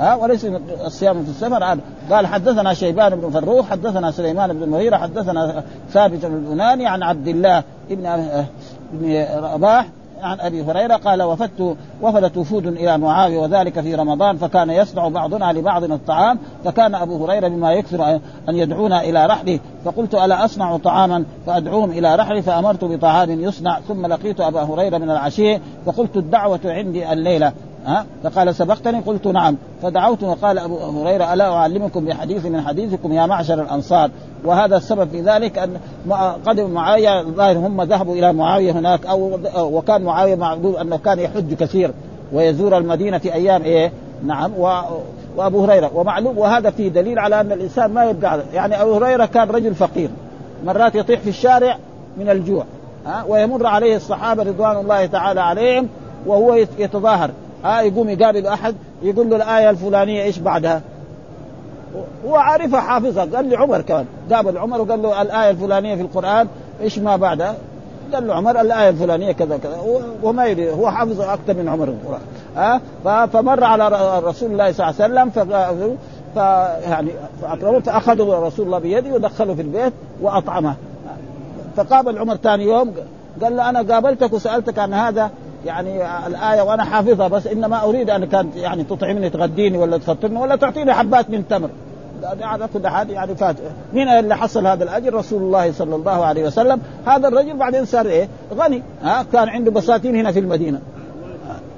ها؟ 0.00 0.14
وليس 0.14 0.46
الصيام 0.84 1.24
في 1.24 1.30
السفر. 1.30 1.64
هذا 1.64 1.80
قال 2.10 2.26
حدثنا 2.26 2.74
شيبان 2.74 3.14
بن 3.16 3.30
فروخ 3.30 3.66
حدثنا 3.66 4.10
سليمان 4.10 4.52
بن 4.52 4.62
المغيرة 4.62 4.96
حدثنا 4.96 5.64
ثابت 5.90 6.26
بن 6.26 6.34
البناني 6.34 6.86
عن 6.86 7.02
عبد 7.02 7.28
الله 7.28 7.62
ابن 7.90 8.06
ابن 8.94 9.26
رباح 9.54 9.86
عن 10.22 10.40
أبي 10.40 10.62
هريرة 10.62 10.96
قال 10.96 11.22
وفدت 11.22 11.76
وفدت 12.02 12.36
وفود 12.36 12.66
إلى 12.66 12.98
معاوية 12.98 13.38
وذلك 13.38 13.80
في 13.80 13.94
رمضان 13.94 14.36
فكان 14.36 14.70
يصنع 14.70 15.08
بعضنا 15.08 15.52
لبعض 15.52 15.84
الطعام 15.84 16.38
فكان 16.64 16.94
أبو 16.94 17.24
هريرة 17.24 17.48
بما 17.48 17.72
يكثر 17.72 18.20
أن 18.48 18.56
يدعونا 18.56 19.00
إلى 19.00 19.26
رحله. 19.26 19.60
فقلت 19.84 20.14
ألا 20.14 20.44
أصنع 20.44 20.76
طعاما 20.76 21.24
فأدعوهم 21.46 21.90
إلى 21.90 22.14
رحلي؟ 22.16 22.42
فأمرت 22.42 22.84
بطعام 22.84 23.30
يصنع. 23.30 23.80
ثم 23.80 24.06
لقيت 24.06 24.40
أبا 24.40 24.62
هريرة 24.62 24.98
من 24.98 25.10
العشية 25.10 25.60
فقلت 25.86 26.16
الدعوة 26.16 26.60
عندي 26.64 27.12
الليلة. 27.12 27.52
ها؟ 27.86 28.06
فقال 28.24 28.54
سبقتني؟ 28.54 29.00
قلت 29.00 29.26
نعم. 29.26 29.56
فدعوت 29.82 30.22
وقال 30.22 30.58
أبو 30.58 30.76
هريرة 30.76 31.34
ألا 31.34 31.52
أعلمكم 31.52 32.04
بحديث 32.04 32.46
من 32.46 32.60
حديثكم 32.60 33.12
يا 33.12 33.26
معشر 33.26 33.62
الأنصار؟ 33.62 34.10
وهذا 34.44 34.76
السبب 34.76 35.08
في 35.08 35.20
ذلك 35.20 35.58
أن 35.58 35.76
قدم 36.46 36.70
معاوية 36.70 37.20
الظاهر 37.20 37.58
هم 37.58 37.82
ذهبوا 37.82 38.14
إلى 38.14 38.32
معاوية 38.32 38.72
هناك 38.72 39.06
أو 39.06 39.38
وكان 39.56 40.02
معاوية 40.02 40.34
معلوم 40.34 40.76
أنه 40.76 40.98
كان 40.98 41.18
يحج 41.18 41.54
كثير 41.54 41.90
ويزور 42.32 42.78
المدينة 42.78 43.18
في 43.18 43.34
أيام 43.34 43.62
إيه؟ 43.62 43.92
نعم. 44.24 44.52
و 44.58 44.80
وأبو 45.36 45.64
هريرة. 45.64 45.90
ومعلوم 45.94 46.38
وهذا 46.38 46.70
فيه 46.70 46.88
دليل 46.88 47.18
على 47.18 47.40
أن 47.40 47.52
الإنسان 47.52 47.92
ما 47.92 48.04
يبقى 48.04 48.40
يعني 48.54 48.82
أبو 48.82 48.94
هريرة 48.94 49.26
كان 49.26 49.48
رجل 49.48 49.74
فقير 49.74 50.10
مرات 50.66 50.94
يطيح 50.94 51.20
في 51.20 51.28
الشارع 51.28 51.78
من 52.16 52.28
الجوع 52.28 52.64
ها؟ 53.06 53.24
ويمر 53.28 53.66
عليه 53.66 53.96
الصحابة 53.96 54.42
رضوان 54.42 54.76
الله 54.76 55.06
تعالى 55.06 55.40
عليهم 55.40 55.88
وهو 56.26 56.54
يتظاهر. 56.54 57.30
ها 57.64 57.80
يقوم 57.80 58.08
يقابل 58.08 58.46
أحد 58.46 58.74
يقول 59.02 59.30
له 59.30 59.36
الآية 59.36 59.70
الفلانية 59.70 60.22
إيش 60.22 60.38
بعدها؟ 60.38 60.82
هو 62.26 62.36
عارفها 62.36 62.80
حافظها 62.80 63.24
قال 63.36 63.48
لي 63.48 63.56
عمر 63.56 63.80
كمان. 63.80 64.06
قابل 64.32 64.58
عمر 64.58 64.80
وقال 64.80 65.02
له 65.02 65.22
الآية 65.22 65.50
الفلانية 65.50 65.94
في 65.94 66.02
القرآن 66.02 66.48
إيش 66.80 66.98
ما 66.98 67.16
بعدها؟ 67.16 67.54
قال 68.14 68.26
له 68.26 68.34
عمر 68.34 68.60
الآية 68.60 68.88
الفلانية 68.88 69.32
كذا 69.32 69.58
كذا. 69.58 69.78
وما 70.22 70.46
يدري 70.46 70.70
هو 70.70 70.90
حافظ 70.90 71.20
أكثر 71.20 71.54
من 71.54 71.68
عمر 71.68 71.88
القرآن. 71.88 72.20
ها 72.56 73.26
فمر 73.26 73.64
على 73.64 73.88
رسول 74.24 74.52
الله 74.52 74.72
صلى 74.72 74.90
الله 74.90 75.02
عليه 75.02 75.14
وسلم 75.14 75.30
ف 76.34 76.36
يعني 76.90 77.10
فاكرمه 77.42 77.80
فاخذه 77.80 78.46
رسول 78.46 78.66
الله 78.66 78.78
بيده 78.78 79.14
ودخله 79.14 79.54
في 79.54 79.62
البيت 79.62 79.92
وأطعمه. 80.22 80.74
فقابل 81.76 82.18
عمر 82.18 82.36
ثاني 82.36 82.64
يوم 82.64 82.94
قال 83.42 83.56
له 83.56 83.68
أنا 83.68 83.94
قابلتك 83.94 84.32
وسألتك 84.32 84.78
عن 84.78 84.94
هذا 84.94 85.30
يعني 85.66 86.26
الآية 86.26 86.62
وأنا 86.62 86.84
حافظها 86.84 87.28
بس 87.28 87.46
إنما 87.46 87.84
أريد 87.84 88.10
أن 88.10 88.24
كانت 88.24 88.56
يعني 88.56 88.84
تطعمني 88.84 89.30
تغديني 89.30 89.78
ولا 89.78 89.98
تفطرني 89.98 90.38
ولا 90.38 90.56
تعطيني 90.56 90.94
حبات 90.94 91.30
من 91.30 91.48
تمر. 91.48 91.70
على 92.40 92.68
كل 92.74 92.88
حال 92.88 93.10
يعني 93.10 93.34
فات 93.34 93.56
مين 93.92 94.08
اللي 94.08 94.36
حصل 94.36 94.66
هذا 94.66 94.84
الأجر؟ 94.84 95.14
رسول 95.14 95.42
الله 95.42 95.72
صلى 95.72 95.96
الله 95.96 96.24
عليه 96.24 96.46
وسلم. 96.46 96.80
هذا 97.06 97.28
الرجل 97.28 97.56
بعدين 97.56 97.84
صار 97.84 98.06
إيه؟ 98.06 98.28
غني. 98.54 98.82
ها 99.02 99.26
كان 99.32 99.48
عنده 99.48 99.70
بساتين 99.70 100.16
هنا 100.16 100.32
في 100.32 100.38
المدينة. 100.38 100.80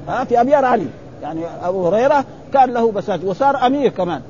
ها 0.08 0.24
في 0.24 0.40
ابيار 0.40 0.64
علي. 0.64 0.86
يعني 1.22 1.40
أبو 1.62 1.88
هريرة 1.88 2.24
كان 2.52 2.70
له 2.70 2.92
بساتين 2.92 3.28
وصار 3.28 3.66
أمير 3.66 3.90
كمان. 3.90 4.20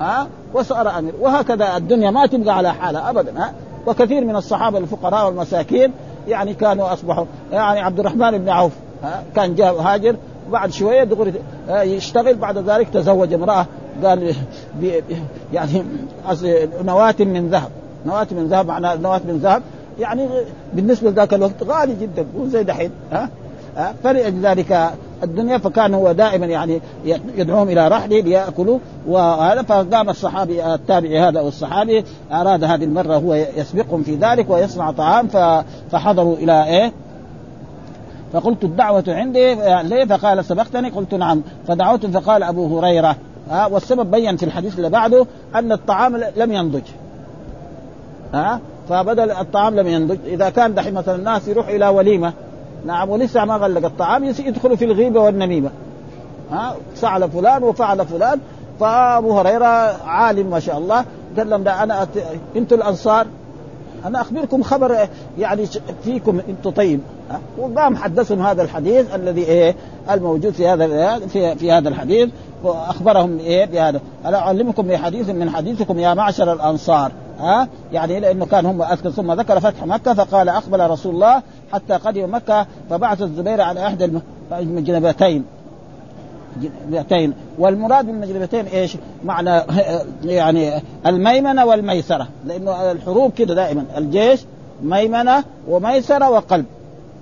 ها 0.00 0.26
وصار 0.54 0.98
أمير. 0.98 1.14
وهكذا 1.20 1.76
الدنيا 1.76 2.10
ما 2.10 2.26
تبقى 2.26 2.56
على 2.56 2.74
حالها 2.74 3.10
ابدا. 3.10 3.42
ها 3.42 3.52
وكثير 3.86 4.24
من 4.24 4.36
الصحابة 4.36 4.78
الفقراء 4.78 5.26
والمساكين 5.26 5.92
يعني 6.30 6.54
كانوا 6.54 6.92
أصبحوا 6.92 7.24
يعني 7.52 7.80
عبد 7.80 8.00
الرحمن 8.00 8.38
بن 8.38 8.48
عوف 8.48 8.72
كان 9.36 9.54
جاء 9.54 9.74
هاجر 9.74 10.16
بعد 10.50 10.72
شوية 10.72 11.04
دغري 11.04 11.32
يشتغل 11.68 12.34
بعد 12.34 12.58
ذلك 12.58 12.88
تزوج 12.88 13.32
امرأة 13.32 13.66
قال 14.04 14.34
يعني 15.52 15.84
نواة 16.84 17.14
من 17.18 17.48
ذهب 17.48 17.70
نواة 18.06 18.26
من 18.30 18.46
ذهب 18.46 18.66
معنى 18.66 19.02
نواة 19.02 19.20
من 19.28 19.38
ذهب 19.42 19.62
يعني 20.00 20.28
بالنسبة 20.72 21.10
لذاك 21.10 21.34
الوقت 21.34 21.62
غالي 21.62 21.94
جدا 22.00 22.26
مو 22.36 22.46
زي 22.46 22.64
دحين 22.64 22.90
ها؟ 23.12 23.28
ها 23.76 23.94
فلذلك 24.04 24.90
الدنيا 25.22 25.58
فكان 25.58 25.94
هو 25.94 26.12
دائما 26.12 26.46
يعني 26.46 26.80
يدعوهم 27.36 27.68
إلى 27.68 27.88
رحله 27.88 28.20
ليأكلوا 28.20 28.78
وهذا 29.08 29.62
فقام 29.62 30.10
الصحابي 30.10 30.74
التابعي 30.74 31.20
هذا 31.20 31.40
والصحابي 31.40 32.04
أراد 32.32 32.64
هذه 32.64 32.84
المرة 32.84 33.16
هو 33.16 33.34
يسبقهم 33.34 34.02
في 34.02 34.14
ذلك 34.14 34.50
ويصنع 34.50 34.90
طعام 34.90 35.28
فحضروا 35.90 36.36
إلى 36.36 36.64
إيه؟ 36.64 36.92
فقلت 38.32 38.64
الدعوة 38.64 39.04
عندي 39.08 39.54
ليه؟ 39.82 40.04
فقال 40.04 40.44
سبقتني؟ 40.44 40.90
قلت 40.90 41.14
نعم. 41.14 41.42
فدعوت 41.68 42.06
فقال 42.06 42.42
أبو 42.42 42.78
هريرة. 42.78 43.16
ها 43.50 43.66
والسبب 43.66 44.10
بين 44.10 44.36
في 44.36 44.42
الحديث 44.42 44.76
اللي 44.76 44.88
بعده 44.88 45.26
أن 45.54 45.72
الطعام 45.72 46.20
لم 46.36 46.52
ينضج. 46.52 46.82
ها 48.34 48.60
فبدل 48.88 49.30
الطعام 49.30 49.74
لم 49.74 49.86
ينضج. 49.86 50.18
إذا 50.26 50.50
كان 50.50 50.74
دحين 50.74 50.94
مثلا 50.94 51.14
الناس 51.14 51.48
يروح 51.48 51.68
إلى 51.68 51.88
وليمة 51.88 52.32
نعم 52.86 53.10
ولسه 53.10 53.44
ما 53.44 53.56
غلق. 53.56 53.84
الطعام 53.84 54.24
يدخلوا 54.24 54.76
في 54.76 54.84
الغيبة 54.84 55.20
والنميمة. 55.20 55.70
ها 56.50 56.74
فعل 56.94 57.30
فلان 57.30 57.62
وفعل 57.62 58.06
فلان. 58.06 58.40
فأبو 58.80 59.38
هريرة 59.38 59.66
عالم 60.06 60.50
ما 60.50 60.60
شاء 60.60 60.78
الله 60.78 61.04
قال 61.36 61.50
لهم 61.50 61.68
أنا 61.68 62.02
أت... 62.02 62.08
أنتم 62.56 62.76
الأنصار 62.76 63.26
أنا 64.06 64.20
أخبركم 64.20 64.62
خبر 64.62 65.08
يعني 65.38 65.66
فيكم 66.04 66.40
أنتم 66.48 66.70
طيب. 66.70 67.00
وقام 67.58 67.96
حدثهم 67.96 68.46
هذا 68.46 68.62
الحديث 68.62 69.14
الذي 69.14 69.44
إيه 69.44 69.74
الموجود 70.10 70.52
في 70.52 70.68
هذا 70.68 71.18
في, 71.18 71.56
في 71.56 71.72
هذا 71.72 71.88
الحديث 71.88 72.28
وأخبرهم 72.62 73.38
إيه 73.38 73.64
بهذا. 73.64 74.00
ألا 74.26 74.38
أعلمكم 74.38 74.82
بحديث 74.82 75.30
من 75.30 75.50
حديثكم 75.50 75.98
يا 75.98 76.14
معشر 76.14 76.52
الأنصار. 76.52 77.12
ها؟ 77.40 77.68
يعني 77.92 78.20
لأنه 78.20 78.46
كان 78.46 78.66
هم 78.66 78.82
أذكر 78.82 79.10
ثم 79.10 79.32
ذكر 79.32 79.60
فتح 79.60 79.84
مكة 79.84 80.14
فقال 80.14 80.48
أقبل 80.48 80.90
رسول 80.90 81.14
الله 81.14 81.42
حتى 81.72 81.94
قدم 81.94 82.34
مكة 82.34 82.66
فبعث 82.90 83.22
الزبير 83.22 83.60
على 83.60 83.86
إحدى 83.86 84.10
المجنبتين 84.52 85.44
المجلبتين 86.56 87.32
والمراد 87.58 88.06
بالمجلبتين 88.06 88.66
إيش؟ 88.66 88.96
معنى 89.24 89.62
يعني 90.24 90.82
الميمنة 91.06 91.64
والميسرة. 91.64 92.28
لأنه 92.46 92.90
الحروب 92.90 93.32
كده 93.32 93.54
دائما. 93.54 93.84
الجيش 93.96 94.40
ميمنة 94.82 95.44
وميسرة 95.68 96.30
وقلب. 96.30 96.64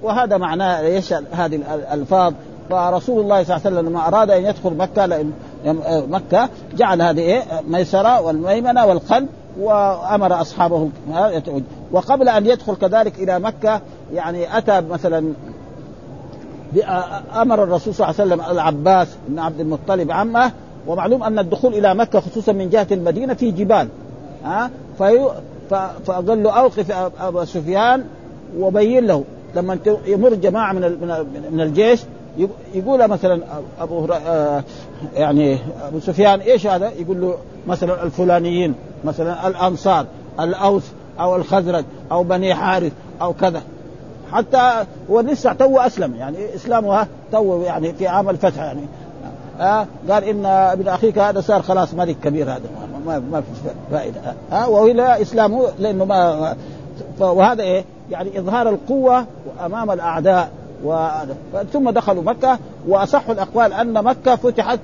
وهذا 0.02 0.36
معناه 0.36 0.80
إيش؟ 0.80 1.12
هذه 1.12 1.60
الألفاظ. 1.74 2.32
فرسول 2.70 3.20
الله 3.20 3.44
صلى 3.44 3.56
الله 3.56 3.66
عليه 3.66 3.76
وسلم 3.76 3.88
لما 3.88 4.08
أراد 4.08 4.30
أن 4.30 4.44
يدخل 4.44 4.74
مكة 4.74 5.24
مكة 6.08 6.48
جعل 6.76 7.02
هذه 7.02 7.20
إيه؟ 7.20 7.42
ميسرة 7.68 8.20
والميمنة 8.20 8.86
والقلب. 8.86 9.28
وأمر 9.60 10.40
أصحابه 10.40 10.88
وقبل 11.92 12.28
أن 12.28 12.46
يدخل 12.46 12.74
كذلك 12.76 13.18
إلى 13.18 13.38
مكة 13.38 13.80
يعني 14.14 14.58
أتى 14.58 14.80
مثلا 14.80 15.32
أمر 17.34 17.62
الرسول 17.62 17.94
صلى 17.94 18.08
الله 18.08 18.20
عليه 18.20 18.34
وسلم 18.34 18.52
العباس 18.56 19.08
بن 19.28 19.38
عبد 19.38 19.60
المطلب 19.60 20.10
عمه 20.10 20.52
ومعلوم 20.86 21.22
أن 21.22 21.38
الدخول 21.38 21.74
إلى 21.74 21.94
مكة 21.94 22.20
خصوصا 22.20 22.52
من 22.52 22.70
جهة 22.70 22.86
المدينة 22.90 23.34
في 23.34 23.50
جبال 23.50 23.88
ها 24.44 24.70
فقال 26.04 26.42
له 26.42 26.50
أوقف 26.50 26.90
ابا 27.20 27.44
سفيان 27.44 28.04
وبين 28.58 29.06
له 29.06 29.24
لما 29.56 29.78
يمر 30.06 30.34
جماعة 30.34 30.72
من 30.72 30.80
من 31.52 31.60
الجيش 31.60 32.00
يقول 32.74 33.08
مثلا 33.08 33.40
أبو 33.80 34.04
آه، 34.04 34.64
يعني 35.14 35.58
أبو 35.88 36.00
سفيان 36.00 36.40
إيش 36.40 36.66
هذا؟ 36.66 36.90
يقول 36.98 37.20
له 37.20 37.34
مثلا 37.66 38.02
الفلانيين 38.02 38.74
مثلا 39.04 39.48
الأنصار 39.48 40.06
الأوس 40.40 40.82
أو 41.20 41.36
الخزرج 41.36 41.84
أو 42.12 42.22
بني 42.22 42.54
حارث 42.54 42.92
أو 43.22 43.32
كذا. 43.32 43.62
حتى 44.32 44.84
هو 45.10 45.20
لسه 45.20 45.52
تو 45.52 45.78
أسلم 45.78 46.14
يعني 46.14 46.54
إسلامه 46.54 47.06
تو 47.32 47.62
يعني 47.62 47.92
في 47.92 48.06
عام 48.06 48.30
الفتح 48.30 48.58
يعني. 48.58 48.80
ها 49.58 49.80
آه 49.80 49.86
قال 50.12 50.24
إن 50.24 50.46
ابن 50.46 50.88
أخيك 50.88 51.18
هذا 51.18 51.40
صار 51.40 51.62
خلاص 51.62 51.94
ملك 51.94 52.16
كبير 52.24 52.50
هذا 52.50 52.62
ما 53.06 53.18
ما 53.18 53.40
في 53.40 53.46
فائدة. 53.90 54.20
ها 54.20 54.64
آه 54.64 54.68
والا 54.68 55.22
إسلامه 55.22 55.68
لأنه 55.78 56.04
ما 56.04 56.56
وهذا 57.20 57.62
إيه؟ 57.62 57.84
يعني 58.10 58.38
إظهار 58.38 58.68
القوة 58.68 59.26
أمام 59.66 59.90
الأعداء. 59.90 60.50
و... 60.84 61.08
ثم 61.72 61.90
دخلوا 61.90 62.22
مكة 62.22 62.58
وأصح 62.88 63.28
الأقوال 63.28 63.72
أن 63.72 64.04
مكة 64.04 64.36
فتحت 64.36 64.80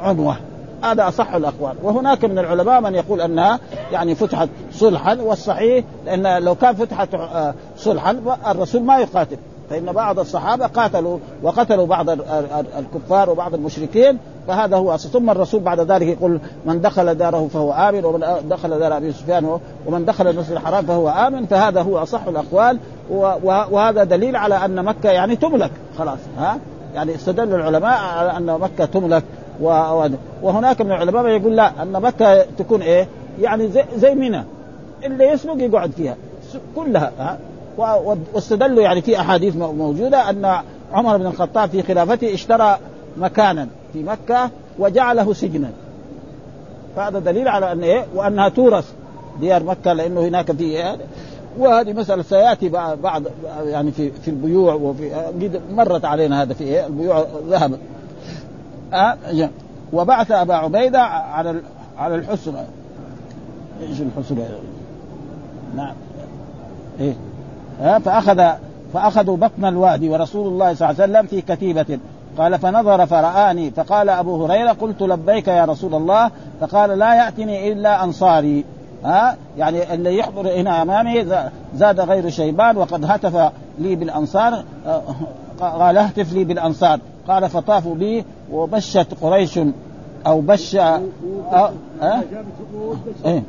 عنوة. 0.00 0.36
هذا 0.82 1.08
أصح 1.08 1.34
الأقوال. 1.34 1.74
وهناك 1.82 2.24
من 2.24 2.38
العلماء 2.38 2.80
من 2.80 2.94
يقول 2.94 3.20
أنها 3.20 3.58
يعني 3.92 4.14
فتحت 4.14 4.48
صلحا 4.72 5.14
والصحيح 5.20 5.84
لأن 6.06 6.42
لو 6.42 6.54
كان 6.54 6.74
فتحت 6.74 7.14
آه، 7.14 7.54
صلحا 7.76 8.36
الرسول 8.46 8.82
ما 8.82 8.98
يقاتل. 8.98 9.36
فإن 9.70 9.92
بعض 9.92 10.18
الصحابة 10.18 10.66
قاتلوا 10.66 11.18
وقتلوا 11.42 11.86
بعض 11.86 12.10
الكفار 12.78 13.30
وبعض 13.30 13.54
المشركين 13.54 14.18
فهذا 14.48 14.76
هو 14.76 14.94
أصل. 14.94 15.08
ثم 15.08 15.30
الرسول 15.30 15.60
بعد 15.60 15.80
ذلك 15.80 16.06
يقول 16.06 16.40
من 16.66 16.80
دخل 16.80 17.14
داره 17.14 17.48
فهو 17.52 17.72
آمن 17.72 18.04
ومن 18.04 18.48
دخل 18.48 18.78
دار 18.78 18.96
أبي 18.96 19.12
سفيان 19.12 19.58
ومن 19.86 20.04
دخل 20.04 20.28
المسجد 20.28 20.52
الحرام 20.52 20.86
فهو 20.86 21.08
آمن. 21.08 21.46
فهذا 21.46 21.82
هو 21.82 21.98
أصح 21.98 22.26
الأقوال. 22.26 22.78
وهذا 23.70 24.04
دليل 24.04 24.36
على 24.36 24.64
أن 24.64 24.84
مكة 24.84 25.10
يعني 25.10 25.36
تملك. 25.36 25.70
خلاص 25.98 26.18
ها؟ 26.38 26.58
يعني 26.94 27.14
استدل 27.14 27.54
العلماء 27.54 27.98
على 27.98 28.36
أن 28.36 28.60
مكة 28.60 28.84
تملك. 28.84 29.24
وهناك 30.42 30.80
من 30.80 30.92
العلماء 30.92 31.26
يقول 31.26 31.56
لا 31.56 31.82
أن 31.82 31.92
مكة 31.92 32.42
تكون 32.58 32.82
إيه؟ 32.82 33.08
يعني 33.40 33.68
زي, 33.68 33.84
زي 33.96 34.14
منى. 34.14 34.44
اللي 35.04 35.24
يسبق 35.24 35.54
يقعد 35.56 35.90
فيها. 35.90 36.16
كلها 36.76 37.12
ها؟ 37.18 37.38
واستدلوا 38.34 38.82
يعني 38.82 39.02
في 39.02 39.20
أحاديث 39.20 39.56
موجودة 39.56 40.30
أن 40.30 40.62
عمر 40.92 41.16
بن 41.16 41.26
الخطاب 41.26 41.68
في 41.68 41.82
خلافته 41.82 42.34
اشترى 42.34 42.78
مكانا 43.16 43.68
في 43.92 44.02
مكة 44.02 44.50
وجعله 44.78 45.32
سجنا. 45.32 45.70
فهذا 46.96 47.18
دليل 47.18 47.48
على 47.48 47.72
أن 47.72 47.82
إيه؟ 47.82 48.06
وأنها 48.14 48.48
تورث 48.48 48.92
ديار 49.40 49.64
مكة 49.64 49.92
لأنه 49.92 50.20
هناك 50.20 50.52
في 50.52 50.64
إيه؟ 50.64 50.96
وهذه 51.58 51.92
مسألة 51.92 52.22
سيأتي 52.22 52.68
بعض 52.68 53.22
يعني 53.64 53.92
في 53.92 54.10
في 54.10 54.28
البيوع 54.28 54.74
وفي 54.74 55.30
مرت 55.72 56.04
علينا 56.04 56.42
هذا 56.42 56.54
في 56.54 56.64
إيه؟ 56.64 56.86
البيوع 56.86 57.26
ذهب. 57.48 57.78
أه 58.92 59.16
وبعث 59.92 60.30
أبا 60.30 60.54
عبيدة 60.54 61.00
على 61.02 61.60
على 61.98 62.14
الحسنى. 62.14 62.60
إيش 63.82 64.00
الحسنى؟ 64.00 64.44
نعم. 65.76 65.94
ها 67.00 67.14
فأخذ 67.80 68.50
فأخذوا 68.94 69.36
بطن 69.36 69.64
الوادي 69.64 70.08
ورسول 70.08 70.48
الله 70.48 70.74
صلى 70.74 70.90
الله 70.90 71.02
عليه 71.02 71.12
وسلم 71.12 71.26
في 71.26 71.40
كتيبة. 71.54 71.98
قال 72.38 72.58
فنظر 72.58 73.06
فرآني 73.06 73.70
فقال 73.70 74.08
أبو 74.08 74.44
هريرة 74.44 74.72
قلت 74.72 75.02
لبيك 75.02 75.48
يا 75.48 75.64
رسول 75.64 75.94
الله 75.94 76.30
فقال 76.60 76.98
لا 76.98 77.14
يأتني 77.14 77.72
إلا 77.72 78.04
أنصاري. 78.04 78.64
ها 79.04 79.36
يعني 79.58 79.94
اللي 79.94 80.18
يحضر 80.18 80.60
هنا 80.60 80.82
أمامي 80.82 81.26
زاد 81.74 82.00
غير 82.00 82.30
شيبان 82.30 82.76
وقد 82.76 83.04
هتف 83.04 83.52
لي 83.78 83.96
بالأنصار. 83.96 84.64
آه، 84.86 85.02
قال 85.60 85.96
اهتف 85.96 86.32
لي 86.32 86.44
بالأنصار. 86.44 86.98
قال 87.28 87.48
فطافوا 87.48 87.94
بي 87.94 88.24
وبشت 88.52 89.06
قريش 89.22 89.60
أو 90.26 90.40
بش 90.40 90.76
أه 90.76 91.00
أه 91.52 92.20
إيه 93.24 93.42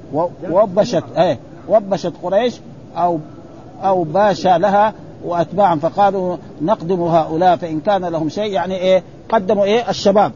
وبشت 0.52 1.04
إيه 1.18 1.40
وبشت 1.70 2.14
قريش 2.24 2.60
أو 2.98 3.20
أو 3.84 4.04
باشا 4.04 4.58
لها 4.58 4.94
واتباعا 5.26 5.76
فقالوا 5.76 6.38
نقدم 6.62 7.02
هؤلاء 7.02 7.56
فإن 7.56 7.80
كان 7.80 8.06
لهم 8.06 8.30
شيء 8.30 8.52
يعني 8.52 8.76
إيه 8.76 9.04
قدموا 9.30 9.64
إيه 9.64 9.90
الشباب. 9.90 10.32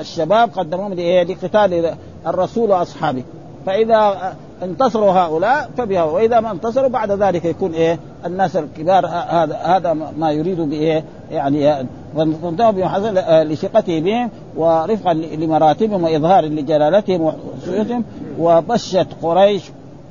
الشباب 0.00 0.50
قدموهم 0.56 0.94
لإيه 0.94 1.22
لقتال 1.22 1.94
الرسول 2.26 2.70
وأصحابه. 2.70 3.22
فإذا 3.66 4.34
انتصروا 4.62 5.12
هؤلاء 5.12 5.70
فبها. 5.76 6.02
وإذا 6.02 6.40
ما 6.40 6.50
انتصروا 6.50 6.88
بعد 6.88 7.10
ذلك 7.10 7.44
يكون 7.44 7.72
إيه 7.72 7.98
الناس 8.26 8.56
الكبار 8.56 9.06
هذا 9.06 9.56
هذا 9.56 9.92
ما 9.92 10.32
يريد 10.32 10.60
بايه 10.60 11.04
يعني 11.30 11.86
وانتهوا 12.16 12.70
بمحزن 12.70 13.14
لثقته 13.42 14.00
بهم 14.00 14.30
ورفقا 14.56 15.14
لمراتبهم 15.14 16.04
واظهار 16.04 16.44
لجلالتهم 16.44 17.32
وسوءتهم 17.56 18.04
وبشت 18.38 19.06
قريش 19.22 19.62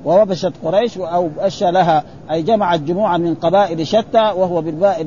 ووبشت 0.06 0.54
قريش 0.64 0.97
أو 0.97 1.30
بش 1.43 1.64
لها. 1.64 2.04
أي 2.32 2.41
جمعت 2.41 2.80
جموعا 2.80 3.18
من 3.18 3.36
قبائل 3.36 3.88
شتى 3.88 4.32
وهو 4.36 4.62
بالباء 4.62 5.01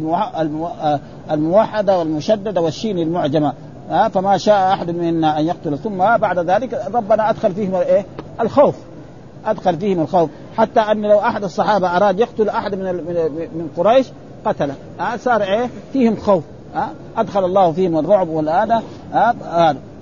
الموحدة 1.30 1.98
والمشددة 1.98 2.60
والشين 2.60 2.98
المعجمة. 2.98 3.52
فما 4.14 4.38
شاء 4.38 4.72
أحد 4.72 4.90
منا 4.90 5.38
أن 5.38 5.46
يقتل. 5.46 5.78
ثم 5.78 5.98
بعد 5.98 6.38
ذلك 6.38 6.82
ربنا 6.94 7.30
أدخل 7.30 7.52
فيهم 7.52 7.74
إيه؟ 7.74 8.06
الخوف. 8.40 8.74
أدخل 9.46 9.76
فيهم 9.76 10.00
الخوف. 10.00 10.30
حتى 10.56 10.80
أن 10.80 11.02
لو 11.02 11.18
أحد 11.18 11.44
الصحابة 11.44 11.96
أراد 11.96 12.20
يقتل 12.20 12.48
أحد 12.48 12.74
من 12.74 12.84
من 13.54 13.68
قريش 13.76 14.06
قتله. 14.44 14.74
آه 15.00 15.16
صار 15.16 15.42
إيه؟ 15.42 15.70
فيهم 15.92 16.16
خوف. 16.16 16.42
أدخل 17.16 17.44
الله 17.44 17.72
فيهم 17.72 17.98
الرعب 17.98 18.28
والآلة 18.28 18.82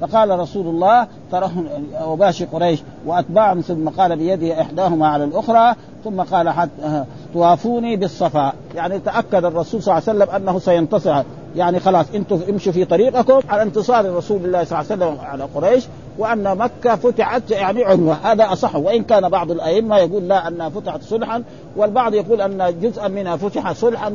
فقال 0.00 0.38
رسول 0.38 0.66
الله 0.66 1.06
ترهم 1.32 1.66
وباشي 2.06 2.44
قريش 2.44 2.82
وأتباعهم 3.06 3.60
ثم 3.60 3.88
قال 3.88 4.16
بيده 4.16 4.60
إحداهما 4.60 5.08
على 5.08 5.24
الأخرى 5.24 5.74
ثم 6.04 6.20
قال 6.20 6.48
حتى 6.48 7.04
توافوني 7.34 7.96
بالصفا 7.96 8.52
يعني 8.74 8.98
تأكد 8.98 9.44
الرسول 9.44 9.82
صلى 9.82 9.98
الله 9.98 10.08
عليه 10.08 10.18
وسلم 10.24 10.36
أنه 10.36 10.58
سينتصر. 10.58 11.22
يعني 11.56 11.80
خلاص 11.80 12.06
أنتم 12.14 12.40
امشوا 12.50 12.72
في 12.72 12.84
طريقكم 12.84 13.40
على 13.48 13.62
انتصار 13.62 14.16
رسول 14.16 14.44
الله 14.44 14.64
صلى 14.64 14.80
الله 14.80 14.92
عليه 14.92 15.14
وسلم 15.14 15.26
على 15.26 15.44
قريش 15.54 15.84
وأن 16.18 16.58
مكة 16.58 16.96
فتحت 16.96 17.50
يعني 17.50 17.84
عنوة. 17.84 18.14
هذا 18.22 18.52
أصح. 18.52 18.76
وإن 18.76 19.04
كان 19.04 19.28
بعض 19.28 19.50
الأئمة 19.50 19.98
يقول 19.98 20.28
لا 20.28 20.48
أنها 20.48 20.68
فتحت 20.68 21.02
صلحا 21.02 21.42
والبعض 21.76 22.14
يقول 22.14 22.40
أن 22.40 22.80
جزءا 22.80 23.08
منها 23.08 23.36
فتح 23.36 23.72
صلحا 23.72 24.12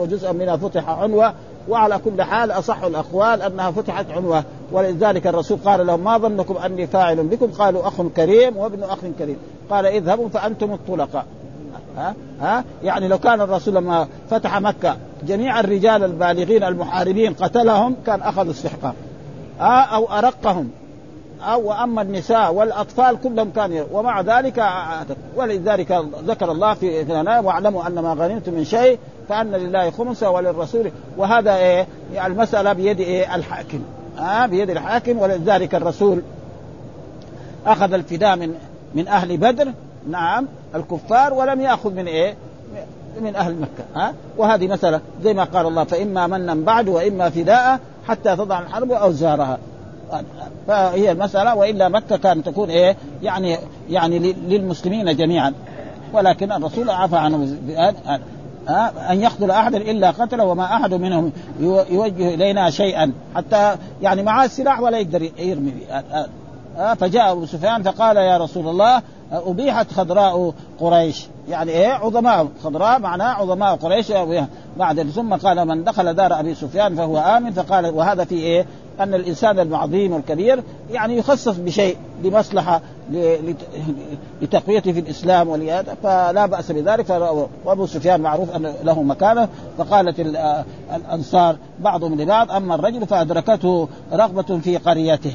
وجزءا 0.00 0.32
منها 0.32 0.56
فتح 0.56 0.88
عنوة. 0.88 1.34
وعلى 1.68 1.98
كل 2.04 2.22
حال 2.22 2.50
أصح 2.50 2.82
الأقوال 2.82 3.42
أنها 3.42 3.70
فتحت 3.70 4.10
عنوة. 4.10 4.44
ولذلك 4.72 5.26
الرسول 5.26 5.58
قال 5.64 5.86
لهم 5.86 6.04
ما 6.04 6.18
ظنكم 6.18 6.56
أني 6.56 6.86
فاعل 6.86 7.26
بكم؟ 7.26 7.46
قالوا 7.46 7.88
أخ 7.88 8.02
كريم 8.16 8.56
وابن 8.56 8.82
أخ 8.82 8.98
كريم. 9.18 9.36
قال 9.70 9.86
اذهبوا 9.86 10.28
فأنتم 10.28 10.72
الطلقاء. 10.72 11.24
ها؟ 11.96 12.14
ها؟ 12.40 12.64
يعني 12.82 13.08
لو 13.08 13.18
كان 13.18 13.40
الرسول 13.40 13.74
لما 13.74 14.08
فتح 14.30 14.60
مكة 14.60 14.96
جميع 15.26 15.60
الرجال 15.60 16.04
البالغين 16.04 16.64
المحاربين 16.64 17.34
قتلهم 17.34 17.96
كان 18.06 18.22
اخذ 18.22 18.50
استحقاق 18.50 18.94
ها 19.60 19.82
أو 19.82 20.04
أرقهم. 20.04 20.70
أو 21.42 21.68
وأما 21.68 22.02
النساء 22.02 22.54
والأطفال 22.54 23.20
كلهم 23.20 23.50
كانوا 23.50 23.84
ومع 23.92 24.20
ذلك 24.20 24.64
ولذلك 25.36 26.04
ذكر 26.26 26.52
الله 26.52 26.74
في 26.74 27.04
واعلموا 27.44 27.86
أن 27.86 27.94
ما 27.94 28.14
غنمتم 28.14 28.54
من 28.54 28.64
شيء 28.64 28.98
فأن 29.28 29.50
لله 29.50 29.90
خمسه 29.90 30.30
وللرسول. 30.30 30.90
وهذا 31.16 31.56
إيه؟ 31.56 31.86
المسألة 32.26 32.72
بيد 32.72 33.00
إيه؟ 33.00 33.34
الحاكم. 33.34 33.80
آه 34.18 34.46
بيد 34.46 34.70
الحاكم. 34.70 35.18
ولذلك 35.18 35.74
الرسول 35.74 36.22
أخذ 37.66 37.92
الفداء 37.92 38.36
من 38.36 38.54
من 38.94 39.08
أهل 39.08 39.36
بدر. 39.36 39.72
نعم 40.10 40.48
الكفار 40.74 41.34
ولم 41.34 41.60
يأخذ 41.60 41.94
من 41.94 42.06
إيه؟ 42.06 42.34
من 43.20 43.36
أهل 43.36 43.54
مكة 43.54 43.84
ها؟ 43.94 44.14
وهذه 44.36 44.68
مسألة 44.68 45.00
زي 45.22 45.34
ما 45.34 45.44
قال 45.44 45.66
الله 45.66 45.84
فإما 45.84 46.26
منا 46.26 46.54
بعد 46.54 46.88
وإما 46.88 47.30
فداء 47.30 47.80
حتى 48.08 48.36
تضع 48.36 48.60
الحرب 48.60 48.92
اوزارها 48.92 49.58
فهي 50.68 51.12
المسألة 51.12 51.54
وإلا 51.54 51.88
مكة 51.88 52.16
كانت 52.16 52.46
تكون 52.46 52.70
إيه؟ 52.70 52.96
يعني 53.22 53.58
يعني 53.90 54.18
للمسلمين 54.18 55.16
جميعا. 55.16 55.52
ولكن 56.12 56.52
الرسول 56.52 56.90
عفى 56.90 57.16
عنه 57.16 57.56
أن 59.10 59.20
يقتل 59.20 59.50
احدا 59.50 59.78
إلا 59.78 60.10
قتله 60.10 60.44
وما 60.44 60.64
أحد 60.64 60.94
منهم 60.94 61.32
يوجه 61.90 62.34
إلينا 62.34 62.70
شيئا. 62.70 63.12
حتى 63.34 63.76
يعني 64.02 64.22
معاه 64.22 64.44
السلاح 64.44 64.80
ولا 64.80 64.98
يقدر 64.98 65.30
يرمي. 65.38 65.72
فجاء 66.96 67.32
أبو 67.32 67.46
سفيان 67.46 67.82
فقال 67.82 68.16
يا 68.16 68.38
رسول 68.38 68.68
الله 68.68 69.02
أبيحت 69.32 69.92
خضراء 69.92 70.54
قريش. 70.80 71.26
يعني 71.48 71.70
إيه؟ 71.70 71.88
عظماء. 71.88 72.48
خضراء 72.64 72.98
معناه 72.98 73.34
عظماء 73.34 73.76
قريش 73.76 74.12
بعد. 74.76 75.02
ثم 75.02 75.34
قال 75.34 75.68
من 75.68 75.84
دخل 75.84 76.14
دار 76.14 76.40
أبي 76.40 76.54
سفيان 76.54 76.94
فهو 76.96 77.18
آمن 77.18 77.50
فقال 77.50 77.94
وهذا 77.94 78.24
في 78.24 78.34
إيه؟ 78.34 78.66
أن 79.00 79.14
الإنسان 79.14 79.58
العظيم 79.58 80.12
والكبير 80.12 80.62
يعني 80.90 81.18
يخصص 81.18 81.56
بشيء 81.56 81.96
لمصلحة 82.22 82.80
لتقويته 84.42 84.92
في 84.92 85.00
الإسلام 85.00 85.48
ولهذا 85.48 85.96
فلا 86.02 86.46
بأس 86.46 86.72
بذلك. 86.72 87.10
وابو 87.64 87.86
سفيان 87.86 88.20
معروف 88.20 88.56
أن 88.56 88.74
له 88.84 89.02
مكانة. 89.02 89.48
فقالت 89.78 90.20
الأنصار 90.96 91.56
بعضهم 91.80 92.20
لبعض 92.20 92.52
أما 92.52 92.74
الرجل 92.74 93.06
فأدركته 93.06 93.88
رغبة 94.12 94.58
في 94.58 94.76
قريته. 94.76 95.32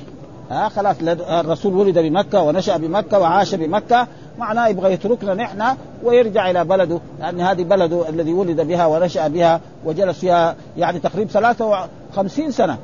ها 0.52 0.70
خلاص 0.70 0.96
الرسول 1.30 1.74
ولد 1.74 2.00
بمكة 2.00 2.42
ونشأ 2.42 2.78
بمكة 2.78 3.20
وعاش 3.20 3.56
بمكة 3.56 4.08
معناه 4.38 4.68
يبغى 4.68 4.94
يتركنا 4.94 5.34
نحن 5.34 5.64
ويرجع 6.04 6.50
إلى 6.50 6.66
بلده 6.66 7.00
لأن 7.20 7.42
هذه 7.42 7.64
بلده 7.64 8.10
الذي 8.10 8.34
ولد 8.34 8.62
بها 8.62 8.86
ونشأ 8.86 9.28
بها 9.28 9.62
وجلس 9.86 10.20
فيها 10.20 10.56
يعني 10.78 11.00
تقريبا 11.00 11.30
53 11.30 12.52
سنة. 12.52 12.78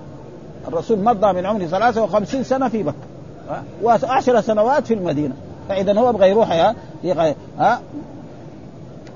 الرسول 0.68 0.99
مضى 0.99 1.34
من 1.34 1.45
عمره 1.45 1.66
53 1.66 2.43
سنة 2.43 2.68
في 2.68 2.84
مكة 2.84 2.97
وعشر 3.84 4.41
سنوات 4.41 4.88
في 4.88 4.93
المدينة. 4.93 5.36
فإذا 5.70 5.99
هو 5.99 6.09
يبغى 6.09 6.30
يروح 6.30 6.51
يا 6.51 6.76
ها. 7.59 7.80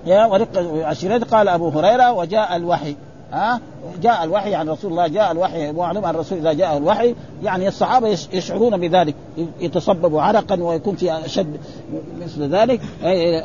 يا 0.06 0.26
ورق 0.26 1.24
قال 1.32 1.48
أبو 1.48 1.70
هريرة 1.70 2.12
وجاء 2.12 2.56
الوحي. 2.56 2.96
ها؟ 3.32 3.60
جاء 4.02 4.24
الوحي 4.24 4.56
عن 4.56 4.70
رسول 4.70 4.92
الله 4.92 5.08
جاء 5.08 5.32
الوحي 5.32 5.72
معلوم 5.72 6.06
عن 6.06 6.16
الرسول 6.16 6.38
اذا 6.38 6.54
جاء 6.54 6.78
الوحي. 6.78 7.16
يعني 7.44 7.68
الصحابة 7.68 8.08
يشعرون 8.34 8.78
بذلك 8.78 9.16
يتصببوا 9.60 10.22
عرقا 10.22 10.64
ويكون 10.64 10.96
في 10.96 11.26
أشد 11.26 11.58
مثل 12.22 12.44
ذلك. 12.44 12.82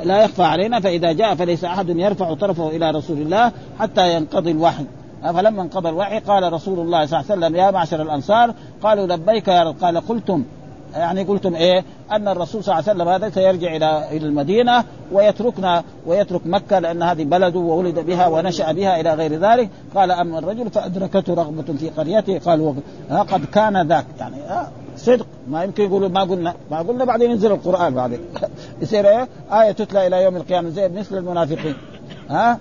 لا 0.04 0.24
يخفى 0.24 0.42
علينا 0.42 0.80
فإذا 0.80 1.12
جاء 1.12 1.34
فليس 1.34 1.64
أحد 1.64 1.88
يرفع 1.88 2.34
طرفه 2.34 2.68
إلى 2.68 2.90
رسول 2.90 3.18
الله 3.18 3.52
حتى 3.78 4.14
ينقضي 4.14 4.50
الوحي. 4.50 4.84
فلما 5.22 5.62
انقضى 5.62 5.88
الوحي؟ 5.88 6.18
قال 6.18 6.52
رسول 6.52 6.78
الله 6.78 7.06
صلى 7.06 7.20
الله 7.20 7.30
عليه 7.30 7.46
وسلم 7.46 7.56
يا 7.56 7.70
معشر 7.70 8.02
الأنصار 8.02 8.54
قالوا 8.82 9.06
لبيك 9.06 9.48
يا 9.48 9.62
رب 9.62 9.76
قال 9.80 10.08
قلتم 10.08 10.44
يعني 10.95 11.22
قلتم 11.22 11.55
إيه؟ 11.55 11.84
أن 12.11 12.28
الرسول 12.28 12.64
صلى 12.64 12.78
الله 12.78 12.88
عليه 12.88 13.01
وسلم 13.01 13.09
هذا 13.09 13.30
سيرجع 13.30 13.76
إلى 13.76 14.16
إلى 14.16 14.26
المدينة 14.26 14.84
ويتركنا 15.12 15.84
ويترك 16.07 16.40
مكة 16.47 16.78
لأن 16.78 17.03
هذه 17.03 17.24
بلده 17.24 17.59
وولد 17.59 17.99
بها 17.99 18.26
ونشأ 18.26 18.72
بها 18.72 19.01
إلى 19.01 19.14
غير 19.14 19.32
ذلك. 19.32 19.70
قال 19.95 20.11
أما 20.11 20.38
الرجل 20.38 20.70
فأدركته 20.70 21.34
رغبة 21.34 21.72
في 21.78 21.90
قريته 21.90 22.38
قال 22.38 22.74
قد 23.11 23.45
كان 23.45 23.88
ذاك. 23.88 24.07
يعني 24.20 24.36
صدق. 24.97 25.26
ما 25.49 25.64
يمكن 25.64 25.84
يقولوا 25.84 26.09
ما 26.09 26.20
قلنا 26.20 26.55
ما 26.70 26.78
قلنا 26.78 27.05
بعدين 27.05 27.30
ينزل 27.30 27.53
القرآن 27.53 27.95
بعدين. 27.95 28.20
يصير 28.82 29.09
إيه؟ 29.09 29.28
آية 29.53 29.72
تتلى 29.72 30.07
إلى 30.07 30.22
يوم 30.22 30.36
القيامة 30.36 30.68
زي 30.68 30.88
مثل 30.88 31.18
المنافقين. 31.18 31.74
ها؟ 32.30 32.59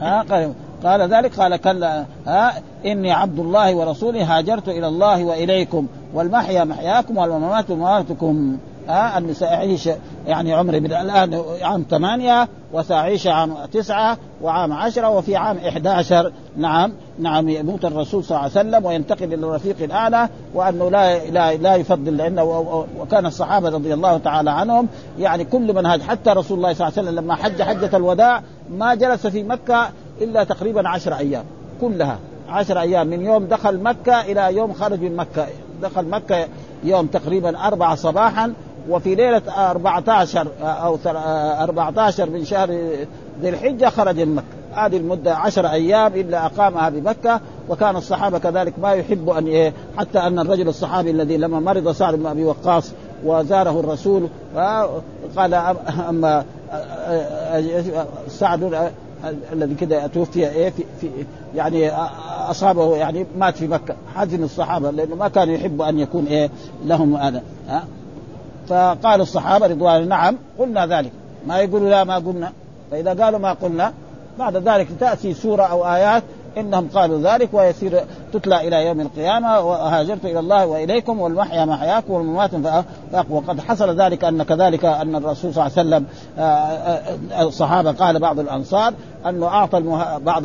ها؟ 0.00 0.22
قال 0.22 0.52
قال 0.84 1.14
ذلك 1.14 1.40
قال 1.40 1.56
كلا 1.56 2.04
ها 2.26 2.52
إني 2.86 3.12
عبد 3.12 3.38
الله 3.38 3.74
ورسوله 3.74 4.38
هاجرت 4.38 4.68
إلى 4.68 4.88
الله 4.88 5.24
وإليكم 5.24 5.86
والمحيا 6.14 6.64
محياكم 6.64 7.16
والممات 7.16 7.70
مماتكم. 7.70 8.58
ها 8.88 9.18
النساء 9.18 9.52
يعيش 9.52 9.88
يعني 10.26 10.54
عمري 10.54 10.80
من 10.80 10.92
الآن 10.92 11.42
عام 11.62 11.84
ثمانية 11.90 12.48
وسأعيش 12.72 13.26
عام 13.26 13.54
تسعة 13.72 14.18
وعام 14.42 14.72
عشرة 14.72 15.08
وفي 15.08 15.36
عام 15.36 15.56
11 15.56 16.32
نعم 16.56 16.92
نعم 17.18 17.48
يموت 17.48 17.84
الرسول 17.84 18.24
صلى 18.24 18.38
الله 18.38 18.50
عليه 18.58 18.68
وسلم 18.68 18.84
وينتقل 18.84 19.24
إلى 19.24 19.46
الرفيق 19.46 19.76
الأعلى 19.82 20.28
وأنه 20.54 20.90
لا 20.90 21.24
لا 21.30 21.54
لا 21.54 21.76
يفضل 21.76 22.16
لأنه 22.16 22.42
وكان 22.98 23.26
الصحابة 23.26 23.68
رضي 23.68 23.94
الله 23.94 24.18
تعالى 24.18 24.50
عنهم 24.50 24.88
يعني 25.18 25.44
كل 25.44 25.74
من 25.74 25.86
هاج 25.86 26.02
حتى 26.02 26.30
رسول 26.30 26.56
الله 26.58 26.72
صلى 26.72 26.88
الله 26.88 26.98
عليه 26.98 27.08
وسلم 27.08 27.24
لما 27.24 27.34
حج 27.34 27.62
حجة 27.62 27.96
الوداع 27.96 28.42
ما 28.70 28.94
جلس 28.94 29.26
في 29.26 29.42
مكة 29.42 29.88
إلا 30.20 30.44
تقريبا 30.44 30.88
عشر 30.88 31.14
أيام 31.14 31.44
كلها 31.80 32.18
عشر 32.48 32.80
أيام 32.80 33.06
من 33.06 33.24
يوم 33.24 33.44
دخل 33.44 33.80
مكة 33.82 34.20
إلى 34.20 34.56
يوم 34.56 34.72
خرج 34.72 35.00
من 35.00 35.16
مكة. 35.16 35.46
دخل 35.82 36.08
مكة 36.08 36.46
يوم 36.84 37.06
تقريبا 37.06 37.66
أربعة 37.66 37.94
صباحا 37.94 38.52
وفي 38.88 39.14
ليلة 39.14 39.42
14 39.70 40.48
أو 40.62 40.98
14 41.06 42.30
من 42.30 42.44
شهر 42.44 42.70
ذي 43.40 43.48
الحجة 43.48 43.90
خرج 43.90 44.20
من 44.20 44.34
مكة. 44.34 44.46
هذه 44.74 44.96
المدة 44.96 45.34
عشر 45.34 45.66
أيام 45.70 46.14
إلا 46.14 46.46
أقامها 46.46 46.88
بمكة 46.88 47.40
وكان 47.68 47.96
الصحابة 47.96 48.38
كذلك 48.38 48.78
ما 48.78 48.92
يحب 48.92 49.30
أن 49.30 49.46
إيه 49.46 49.72
حتى 49.98 50.18
أن 50.18 50.38
الرجل 50.38 50.68
الصحابي 50.68 51.10
الذي 51.10 51.36
لما 51.36 51.60
مرض 51.60 51.92
سعد 51.92 52.14
بن 52.14 52.26
أبي 52.26 52.44
وقاص 52.44 52.92
وزاره 53.24 53.80
الرسول 53.80 54.28
قال 55.36 55.54
أما 56.08 56.44
سعد 58.28 58.90
الذي 59.52 59.74
كده 59.74 60.06
توفي 60.06 60.50
إيه 60.50 60.70
في, 60.70 60.84
في 61.00 61.10
يعني 61.54 61.90
أصابه 62.50 62.96
يعني 62.96 63.26
مات 63.38 63.56
في 63.56 63.68
مكة. 63.68 63.94
حزن 64.14 64.42
الصحابة 64.42 64.90
لأنه 64.90 65.14
ما 65.14 65.28
كانوا 65.28 65.54
يحبوا 65.54 65.88
أن 65.88 65.98
يكون 65.98 66.26
إيه 66.26 66.50
لهم 66.84 67.16
هذا 67.16 67.42
ها. 67.68 67.84
فقال 68.68 69.20
الصحابة 69.20 69.66
رضوان 69.66 70.08
نعم 70.08 70.36
قلنا 70.58 70.86
ذلك. 70.86 71.12
ما 71.46 71.58
يقولوا 71.58 71.90
لا 71.90 72.04
ما 72.04 72.16
قلنا. 72.16 72.52
فإذا 72.90 73.24
قالوا 73.24 73.38
ما 73.38 73.52
قلنا 73.52 73.92
بعد 74.38 74.56
ذلك 74.56 74.88
تأتي 75.00 75.34
سورة 75.34 75.62
أو 75.62 75.86
آيات 75.86 76.22
إنهم 76.56 76.88
قالوا 76.94 77.18
ذلك 77.20 77.48
ويصير 77.52 78.00
تتلى 78.32 78.68
إلى 78.68 78.86
يوم 78.86 79.00
القيامة 79.00 79.60
وهاجرت 79.60 80.24
إلى 80.24 80.38
الله 80.38 80.66
وإليكم 80.66 81.20
والمحيا 81.20 81.64
محياكم 81.64 82.12
والممات 82.12 82.50
وقد 83.30 83.60
حصل 83.60 84.00
ذلك 84.00 84.24
أن 84.24 84.42
كذلك 84.42 84.84
أن 84.84 85.16
الرسول 85.16 85.54
صلى 85.54 85.66
الله 85.66 85.78
عليه 85.78 85.88
وسلم 85.88 86.06
آه، 86.38 86.42
آه، 86.42 87.42
الصحابة 87.42 87.92
قال 87.92 88.18
بعض 88.18 88.40
الأنصار 88.40 88.92
أنه 89.26 89.46
أعطى 89.46 89.98
بعض 90.18 90.42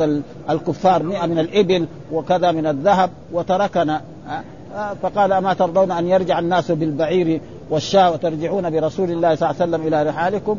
الكفار 0.50 1.02
مئة 1.02 1.26
من 1.26 1.38
الإبل 1.38 1.86
وكذا 2.12 2.52
من 2.52 2.66
الذهب 2.66 3.10
وتركنا 3.32 4.00
آه، 4.76 4.94
فقال 5.02 5.32
أما 5.32 5.54
ترضون 5.54 5.90
أن 5.90 6.06
يرجع 6.06 6.38
الناس 6.38 6.70
بالبعير 6.70 7.40
والشاة 7.70 8.12
وترجعون 8.12 8.70
برسول 8.70 9.10
الله 9.10 9.34
صلى 9.34 9.50
الله 9.50 9.62
عليه 9.62 9.70
وسلم 9.70 9.86
إلى 9.86 10.02
رحالكم؟ 10.10 10.58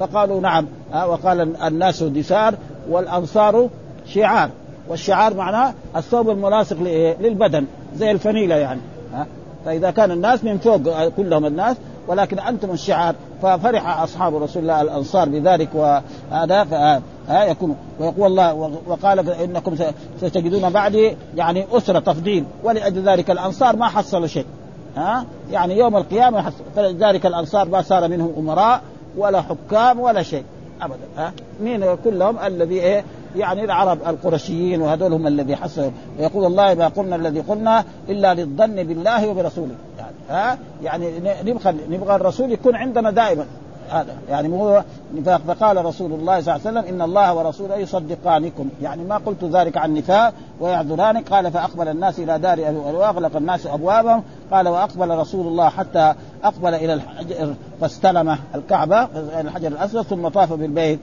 فقالوا 0.00 0.40
نعم 0.40 0.66
وقال 0.94 1.56
الناس 1.62 2.02
دثار 2.02 2.54
والأنصار 2.90 3.68
شعار. 4.06 4.50
والشعار 4.88 5.34
معناه 5.34 5.74
الثوب 5.96 6.30
الملاصق 6.30 6.76
للبدن 7.20 7.66
زي 7.96 8.10
الفنيله 8.10 8.54
يعني 8.54 8.80
ها؟ 9.14 9.26
فإذا 9.64 9.90
كان 9.90 10.10
الناس 10.10 10.44
من 10.44 10.58
فوق 10.58 11.08
كلهم 11.08 11.46
الناس 11.46 11.76
ولكن 12.08 12.38
أنتم 12.38 12.70
الشعار 12.70 13.14
ففرح 13.42 13.98
أصحاب 14.02 14.42
رسول 14.42 14.62
الله 14.62 14.82
الأنصار 14.82 15.28
بذلك 15.28 15.68
وهذا 15.74 17.02
ها 17.28 17.44
يكون 17.44 17.76
ويقول 18.00 18.26
الله 18.26 18.54
وقال 18.86 19.30
إنكم 19.30 19.76
ستجدون 20.20 20.70
بعدي 20.70 21.16
يعني 21.36 21.66
أسرة 21.72 21.98
تفضيل 21.98 22.44
ولأجل 22.64 23.08
ذلك 23.08 23.30
الأنصار 23.30 23.76
ما 23.76 23.88
حصلوا 23.88 24.26
شيء 24.26 24.46
ها؟ 24.96 25.24
يعني 25.50 25.78
يوم 25.78 25.96
القيامة 25.96 26.52
فلذلك 26.76 27.26
الأنصار 27.26 27.68
ما 27.68 27.82
صار 27.82 28.08
منهم 28.08 28.32
أمراء 28.38 28.80
ولا 29.16 29.42
حكام 29.42 30.00
ولا 30.00 30.22
شيء 30.22 30.44
ابدا 30.82 30.96
ها؟ 31.16 31.32
مين؟ 31.60 31.96
كلهم 32.04 32.38
الذي 32.38 32.80
إيه 32.80 33.04
يعني 33.36 33.64
العرب 33.64 33.98
القرشيين 34.06 34.82
وهذول 34.82 35.12
هم 35.12 35.26
الذي 35.26 35.56
حصلوا. 35.56 35.90
ويقول 36.18 36.44
الله 36.46 36.74
ما 36.74 36.88
قلنا 36.88 37.16
الذي 37.16 37.40
قلنا 37.40 37.84
إلا 38.08 38.34
للظن 38.34 38.82
بالله 38.82 39.28
وبرسوله. 39.28 39.74
يعني 39.98 40.14
ها؟ 40.30 40.58
يعني 40.82 41.12
نبغى 41.44 41.74
نبغى 41.90 42.16
الرسول 42.16 42.52
يكون 42.52 42.76
عندنا 42.76 43.10
دائما. 43.10 43.46
هذا 43.90 44.14
يعني 44.28 44.48
هو 44.48 44.84
فقال 45.24 45.84
رسول 45.84 46.12
الله 46.12 46.40
صلى 46.40 46.56
الله 46.56 46.68
عليه 46.68 46.80
وسلم 46.80 46.94
إن 46.94 47.02
الله 47.02 47.34
ورسوله 47.34 47.76
يصدقانكم. 47.76 48.68
يعني 48.82 49.04
ما 49.04 49.16
قلت 49.16 49.44
ذلك 49.44 49.76
عن 49.76 49.94
نفاق 49.94 50.32
ويعذرانك 50.60 51.28
قال 51.28 51.52
فأقبل 51.52 51.88
الناس 51.88 52.18
إلى 52.18 52.38
دار 52.38 52.60
وأغلق 52.94 53.36
الناس 53.36 53.66
أبوابهم. 53.66 54.22
قال 54.52 54.68
وأقبل 54.68 55.10
رسول 55.10 55.46
الله 55.46 55.68
حتى 55.68 56.14
أقبل 56.44 56.74
إلى 56.74 56.94
الحجر 56.94 57.54
فاستلم 57.80 58.38
الكعبة 58.54 59.08
الحجر 59.40 59.68
الأسود 59.68 60.02
ثم 60.02 60.28
طاف 60.28 60.52
بالبيت. 60.52 60.98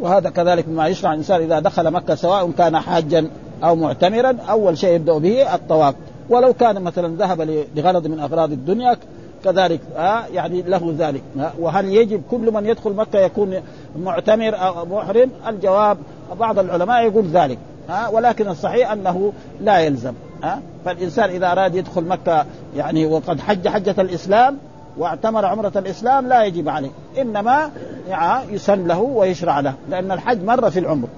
وهذا 0.00 0.30
كذلك 0.30 0.68
مما 0.68 0.88
يشرع 0.88 1.12
الإنسان 1.12 1.42
إذا 1.42 1.60
دخل 1.60 1.90
مكة 1.90 2.14
سواء 2.14 2.50
كان 2.50 2.78
حاجا 2.78 3.30
أو 3.64 3.76
معتمرا 3.76 4.36
أول 4.50 4.78
شيء 4.78 4.90
يبدأ 4.90 5.18
به 5.18 5.54
الطواف. 5.54 5.94
ولو 6.30 6.52
كان 6.52 6.82
مثلا 6.82 7.16
ذهب 7.16 7.66
لغرض 7.76 8.06
من 8.06 8.20
اغراض 8.20 8.52
الدنيا 8.52 8.96
كذلك 9.44 9.80
آه 9.96 10.26
يعني 10.34 10.62
له 10.62 10.94
ذلك. 10.98 11.22
آه 11.40 11.52
وهل 11.58 11.84
يجب 11.84 12.22
كل 12.30 12.52
من 12.52 12.66
يدخل 12.66 12.92
مكة 12.92 13.18
يكون 13.18 13.54
معتمر 13.98 14.56
أو 14.56 14.86
محرم؟ 14.86 15.30
الجواب 15.48 15.98
بعض 16.40 16.58
العلماء 16.58 17.02
يقول 17.02 17.24
ذلك. 17.24 17.58
ها 17.88 18.08
ولكن 18.08 18.48
الصحيح 18.48 18.92
أنه 18.92 19.32
لا 19.60 19.78
يلزم. 19.78 20.12
ها 20.42 20.60
فالإنسان 20.84 21.30
إذا 21.30 21.52
أراد 21.52 21.74
يدخل 21.74 22.04
مكة 22.04 22.46
يعني 22.76 23.06
وقد 23.06 23.40
حج 23.40 23.68
حجة 23.68 23.94
الإسلام 23.98 24.58
واعتمر 24.98 25.44
عمرة 25.44 25.72
الإسلام 25.76 26.28
لا 26.28 26.44
يجب 26.44 26.68
عليه 26.68 26.90
يعني 28.08 28.54
يسن 28.54 28.86
له 28.86 29.00
ويشرع 29.00 29.60
له 29.60 29.74
لأن 29.90 30.12
الحج 30.12 30.44
مره 30.44 30.68
في 30.68 30.78
العمر 30.78 31.08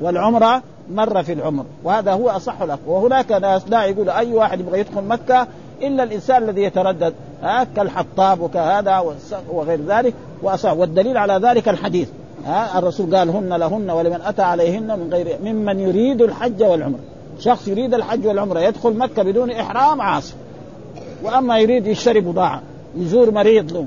والعمرة 0.00 0.62
مره 0.90 1.22
في 1.22 1.32
العمر 1.32 1.64
وهذا 1.84 2.12
هو 2.12 2.30
أصح 2.30 2.62
الاقوال 2.62 3.02
وهناك 3.02 3.32
ناس 3.32 3.68
لا 3.68 3.84
يقول 3.84 4.10
أي 4.10 4.34
واحد 4.34 4.60
يبغى 4.60 4.80
يدخل 4.80 5.04
مكة 5.04 5.46
إلا 5.82 6.02
الإنسان 6.02 6.42
الذي 6.42 6.62
يتردد 6.62 7.14
ها 7.42 7.64
كالحطاب 7.76 8.40
وكهذا 8.40 9.14
وغير 9.50 9.80
ذلك 9.86 10.14
وأصح. 10.42 10.72
والدليل 10.72 11.16
على 11.16 11.32
ذلك 11.32 11.68
الحديث 11.68 12.08
ها 12.46 12.78
الرسول 12.78 13.16
قال 13.16 13.30
هن 13.30 13.52
لهن 13.52 13.90
ولمن 13.90 14.20
أتى 14.24 14.42
عليهن 14.42 14.98
من 14.98 15.08
غير 15.12 15.38
ممن 15.44 15.80
يريد 15.80 16.22
الحج 16.22 16.62
والعمرة. 16.62 17.00
شخص 17.38 17.68
يريد 17.68 17.94
الحج 17.94 18.26
والعمرة 18.26 18.60
يدخل 18.60 18.96
مكة 18.96 19.22
بدون 19.22 19.50
إحرام 19.50 20.00
عاصي 20.00 20.34
وأما 21.22 21.58
يريد 21.58 21.86
يشتري 21.86 22.20
بضاعة. 22.20 22.62
يزور 22.96 23.30
مريض 23.30 23.72
له. 23.72 23.86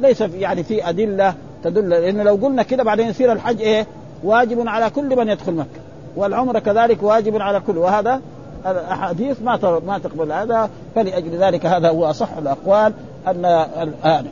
ليس 0.00 0.22
في 0.22 0.40
يعني 0.40 0.62
في 0.62 0.88
أدلة 0.88 1.34
تدل 1.64 1.88
لأنه 1.88 2.22
لو 2.22 2.34
قلنا 2.34 2.62
كده 2.62 2.82
بعدين 2.84 3.08
يصير 3.08 3.32
الحج 3.32 3.60
إيه؟ 3.60 3.86
واجب 4.24 4.68
على 4.68 4.90
كل 4.90 5.16
من 5.16 5.28
يدخل 5.28 5.52
مكة. 5.52 5.80
والعمره 6.16 6.58
كذلك 6.58 7.02
واجب 7.02 7.36
على 7.36 7.60
كل. 7.60 7.78
وهذا 7.78 8.20
الأحاديث 8.66 9.42
ما 9.42 9.80
ما 9.86 9.98
تقبل. 9.98 10.32
هذا 10.32 10.70
فلأجل 10.94 11.30
ذلك 11.30 11.66
هذا 11.66 11.88
هو 11.90 12.10
أصح 12.10 12.36
الأقوال 12.36 12.92
أن 13.26 13.44
الآن. 13.82 14.26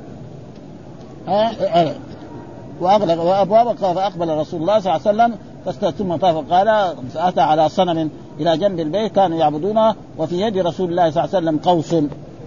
واغلق 2.81 3.23
وأبواب 3.23 3.77
فأقبل 3.77 4.29
رسول 4.29 4.61
الله 4.61 4.79
صلى 4.79 4.97
الله 4.97 5.23
عليه 5.23 5.35
وسلم 5.65 5.91
ثم 5.91 6.17
طاف 6.17 6.53
قال 6.53 6.97
فاتى 7.15 7.41
على 7.41 7.69
صنم 7.69 8.11
إلى 8.41 8.57
جنب 8.57 8.81
البيت 8.81 9.13
كانوا 9.13 9.39
يعبدونه 9.39 9.95
وفي 10.19 10.41
يد 10.41 10.59
رسول 10.59 10.91
الله 10.91 11.11
صلى 11.11 11.25
الله 11.25 11.37
عليه 11.37 11.47
وسلم 11.47 11.59
قوس. 11.59 11.95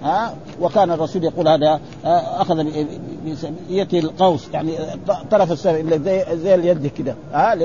ها؟ 0.04 0.34
وكان 0.62 0.92
الرسول 0.92 1.24
يقول 1.24 1.48
هذا 1.48 1.80
أخذ 2.06 2.64
بيده 3.70 4.00
القوس 4.00 4.50
يعني 4.54 4.78
طرف 5.32 5.52
السهم 5.52 6.04
زي 6.04 6.26
زي 6.34 6.56
اليد 6.56 6.88
كده 6.88 7.16
ها 7.34 7.56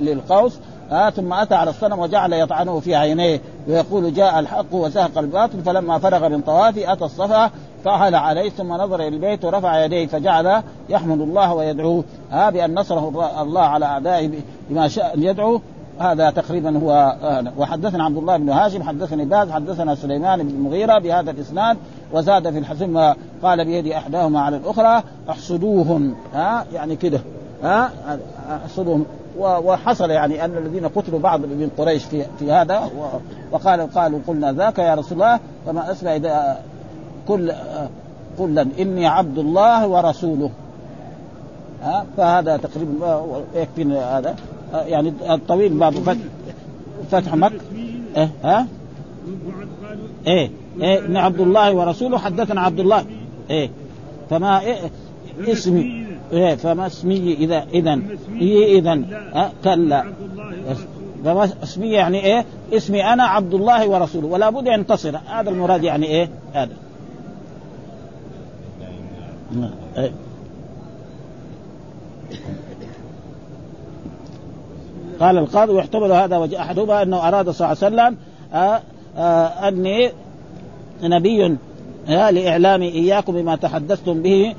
للقوس 0.00 0.58
ها 0.90 1.10
ثم 1.10 1.32
أتى 1.32 1.54
على 1.54 1.70
الصنم 1.70 1.98
وجعل 1.98 2.32
يطعنه 2.32 2.80
في 2.80 2.94
عينيه 2.94 3.40
ويقول 3.68 4.14
جاء 4.14 4.38
الحق 4.38 4.74
وزهق 4.74 5.18
الباطل 5.18 5.62
فلما 5.62 5.98
فرغ 5.98 6.28
من 6.28 6.40
طوافه 6.40 6.92
أتى 6.92 7.04
الصفا 7.04 7.50
فعل 7.84 8.14
عليه 8.14 8.50
ثم 8.50 8.72
نظر 8.72 8.94
إلى 8.94 9.08
البيت 9.08 9.44
ورفع 9.44 9.84
يديه 9.84 10.06
فجعل 10.06 10.62
يحمد 10.88 11.20
الله 11.20 11.54
ويدعوه 11.54 12.04
ها 12.30 12.50
بأن 12.50 12.74
نصره 12.74 13.42
الله 13.42 13.60
على 13.60 13.84
أعدائه 13.84 14.30
بما 14.70 14.88
شاء 14.88 15.14
يدعو 15.18 15.60
هذا 15.98 16.30
تقريبا 16.30 16.78
هو 16.78 17.16
وحدثنا 17.58 18.04
عبد 18.04 18.16
الله 18.16 18.36
بن 18.36 18.48
هاشم 18.48 18.82
حدثني 18.82 19.24
باز 19.24 19.50
حدثنا 19.50 19.94
سليمان 19.94 20.42
بن 20.42 20.48
المغيرة 20.48 20.98
بهذا 20.98 21.30
الإسناد 21.30 21.76
وزاد 22.12 22.50
في 22.50 22.58
الحسن 22.58 23.14
قال 23.42 23.64
بيد 23.64 23.86
إحداهما 23.86 24.40
على 24.40 24.56
الأخرى 24.56 25.02
احصدوهم 25.30 26.14
ها 26.34 26.64
يعني 26.72 26.96
كده 26.96 27.20
ها 27.62 27.90
احصدوهم 28.64 29.04
وحصل 29.38 30.10
يعني 30.10 30.44
أن 30.44 30.56
الذين 30.56 30.88
قتلوا 30.88 31.20
بعض 31.20 31.40
من 31.40 31.70
قريش 31.78 32.04
في 32.04 32.24
في 32.38 32.52
هذا 32.52 32.90
وقالوا 33.52 33.86
قالوا 33.94 34.18
قلنا 34.26 34.52
ذاك 34.52 34.78
يا 34.78 34.94
رسول 34.94 35.12
الله 35.12 35.40
فما 35.66 35.92
أسمع 35.92 36.16
إذا 36.16 36.58
كل 37.28 37.52
قل 38.38 38.58
إني 38.78 39.06
عبد 39.06 39.38
الله 39.38 39.88
ورسوله. 39.88 40.50
ها 41.82 42.04
فهذا 42.16 42.56
تقريبا 42.56 43.22
يكفينا 43.54 44.18
هذا. 44.18 44.36
يعني 44.72 45.12
الطويل 45.30 45.72
باب 45.72 45.92
فتح 45.92 46.20
فتح 47.10 47.34
مكة. 47.34 47.60
إيه 48.16 48.30
ها؟ 48.44 48.66
إيه 50.26 50.50
إيه 50.80 50.98
ابن 50.98 51.16
عبد 51.16 51.40
الله 51.40 51.74
ورسوله 51.74 52.18
حدثنا 52.18 52.60
عبد 52.60 52.80
الله. 52.80 53.04
إيه 53.50 53.70
فما 54.30 54.60
إيه 54.60 54.76
اسمي. 55.40 56.06
إيه 56.32 56.54
فما 56.54 56.86
اسمي 56.86 57.34
اذا 57.34 57.66
اذا 57.74 58.00
إيه 58.40 58.78
اذا 58.78 59.02
كلا. 59.64 60.04
فما 61.24 61.48
اسمي 61.62 61.90
يعني 61.90 62.24
إيه 62.24 62.44
اسمي 62.72 63.04
أنا 63.04 63.22
عبد 63.22 63.54
الله 63.54 63.88
ورسوله. 63.88 64.26
ولا 64.26 64.50
بد 64.50 64.68
أن 64.68 64.86
تصل. 64.86 65.16
هذا 65.26 65.50
المراد 65.50 65.84
يعني 65.84 66.06
إيه؟ 66.06 66.28
هذا. 66.52 66.76
إيه. 69.96 70.12
قال 75.22 75.38
القاضي 75.38 75.72
ويحتمل 75.72 76.12
هذا 76.12 76.36
وجه 76.36 76.60
أحدهما 76.60 77.02
أنه 77.02 77.28
أراد 77.28 77.50
صلى 77.50 77.72
الله 77.72 77.84
عليه 77.84 77.94
وسلم 77.94 78.16
آه، 78.54 78.80
آه، 79.16 79.68
أني 79.68 80.12
نبي 81.02 81.56
آه، 82.08 82.30
لإعلامي 82.30 82.88
إياكم 82.88 83.32
بما 83.32 83.56
تحدثتم 83.56 84.22
به 84.22 84.54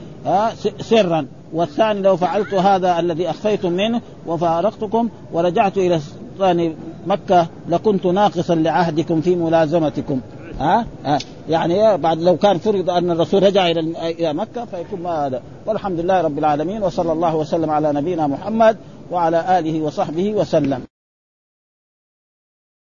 سرا. 0.79 1.25
والثاني 1.53 2.01
لو 2.01 2.17
فعلت 2.17 2.53
هذا 2.53 2.99
الذي 2.99 3.29
أخفيتم 3.29 3.71
منه 3.71 4.01
وفارقتكم 4.27 5.09
ورجعت 5.33 5.77
إلى 5.77 5.99
سلطان 5.99 6.75
مكة 7.07 7.47
لكنت 7.69 8.05
ناقصا 8.05 8.55
لعهدكم 8.55 9.21
في 9.21 9.35
ملازمتكم. 9.35 10.19
ها 10.59 10.85
ها 11.05 11.19
يعني 11.49 11.97
بعد 11.97 12.21
لو 12.21 12.37
كان 12.37 12.57
فرض 12.57 12.89
أن 12.89 13.11
الرسول 13.11 13.43
رجع 13.43 13.67
إلى 13.67 13.79
إلى 14.09 14.33
مكة 14.33 14.65
فيكون 14.65 15.01
ما 15.01 15.27
هذا. 15.27 15.41
والحمد 15.65 15.99
لله 15.99 16.21
رب 16.21 16.39
العالمين 16.39 16.83
وصلى 16.83 17.11
الله 17.11 17.35
وسلم 17.35 17.69
على 17.69 17.93
نبينا 17.93 18.27
محمد 18.27 18.77
وعلى 19.13 19.59
آله 19.59 19.81
وصحبه 19.81 20.33
وسلم. 20.33 20.81